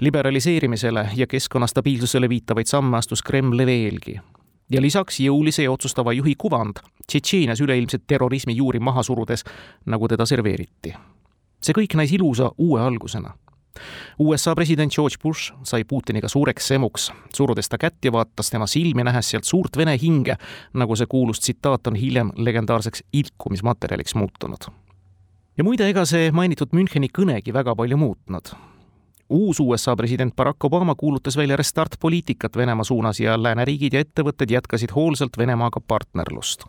liberaliseerimisele 0.01 1.09
ja 1.15 1.27
keskkonna 1.27 1.67
stabiilsusele 1.67 2.29
viitavaid 2.29 2.65
samme 2.65 2.97
astus 2.97 3.21
Kreml 3.21 3.65
veelgi 3.65 4.19
ja 4.69 4.81
lisaks 4.81 5.19
jõulise 5.19 5.63
ja 5.63 5.71
otsustava 5.71 6.13
juhi 6.13 6.35
kuvand 6.37 6.79
Tšetšeenias 7.07 7.61
üleilmset 7.61 8.03
terrorismi 8.07 8.55
juuri 8.55 8.79
maha 8.79 9.03
surudes, 9.03 9.43
nagu 9.85 10.07
teda 10.07 10.25
serveeriti. 10.25 10.93
see 11.61 11.73
kõik 11.73 11.95
näis 11.95 12.11
ilusa 12.11 12.51
uue 12.57 12.81
algusena 12.81 13.33
USA 14.19 14.55
president 14.55 14.93
George 14.95 15.15
Bush 15.23 15.53
sai 15.63 15.83
Putiniga 15.83 16.27
suureks 16.27 16.67
semuks, 16.67 17.11
surudes 17.35 17.69
ta 17.69 17.77
kätt 17.77 18.05
ja 18.05 18.11
vaatas 18.11 18.49
tema 18.49 18.67
silmi, 18.67 19.03
nähes 19.03 19.29
sealt 19.29 19.49
suurt 19.49 19.77
vene 19.77 19.97
hinge, 20.01 20.35
nagu 20.73 20.95
see 20.95 21.09
kuulus 21.09 21.41
tsitaat 21.41 21.87
on 21.87 21.95
hiljem 21.95 22.31
legendaarseks 22.37 23.03
ilkumismaterjaliks 23.13 24.15
muutunud. 24.15 24.69
ja 25.57 25.63
muide, 25.63 25.89
ega 25.89 26.05
see 26.05 26.31
mainitud 26.31 26.73
Müncheni 26.73 27.09
kõnegi 27.09 27.53
väga 27.53 27.75
palju 27.75 27.97
muutnud. 27.97 28.53
uus 29.29 29.59
USA 29.59 29.95
president 29.95 30.35
Barack 30.35 30.63
Obama 30.63 30.95
kuulutas 30.95 31.37
välja 31.37 31.55
restart-poliitikat 31.55 32.57
Venemaa 32.57 32.83
suunas 32.83 33.19
ja 33.19 33.43
lääneriigid 33.43 33.93
ja 33.93 33.99
ettevõtted 33.99 34.51
jätkasid 34.51 34.91
hoolsalt 34.95 35.37
Venemaaga 35.37 35.79
partnerlust 35.87 36.65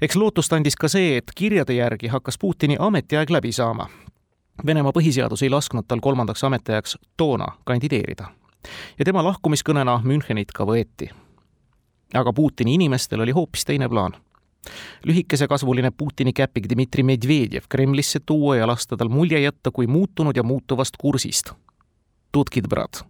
eks 0.00 0.16
lootust 0.16 0.52
andis 0.52 0.76
ka 0.76 0.88
see, 0.88 1.16
et 1.16 1.32
kirjade 1.34 1.74
järgi 1.74 2.06
hakkas 2.06 2.38
Putini 2.38 2.76
ametiaeg 2.78 3.30
läbi 3.30 3.52
saama 3.52 3.88
Venemaa 4.66 4.92
põhiseadus 4.92 5.44
ei 5.46 5.50
lasknud 5.50 5.86
tal 5.88 6.00
kolmandaks 6.02 6.44
ametiajaks 6.44 6.96
toona 7.16 7.46
kandideerida. 7.64 8.28
ja 8.98 9.04
tema 9.04 9.22
lahkumiskõnena 9.22 10.00
Münchenit 10.04 10.52
ka 10.54 10.64
võeti. 10.64 11.10
aga 12.14 12.32
Putini 12.32 12.74
inimestel 12.74 13.20
oli 13.20 13.30
hoopis 13.30 13.64
teine 13.64 13.88
plaan. 13.88 14.12
lühikesekasvuline 15.06 15.90
Putini 15.90 16.32
käpik 16.32 16.68
Dmitri 16.68 17.02
Medvedjev 17.02 17.62
Kremlisse 17.68 18.20
tuua 18.26 18.56
ja 18.56 18.66
lasta 18.66 18.96
tal 18.96 19.08
mulje 19.08 19.40
jätta 19.40 19.70
kui 19.70 19.86
muutunud 19.86 20.36
ja 20.36 20.42
muutuvast 20.42 20.96
kursist. 20.96 21.52
tutkid, 22.32 22.68
brat. 22.68 23.04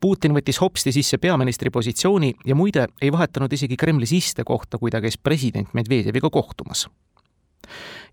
Putin 0.00 0.32
võttis 0.32 0.60
hopsti 0.60 0.92
sisse 0.92 1.18
peaministri 1.18 1.70
positsiooni 1.70 2.34
ja 2.46 2.54
muide 2.54 2.86
ei 3.02 3.12
vahetanud 3.12 3.52
isegi 3.52 3.76
Kremlis 3.76 4.12
istekohta, 4.12 4.78
kui 4.78 4.90
ta 4.90 5.00
käis 5.00 5.18
president 5.18 5.74
Medvedjeviga 5.74 6.30
kohtumas. 6.30 6.88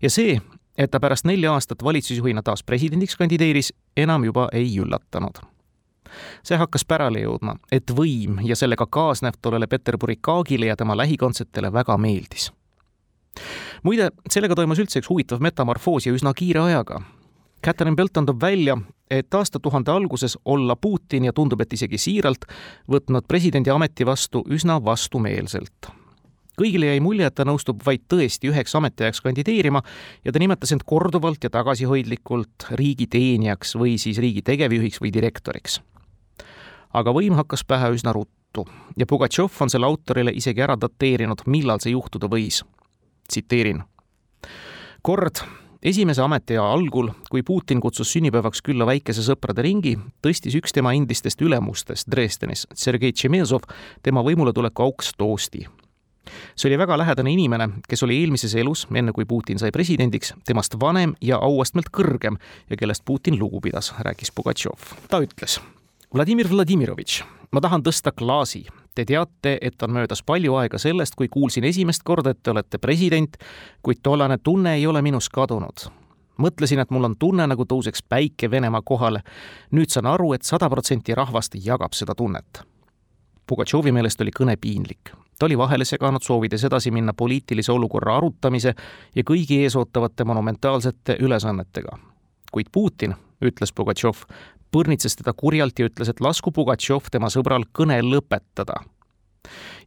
ja 0.02 0.10
see, 0.10 0.40
et 0.80 0.90
ta 0.90 1.00
pärast 1.00 1.26
nelja 1.28 1.52
aastat 1.52 1.84
valitsusjuhina 1.84 2.42
taas 2.42 2.62
presidendiks 2.64 3.16
kandideeris, 3.16 3.72
enam 3.96 4.24
juba 4.24 4.48
ei 4.52 4.78
üllatanud. 4.80 5.42
see 6.42 6.56
hakkas 6.58 6.82
pärale 6.84 7.20
jõudma, 7.22 7.54
et 7.72 7.90
võim 7.94 8.40
ja 8.42 8.56
sellega 8.56 8.86
kaasnev 8.86 9.36
tollele 9.42 9.66
Peterburi 9.66 10.16
kaagile 10.20 10.66
ja 10.66 10.76
tema 10.76 10.96
lähikondsetele 10.96 11.72
väga 11.72 11.98
meeldis. 11.98 12.52
muide, 13.82 14.10
sellega 14.30 14.54
toimus 14.54 14.78
üldse 14.78 14.98
üks 14.98 15.10
huvitav 15.10 15.40
metamorfoos 15.40 16.06
ja 16.06 16.12
üsna 16.12 16.34
kiire 16.34 16.60
ajaga. 16.60 17.02
Catherine 17.64 17.96
Belton 17.96 18.26
toob 18.26 18.40
välja, 18.40 18.78
et 19.10 19.34
aastatuhande 19.34 19.90
alguses 19.90 20.38
olla 20.44 20.76
Putin 20.76 21.24
ja 21.24 21.32
tundub, 21.32 21.60
et 21.60 21.72
isegi 21.72 21.98
siiralt, 21.98 22.48
võtnud 22.88 23.28
presidendi 23.28 23.70
ameti 23.70 24.06
vastu 24.06 24.44
üsna 24.48 24.84
vastumeelselt 24.84 25.99
kõigile 26.58 26.90
jäi 26.90 27.00
mulje, 27.00 27.26
et 27.26 27.36
ta 27.36 27.46
nõustub 27.48 27.82
vaid 27.86 28.06
tõesti 28.10 28.50
üheks 28.50 28.74
ametiajaks 28.78 29.22
kandideerima 29.24 29.82
ja 30.24 30.32
ta 30.32 30.42
nimetas 30.42 30.72
end 30.74 30.84
korduvalt 30.88 31.44
ja 31.44 31.50
tagasihoidlikult 31.52 32.70
riigi 32.80 33.06
teenijaks 33.10 33.76
või 33.78 33.96
siis 33.98 34.18
riigi 34.22 34.42
tegevjuhiks 34.46 35.00
või 35.00 35.12
direktoriks. 35.14 35.80
aga 36.92 37.12
võim 37.14 37.36
hakkas 37.38 37.64
pähe 37.64 37.92
üsna 37.94 38.12
ruttu 38.12 38.66
ja 38.96 39.06
Pugatšov 39.06 39.62
on 39.62 39.70
selle 39.70 39.86
autorile 39.86 40.32
isegi 40.34 40.62
ära 40.62 40.76
dateerinud, 40.76 41.46
millal 41.46 41.78
see 41.80 41.92
juhtuda 41.92 42.26
võis. 42.26 42.64
tsiteerin. 43.28 43.82
kord 45.02 45.42
esimese 45.82 46.22
ametiaja 46.22 46.72
algul, 46.72 47.10
kui 47.30 47.42
Putin 47.42 47.80
kutsus 47.80 48.12
sünnipäevaks 48.12 48.62
külla 48.62 48.86
väikese 48.86 49.22
sõprade 49.22 49.62
ringi, 49.62 49.96
tõstis 50.22 50.56
üks 50.56 50.72
tema 50.72 50.92
endistest 50.92 51.40
ülemustest 51.40 52.10
Dresdenis, 52.10 52.66
Sergei 52.74 53.12
Tšemezov, 53.12 53.64
tema 54.02 54.22
võimuletuleku 54.22 54.82
auks 54.82 55.14
toosti 55.16 55.66
see 56.56 56.68
oli 56.70 56.78
väga 56.78 56.98
lähedane 56.98 57.32
inimene, 57.32 57.68
kes 57.88 58.02
oli 58.02 58.20
eelmises 58.20 58.54
elus, 58.54 58.86
enne 58.94 59.12
kui 59.12 59.24
Putin 59.24 59.58
sai 59.58 59.70
presidendiks, 59.70 60.34
temast 60.46 60.76
vanem 60.80 61.14
ja 61.20 61.38
auastmelt 61.38 61.90
kõrgem 61.92 62.38
ja 62.70 62.76
kellest 62.76 63.04
Putin 63.04 63.38
lugu 63.38 63.60
pidas, 63.60 63.94
rääkis 63.98 64.32
Pugatšov. 64.34 64.94
ta 65.08 65.20
ütles. 65.20 65.60
Vladimir 66.14 66.50
Vladimirovitš, 66.50 67.22
ma 67.52 67.60
tahan 67.60 67.82
tõsta 67.86 68.12
klaasi. 68.12 68.66
Te 68.94 69.04
teate, 69.06 69.58
et 69.62 69.82
on 69.82 69.92
möödas 69.94 70.22
palju 70.26 70.56
aega 70.58 70.78
sellest, 70.78 71.14
kui 71.14 71.28
kuulsin 71.28 71.64
esimest 71.64 72.02
korda, 72.02 72.30
et 72.34 72.42
te 72.42 72.50
olete 72.50 72.78
president, 72.78 73.36
kuid 73.82 74.02
tollane 74.02 74.38
tunne 74.42 74.74
ei 74.74 74.86
ole 74.86 75.02
minus 75.02 75.28
kadunud 75.30 75.86
mõtlesin, 76.40 76.80
et 76.80 76.90
mul 76.90 77.04
on 77.04 77.16
tunne, 77.18 77.46
nagu 77.46 77.64
tõuseks 77.68 78.02
päike 78.08 78.50
Venemaa 78.50 78.82
kohale. 78.84 79.22
nüüd 79.70 79.90
saan 79.90 80.06
aru, 80.06 80.32
et 80.32 80.42
sada 80.42 80.70
protsenti 80.70 81.14
rahvast 81.14 81.54
jagab 81.54 81.92
seda 81.92 82.14
tunnet. 82.14 82.62
Pugatšovi 83.46 83.92
meelest 83.92 84.20
oli 84.20 84.30
kõne 84.30 84.56
piinlik 84.56 85.12
ta 85.40 85.46
oli 85.46 85.58
vahele 85.58 85.84
seganud, 85.84 86.22
soovides 86.22 86.64
edasi 86.64 86.90
minna 86.90 87.14
poliitilise 87.16 87.72
olukorra 87.72 88.16
arutamise 88.16 88.74
ja 89.16 89.22
kõigi 89.24 89.62
ees 89.64 89.76
ootavate 89.76 90.24
monumentaalsete 90.24 91.16
ülesannetega. 91.20 91.98
kuid 92.52 92.66
Putin, 92.72 93.14
ütles 93.44 93.72
Pugatšov, 93.72 94.24
põrnitses 94.72 95.16
teda 95.16 95.32
kurjalt 95.32 95.78
ja 95.78 95.86
ütles, 95.88 96.10
et 96.10 96.20
lasku 96.20 96.52
Pugatšov 96.52 97.08
tema 97.10 97.30
sõbral 97.32 97.64
kõne 97.72 98.02
lõpetada. 98.02 98.74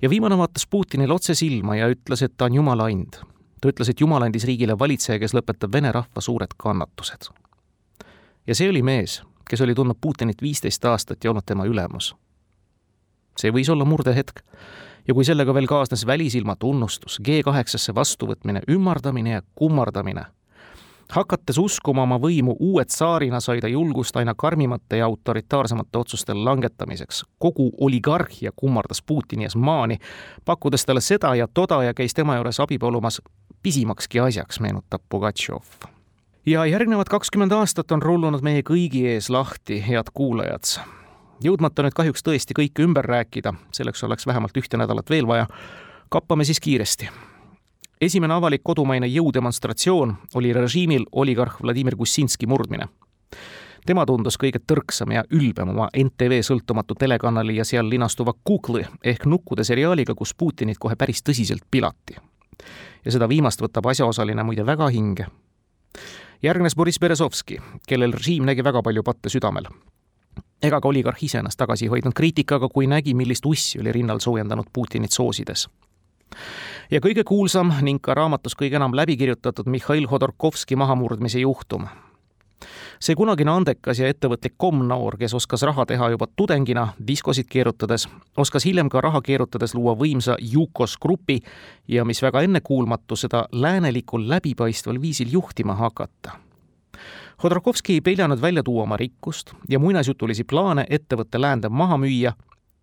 ja 0.01 0.09
viimane 0.09 0.37
vaatas 0.37 0.65
Putinile 0.67 1.13
otse 1.13 1.35
silma 1.35 1.75
ja 1.75 1.87
ütles, 1.87 2.21
et 2.21 2.33
ta 2.37 2.45
on 2.45 2.53
jumala 2.53 2.85
and. 2.85 3.13
ta 3.61 3.69
ütles, 3.69 3.89
et 3.89 4.01
jumal 4.01 4.23
andis 4.23 4.43
riigile 4.43 4.79
valitseja, 4.79 5.19
kes 5.19 5.33
lõpetab 5.33 5.73
vene 5.73 5.91
rahva 5.91 6.21
suured 6.21 6.57
kannatused. 6.57 7.29
ja 8.47 8.55
see 8.55 8.69
oli 8.69 8.81
mees, 8.81 9.21
kes 9.49 9.61
oli 9.61 9.75
tundnud 9.75 9.97
Putinit 10.01 10.41
viisteist 10.41 10.85
aastat 10.85 11.23
ja 11.23 11.29
olnud 11.29 11.45
tema 11.45 11.65
ülemus. 11.65 12.15
see 13.37 13.51
võis 13.51 13.69
olla 13.69 13.85
murdehetk 13.85 14.41
ja 15.07 15.13
kui 15.13 15.25
sellega 15.25 15.53
veel 15.53 15.67
kaasnes 15.67 16.05
välisilma 16.07 16.55
tunnustus, 16.59 17.19
G8-sse 17.23 17.95
vastuvõtmine, 17.95 18.61
ümardamine 18.71 19.37
ja 19.37 19.41
kummardamine, 19.55 20.25
hakates 21.11 21.57
uskuma 21.57 22.03
oma 22.03 22.17
võimu 22.21 22.55
uue 22.59 22.85
tsaarina, 22.85 23.39
sai 23.39 23.61
ta 23.61 23.67
julgust 23.67 24.17
aina 24.17 24.33
karmimate 24.37 24.97
ja 24.97 25.05
autoritaarsemate 25.05 25.97
otsuste 25.97 26.33
langetamiseks. 26.33 27.23
kogu 27.39 27.71
oligarhia 27.79 28.51
kummardas 28.55 29.01
Putini 29.01 29.43
ees 29.43 29.55
maani, 29.55 29.97
pakkudes 30.45 30.85
talle 30.85 31.01
seda 31.01 31.35
ja 31.35 31.47
toda 31.47 31.83
ja 31.83 31.93
käis 31.93 32.13
tema 32.13 32.35
juures 32.35 32.59
abi 32.59 32.77
palumas 32.77 33.21
pisimakski 33.63 34.19
asjaks, 34.19 34.59
meenutab 34.59 35.01
Pugatšov 35.09 35.63
ja 36.45 36.65
järgnevad 36.65 37.07
kakskümmend 37.09 37.51
aastat 37.51 37.91
on 37.91 38.01
rullunud 38.01 38.41
meie 38.43 38.63
kõigi 38.67 39.05
ees 39.07 39.29
lahti, 39.29 39.79
head 39.87 40.11
kuulajad 40.13 40.75
jõudmata 41.41 41.83
nüüd 41.83 41.95
kahjuks 41.95 42.23
tõesti 42.23 42.55
kõike 42.57 42.83
ümber 42.85 43.05
rääkida, 43.05 43.53
selleks 43.73 44.03
oleks 44.03 44.27
vähemalt 44.27 44.57
ühte 44.57 44.77
nädalat 44.77 45.09
veel 45.09 45.27
vaja, 45.27 45.47
kappame 46.09 46.45
siis 46.45 46.59
kiiresti. 46.59 47.09
esimene 48.01 48.33
avalik 48.33 48.61
kodumaine 48.63 49.07
jõudemonstratsioon 49.07 50.15
oli 50.35 50.53
režiimil 50.53 51.05
oligarh 51.11 51.55
Vladimir 51.63 51.95
Kussinski 51.95 52.47
murdmine. 52.47 52.87
tema 53.85 54.05
tundus 54.05 54.37
kõige 54.37 54.59
tõrksam 54.71 55.13
ja 55.13 55.23
ülbem 55.31 55.69
oma 55.69 55.89
NTV 55.93 56.41
sõltumatu 56.41 56.95
telekanali 56.95 57.55
ja 57.55 57.65
seal 57.65 57.89
linastuva 57.89 58.33
Kukli 58.43 58.85
ehk 59.03 59.25
nukkude 59.25 59.63
seriaaliga, 59.63 60.15
kus 60.15 60.33
Putinit 60.33 60.77
kohe 60.79 60.95
päris 60.95 61.23
tõsiselt 61.23 61.63
pilati. 61.71 62.15
ja 63.05 63.11
seda 63.11 63.29
viimast 63.29 63.61
võtab 63.61 63.89
asjaosaline 63.89 64.43
muide 64.43 64.65
väga 64.65 64.87
hinge 64.87 65.25
järgnes 66.43 66.75
Boriss 66.75 66.99
Berezovski, 66.99 67.57
kellel 67.87 68.11
režiim 68.11 68.45
nägi 68.45 68.63
väga 68.63 68.81
palju 68.83 69.03
patte 69.03 69.29
südamel 69.29 69.67
ega 70.63 70.79
ka 70.81 70.87
oligarh 70.87 71.23
ise 71.23 71.37
ennast 71.41 71.59
tagasi 71.59 71.85
ei 71.85 71.89
hoidnud 71.95 72.15
kriitikaga, 72.15 72.69
kui 72.69 72.87
nägi, 72.87 73.13
millist 73.13 73.45
ussi 73.45 73.81
oli 73.81 73.91
rinnal 73.91 74.19
soojendanud 74.23 74.71
Putinit 74.73 75.11
soosides. 75.11 75.67
ja 76.91 76.99
kõige 76.99 77.23
kuulsam 77.23 77.73
ning 77.81 78.01
ka 78.01 78.13
raamatus 78.13 78.55
kõige 78.55 78.79
enam 78.79 78.95
läbi 78.95 79.17
kirjutatud 79.17 79.67
Mihhail 79.67 80.07
Hodorkovski 80.07 80.75
mahamurdmise 80.75 81.39
juhtum. 81.39 81.87
see 82.99 83.15
kunagine 83.15 83.51
andekas 83.51 83.99
ja 83.99 84.07
ettevõtlik 84.07 84.53
komnoor, 84.57 85.17
kes 85.17 85.33
oskas 85.33 85.61
raha 85.61 85.85
teha 85.85 86.09
juba 86.09 86.27
tudengina 86.35 86.93
diskosid 87.07 87.49
keerutades, 87.49 88.07
oskas 88.37 88.65
hiljem 88.65 88.89
ka 88.89 89.01
raha 89.01 89.21
keerutades 89.21 89.75
luua 89.75 89.95
võimsa 89.95 90.37
Yukos 90.53 90.97
grupi 90.97 91.41
ja 91.87 92.05
mis 92.05 92.21
väga 92.21 92.41
ennekuulmatu, 92.41 93.15
seda 93.15 93.47
läänelikul 93.51 94.29
läbipaistval 94.29 95.01
viisil 95.01 95.27
juhtima 95.31 95.75
hakata 95.75 96.39
Hodorkovski 97.43 97.93
ei 97.93 98.01
peljanud 98.01 98.41
välja 98.41 98.63
tuua 98.63 98.83
oma 98.83 98.97
rikkust 98.97 99.53
ja 99.69 99.79
muinasjutulisi 99.79 100.43
plaane 100.43 100.85
ettevõtte 100.89 101.41
läände 101.41 101.69
maha 101.69 101.97
müüa 101.97 102.33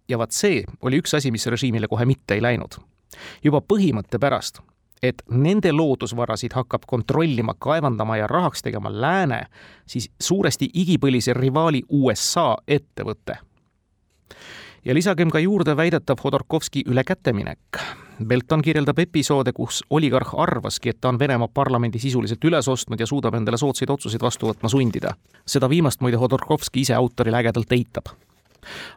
ja 0.08 0.18
vaat 0.18 0.34
see 0.34 0.64
oli 0.82 1.00
üks 1.00 1.14
asi, 1.16 1.30
mis 1.30 1.46
režiimile 1.46 1.88
kohe 1.88 2.04
mitte 2.04 2.34
ei 2.34 2.42
läinud. 2.42 2.80
juba 3.44 3.58
põhimõtte 3.60 4.18
pärast, 4.22 4.60
et 5.02 5.22
nende 5.30 5.72
loodusvarasid 5.72 6.52
hakkab 6.54 6.84
kontrollima, 6.86 7.54
kaevandama 7.58 8.16
ja 8.16 8.26
rahaks 8.26 8.62
tegema 8.62 8.92
lääne, 8.92 9.46
siis 9.86 10.10
suuresti 10.20 10.70
igipõlise 10.74 11.34
rivaali 11.34 11.82
USA 11.88 12.56
ettevõte. 12.68 13.38
Ja 14.84 14.94
lisagem 14.94 15.30
ka 15.30 15.38
juurde 15.38 15.76
väidetav 15.76 16.16
Hodorkovski 16.24 16.82
ülekäteminek. 16.86 17.58
Belton 18.26 18.62
kirjeldab 18.62 18.98
episoode, 18.98 19.52
kus 19.52 19.84
oligarh 19.90 20.34
arvaski, 20.36 20.88
et 20.88 21.00
ta 21.00 21.08
on 21.08 21.18
Venemaa 21.18 21.48
parlamendi 21.54 21.98
sisuliselt 21.98 22.44
üles 22.44 22.68
ostnud 22.68 23.00
ja 23.00 23.06
suudab 23.06 23.34
endale 23.34 23.56
soodsaid 23.56 23.90
otsuseid 23.90 24.22
vastu 24.22 24.50
võtma 24.50 24.68
sundida. 24.68 25.14
seda 25.46 25.68
viimast 25.68 26.00
muide 26.00 26.16
Hodorkovski 26.16 26.80
ise 26.80 26.94
autoril 26.94 27.34
ägedalt 27.34 27.72
eitab 27.72 28.12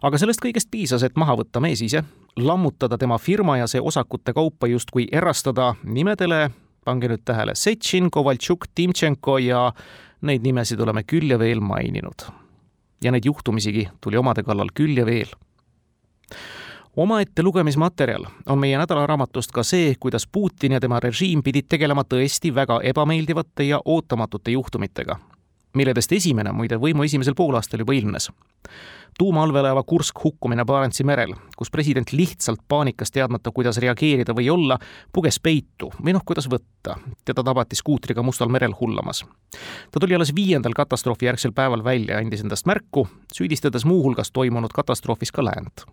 aga 0.02 0.18
sellest 0.18 0.42
kõigest 0.44 0.70
piisas, 0.72 1.04
et 1.04 1.16
maha 1.16 1.38
võtta 1.40 1.62
mees 1.64 1.82
ise, 1.82 2.04
lammutada 2.36 2.98
tema 2.98 3.18
firma 3.18 3.58
ja 3.58 3.68
see 3.68 3.82
osakute 3.82 4.34
kaupa 4.34 4.68
justkui 4.68 5.08
erastada 5.12 5.74
nimedele, 5.84 6.50
pange 6.86 7.08
nüüd 7.08 7.24
tähele, 7.26 7.56
Setšin, 7.56 8.10
Kovaltšuk, 8.12 8.68
Timtšenko 8.76 9.38
ja 9.38 9.72
neid 10.22 10.44
nimesid 10.44 10.80
oleme 10.80 11.04
küll 11.04 11.32
ja 11.32 11.40
veel 11.40 11.62
maininud. 11.62 12.28
ja 13.04 13.12
neid 13.12 13.26
juhtumisigi 13.26 13.90
tuli 14.02 14.18
omade 14.18 14.44
kallal 14.44 14.70
küll 14.74 14.98
ja 14.98 15.06
veel 15.06 15.28
omaette 16.96 17.44
lugemismaterjal 17.44 18.26
on 18.46 18.60
meie 18.60 18.78
nädalaraamatust 18.78 19.52
ka 19.52 19.64
see, 19.64 19.96
kuidas 20.00 20.28
Putin 20.28 20.72
ja 20.72 20.80
tema 20.80 21.00
režiim 21.00 21.44
pidid 21.44 21.70
tegelema 21.70 22.04
tõesti 22.04 22.54
väga 22.56 22.80
ebameeldivate 22.84 23.64
ja 23.64 23.82
ootamatute 23.86 24.52
juhtumitega, 24.52 25.18
milledest 25.74 26.12
esimene 26.12 26.52
muide 26.52 26.78
võimu 26.78 27.04
esimesel 27.04 27.36
poolaastal 27.36 27.80
juba 27.80 27.94
ilmnes 27.94 28.30
tuumaallveelaeva 29.18 29.84
Kursk 29.84 30.24
hukkumine 30.24 30.66
Barentsi 30.66 31.04
merel, 31.04 31.34
kus 31.58 31.72
president 31.72 32.12
lihtsalt 32.12 32.60
paanikas, 32.68 33.12
teadmata, 33.12 33.52
kuidas 33.52 33.78
reageerida 33.78 34.34
või 34.36 34.50
olla, 34.50 34.78
puges 35.14 35.40
peitu 35.40 35.92
või 36.06 36.16
noh, 36.18 36.26
kuidas 36.26 36.50
võtta. 36.50 36.98
teda 37.26 37.44
tabati 37.44 37.76
skuutriga 37.76 38.24
Mustal 38.24 38.50
merel 38.50 38.74
hullamas. 38.80 39.26
ta 39.92 40.00
tuli 40.00 40.16
alles 40.16 40.36
viiendal 40.36 40.74
katastroofi 40.74 41.26
järgsel 41.26 41.52
päeval 41.52 41.84
välja 41.84 42.16
ja 42.16 42.22
andis 42.26 42.42
endast 42.42 42.66
märku, 42.66 43.08
süüdistades 43.34 43.86
muuhulgas 43.86 44.32
toimunud 44.32 44.72
katastroofis 44.74 45.32
ka 45.32 45.46
läänt 45.46 45.86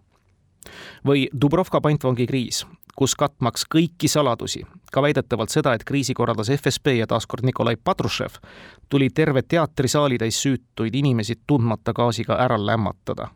või 1.07 1.29
Dubrovka 1.41 1.81
pantvangikriis, 1.81 2.65
kus 2.97 3.15
katmaks 3.17 3.65
kõiki 3.75 4.09
saladusi, 4.09 4.63
ka 4.93 5.03
väidetavalt 5.03 5.53
seda, 5.53 5.75
et 5.75 5.85
kriisi 5.89 6.15
korraldas 6.15 6.51
FSB 6.53 6.99
ja 6.99 7.07
taaskord 7.11 7.47
Nikolai 7.47 7.77
Patrušev, 7.77 8.41
tuli 8.89 9.11
terve 9.15 9.43
teatrisaali 9.43 10.19
täis 10.19 10.41
süütuid 10.43 10.95
inimesi 10.95 11.39
tundmata 11.47 11.93
gaasiga 11.93 12.39
ära 12.45 12.59
lämmatada. 12.67 13.29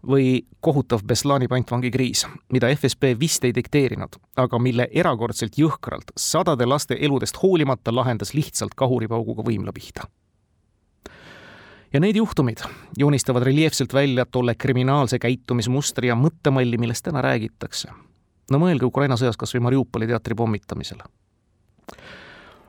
või 0.00 0.46
kohutav 0.64 1.02
Beslani 1.04 1.44
pantvangikriis, 1.48 2.22
mida 2.52 2.70
FSB 2.72 3.20
vist 3.20 3.44
ei 3.44 3.52
dikteerinud, 3.52 4.16
aga 4.36 4.58
mille 4.58 4.86
erakordselt 4.92 5.58
jõhkralt 5.60 6.14
sadade 6.16 6.66
laste 6.66 6.96
eludest 7.00 7.36
hoolimata 7.42 7.92
lahendas 7.94 8.32
lihtsalt 8.34 8.72
kahuripauguga 8.74 9.44
võimla 9.44 9.72
pihta 9.76 10.08
ja 11.92 12.00
need 12.00 12.16
juhtumid 12.16 12.58
joonistavad 12.98 13.42
reljeefselt 13.42 13.94
välja 13.94 14.26
tolle 14.26 14.54
kriminaalse 14.54 15.18
käitumismustri 15.18 16.08
ja 16.08 16.14
mõttemalli, 16.14 16.78
millest 16.78 17.04
täna 17.04 17.22
räägitakse. 17.22 17.88
no 18.50 18.58
mõelge 18.58 18.84
Ukraina 18.84 19.16
sõjas 19.16 19.36
kas 19.36 19.54
või 19.54 19.60
Mariupoli 19.60 20.06
teatri 20.06 20.34
pommitamisele. 20.34 21.02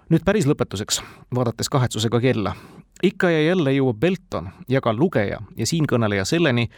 nüüd 0.10 0.26
päris 0.26 0.46
lõpetuseks, 0.46 1.02
vaadates 1.36 1.70
kahetsusega 1.70 2.20
kella. 2.20 2.56
ikka 3.04 3.30
ja 3.30 3.42
jälle 3.42 3.72
jõuab 3.72 4.00
Belton 4.00 4.50
ja 4.70 4.82
ka 4.82 4.94
lugeja 4.94 5.40
ja 5.56 5.66
siinkõneleja 5.66 6.26
selleni, 6.26 6.70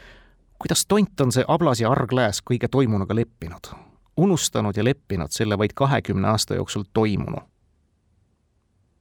kuidas 0.59 0.85
tont 0.85 1.21
on 1.21 1.31
see 1.31 1.45
ablas 1.47 1.79
ja 1.79 1.91
arglääs 1.91 2.41
kõige 2.51 2.67
toimunuga 2.67 3.15
leppinud, 3.15 3.71
unustanud 4.17 4.77
ja 4.77 4.83
leppinud 4.83 5.31
selle 5.31 5.57
vaid 5.57 5.71
kahekümne 5.75 6.27
aasta 6.27 6.55
jooksul 6.55 6.83
toimunu. 6.93 7.37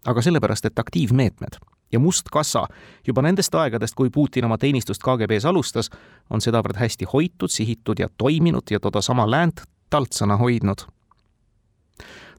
aga 0.07 0.23
sellepärast, 0.23 0.65
et 0.65 0.79
aktiivmeetmed 0.79 1.72
ja 1.93 1.99
Must 1.99 2.27
Kassa. 2.33 2.67
Juba 3.07 3.23
nendest 3.23 3.55
aegadest, 3.55 3.95
kui 3.95 4.11
Putin 4.11 4.45
oma 4.45 4.59
teenistust 4.59 5.03
KGB-s 5.03 5.45
alustas, 5.45 5.91
on 6.31 6.41
sedavõrd 6.41 6.77
hästi 6.77 7.05
hoitud, 7.13 7.51
sihitud 7.51 7.99
ja 7.99 8.09
toiminud 8.19 8.71
ja 8.71 8.81
toda 8.81 9.01
sama 9.01 9.31
läänt 9.31 9.63
taltsana 9.91 10.37
hoidnud. 10.37 10.79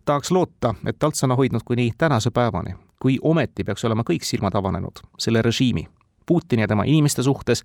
tahaks 0.06 0.32
loota, 0.32 0.76
et 0.86 1.00
taltsana 1.00 1.36
hoidnud 1.36 1.62
kuni 1.66 1.92
tänase 1.98 2.32
päevani, 2.32 2.76
kui 3.00 3.20
ometi 3.22 3.64
peaks 3.64 3.86
olema 3.86 4.04
kõik 4.10 4.24
silmad 4.24 4.56
avanenud 4.56 5.00
selle 5.20 5.42
režiimi, 5.42 5.88
Putini 6.26 6.62
ja 6.62 6.68
tema 6.68 6.84
inimeste 6.84 7.24
suhtes, 7.24 7.64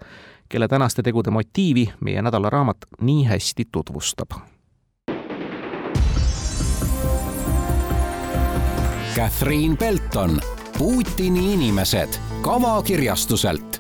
kelle 0.49 0.69
tänaste 0.69 1.03
tegude 1.03 1.31
motiivi 1.31 1.93
meie 2.01 2.23
nädalaraamat 2.23 2.77
nii 3.01 3.25
hästi 3.25 3.69
tutvustab. 3.73 4.31
Catherine 9.17 9.77
Belton 9.77 10.41
Putini 10.79 11.53
inimesed 11.53 12.09
kavakirjastuselt 12.43 13.78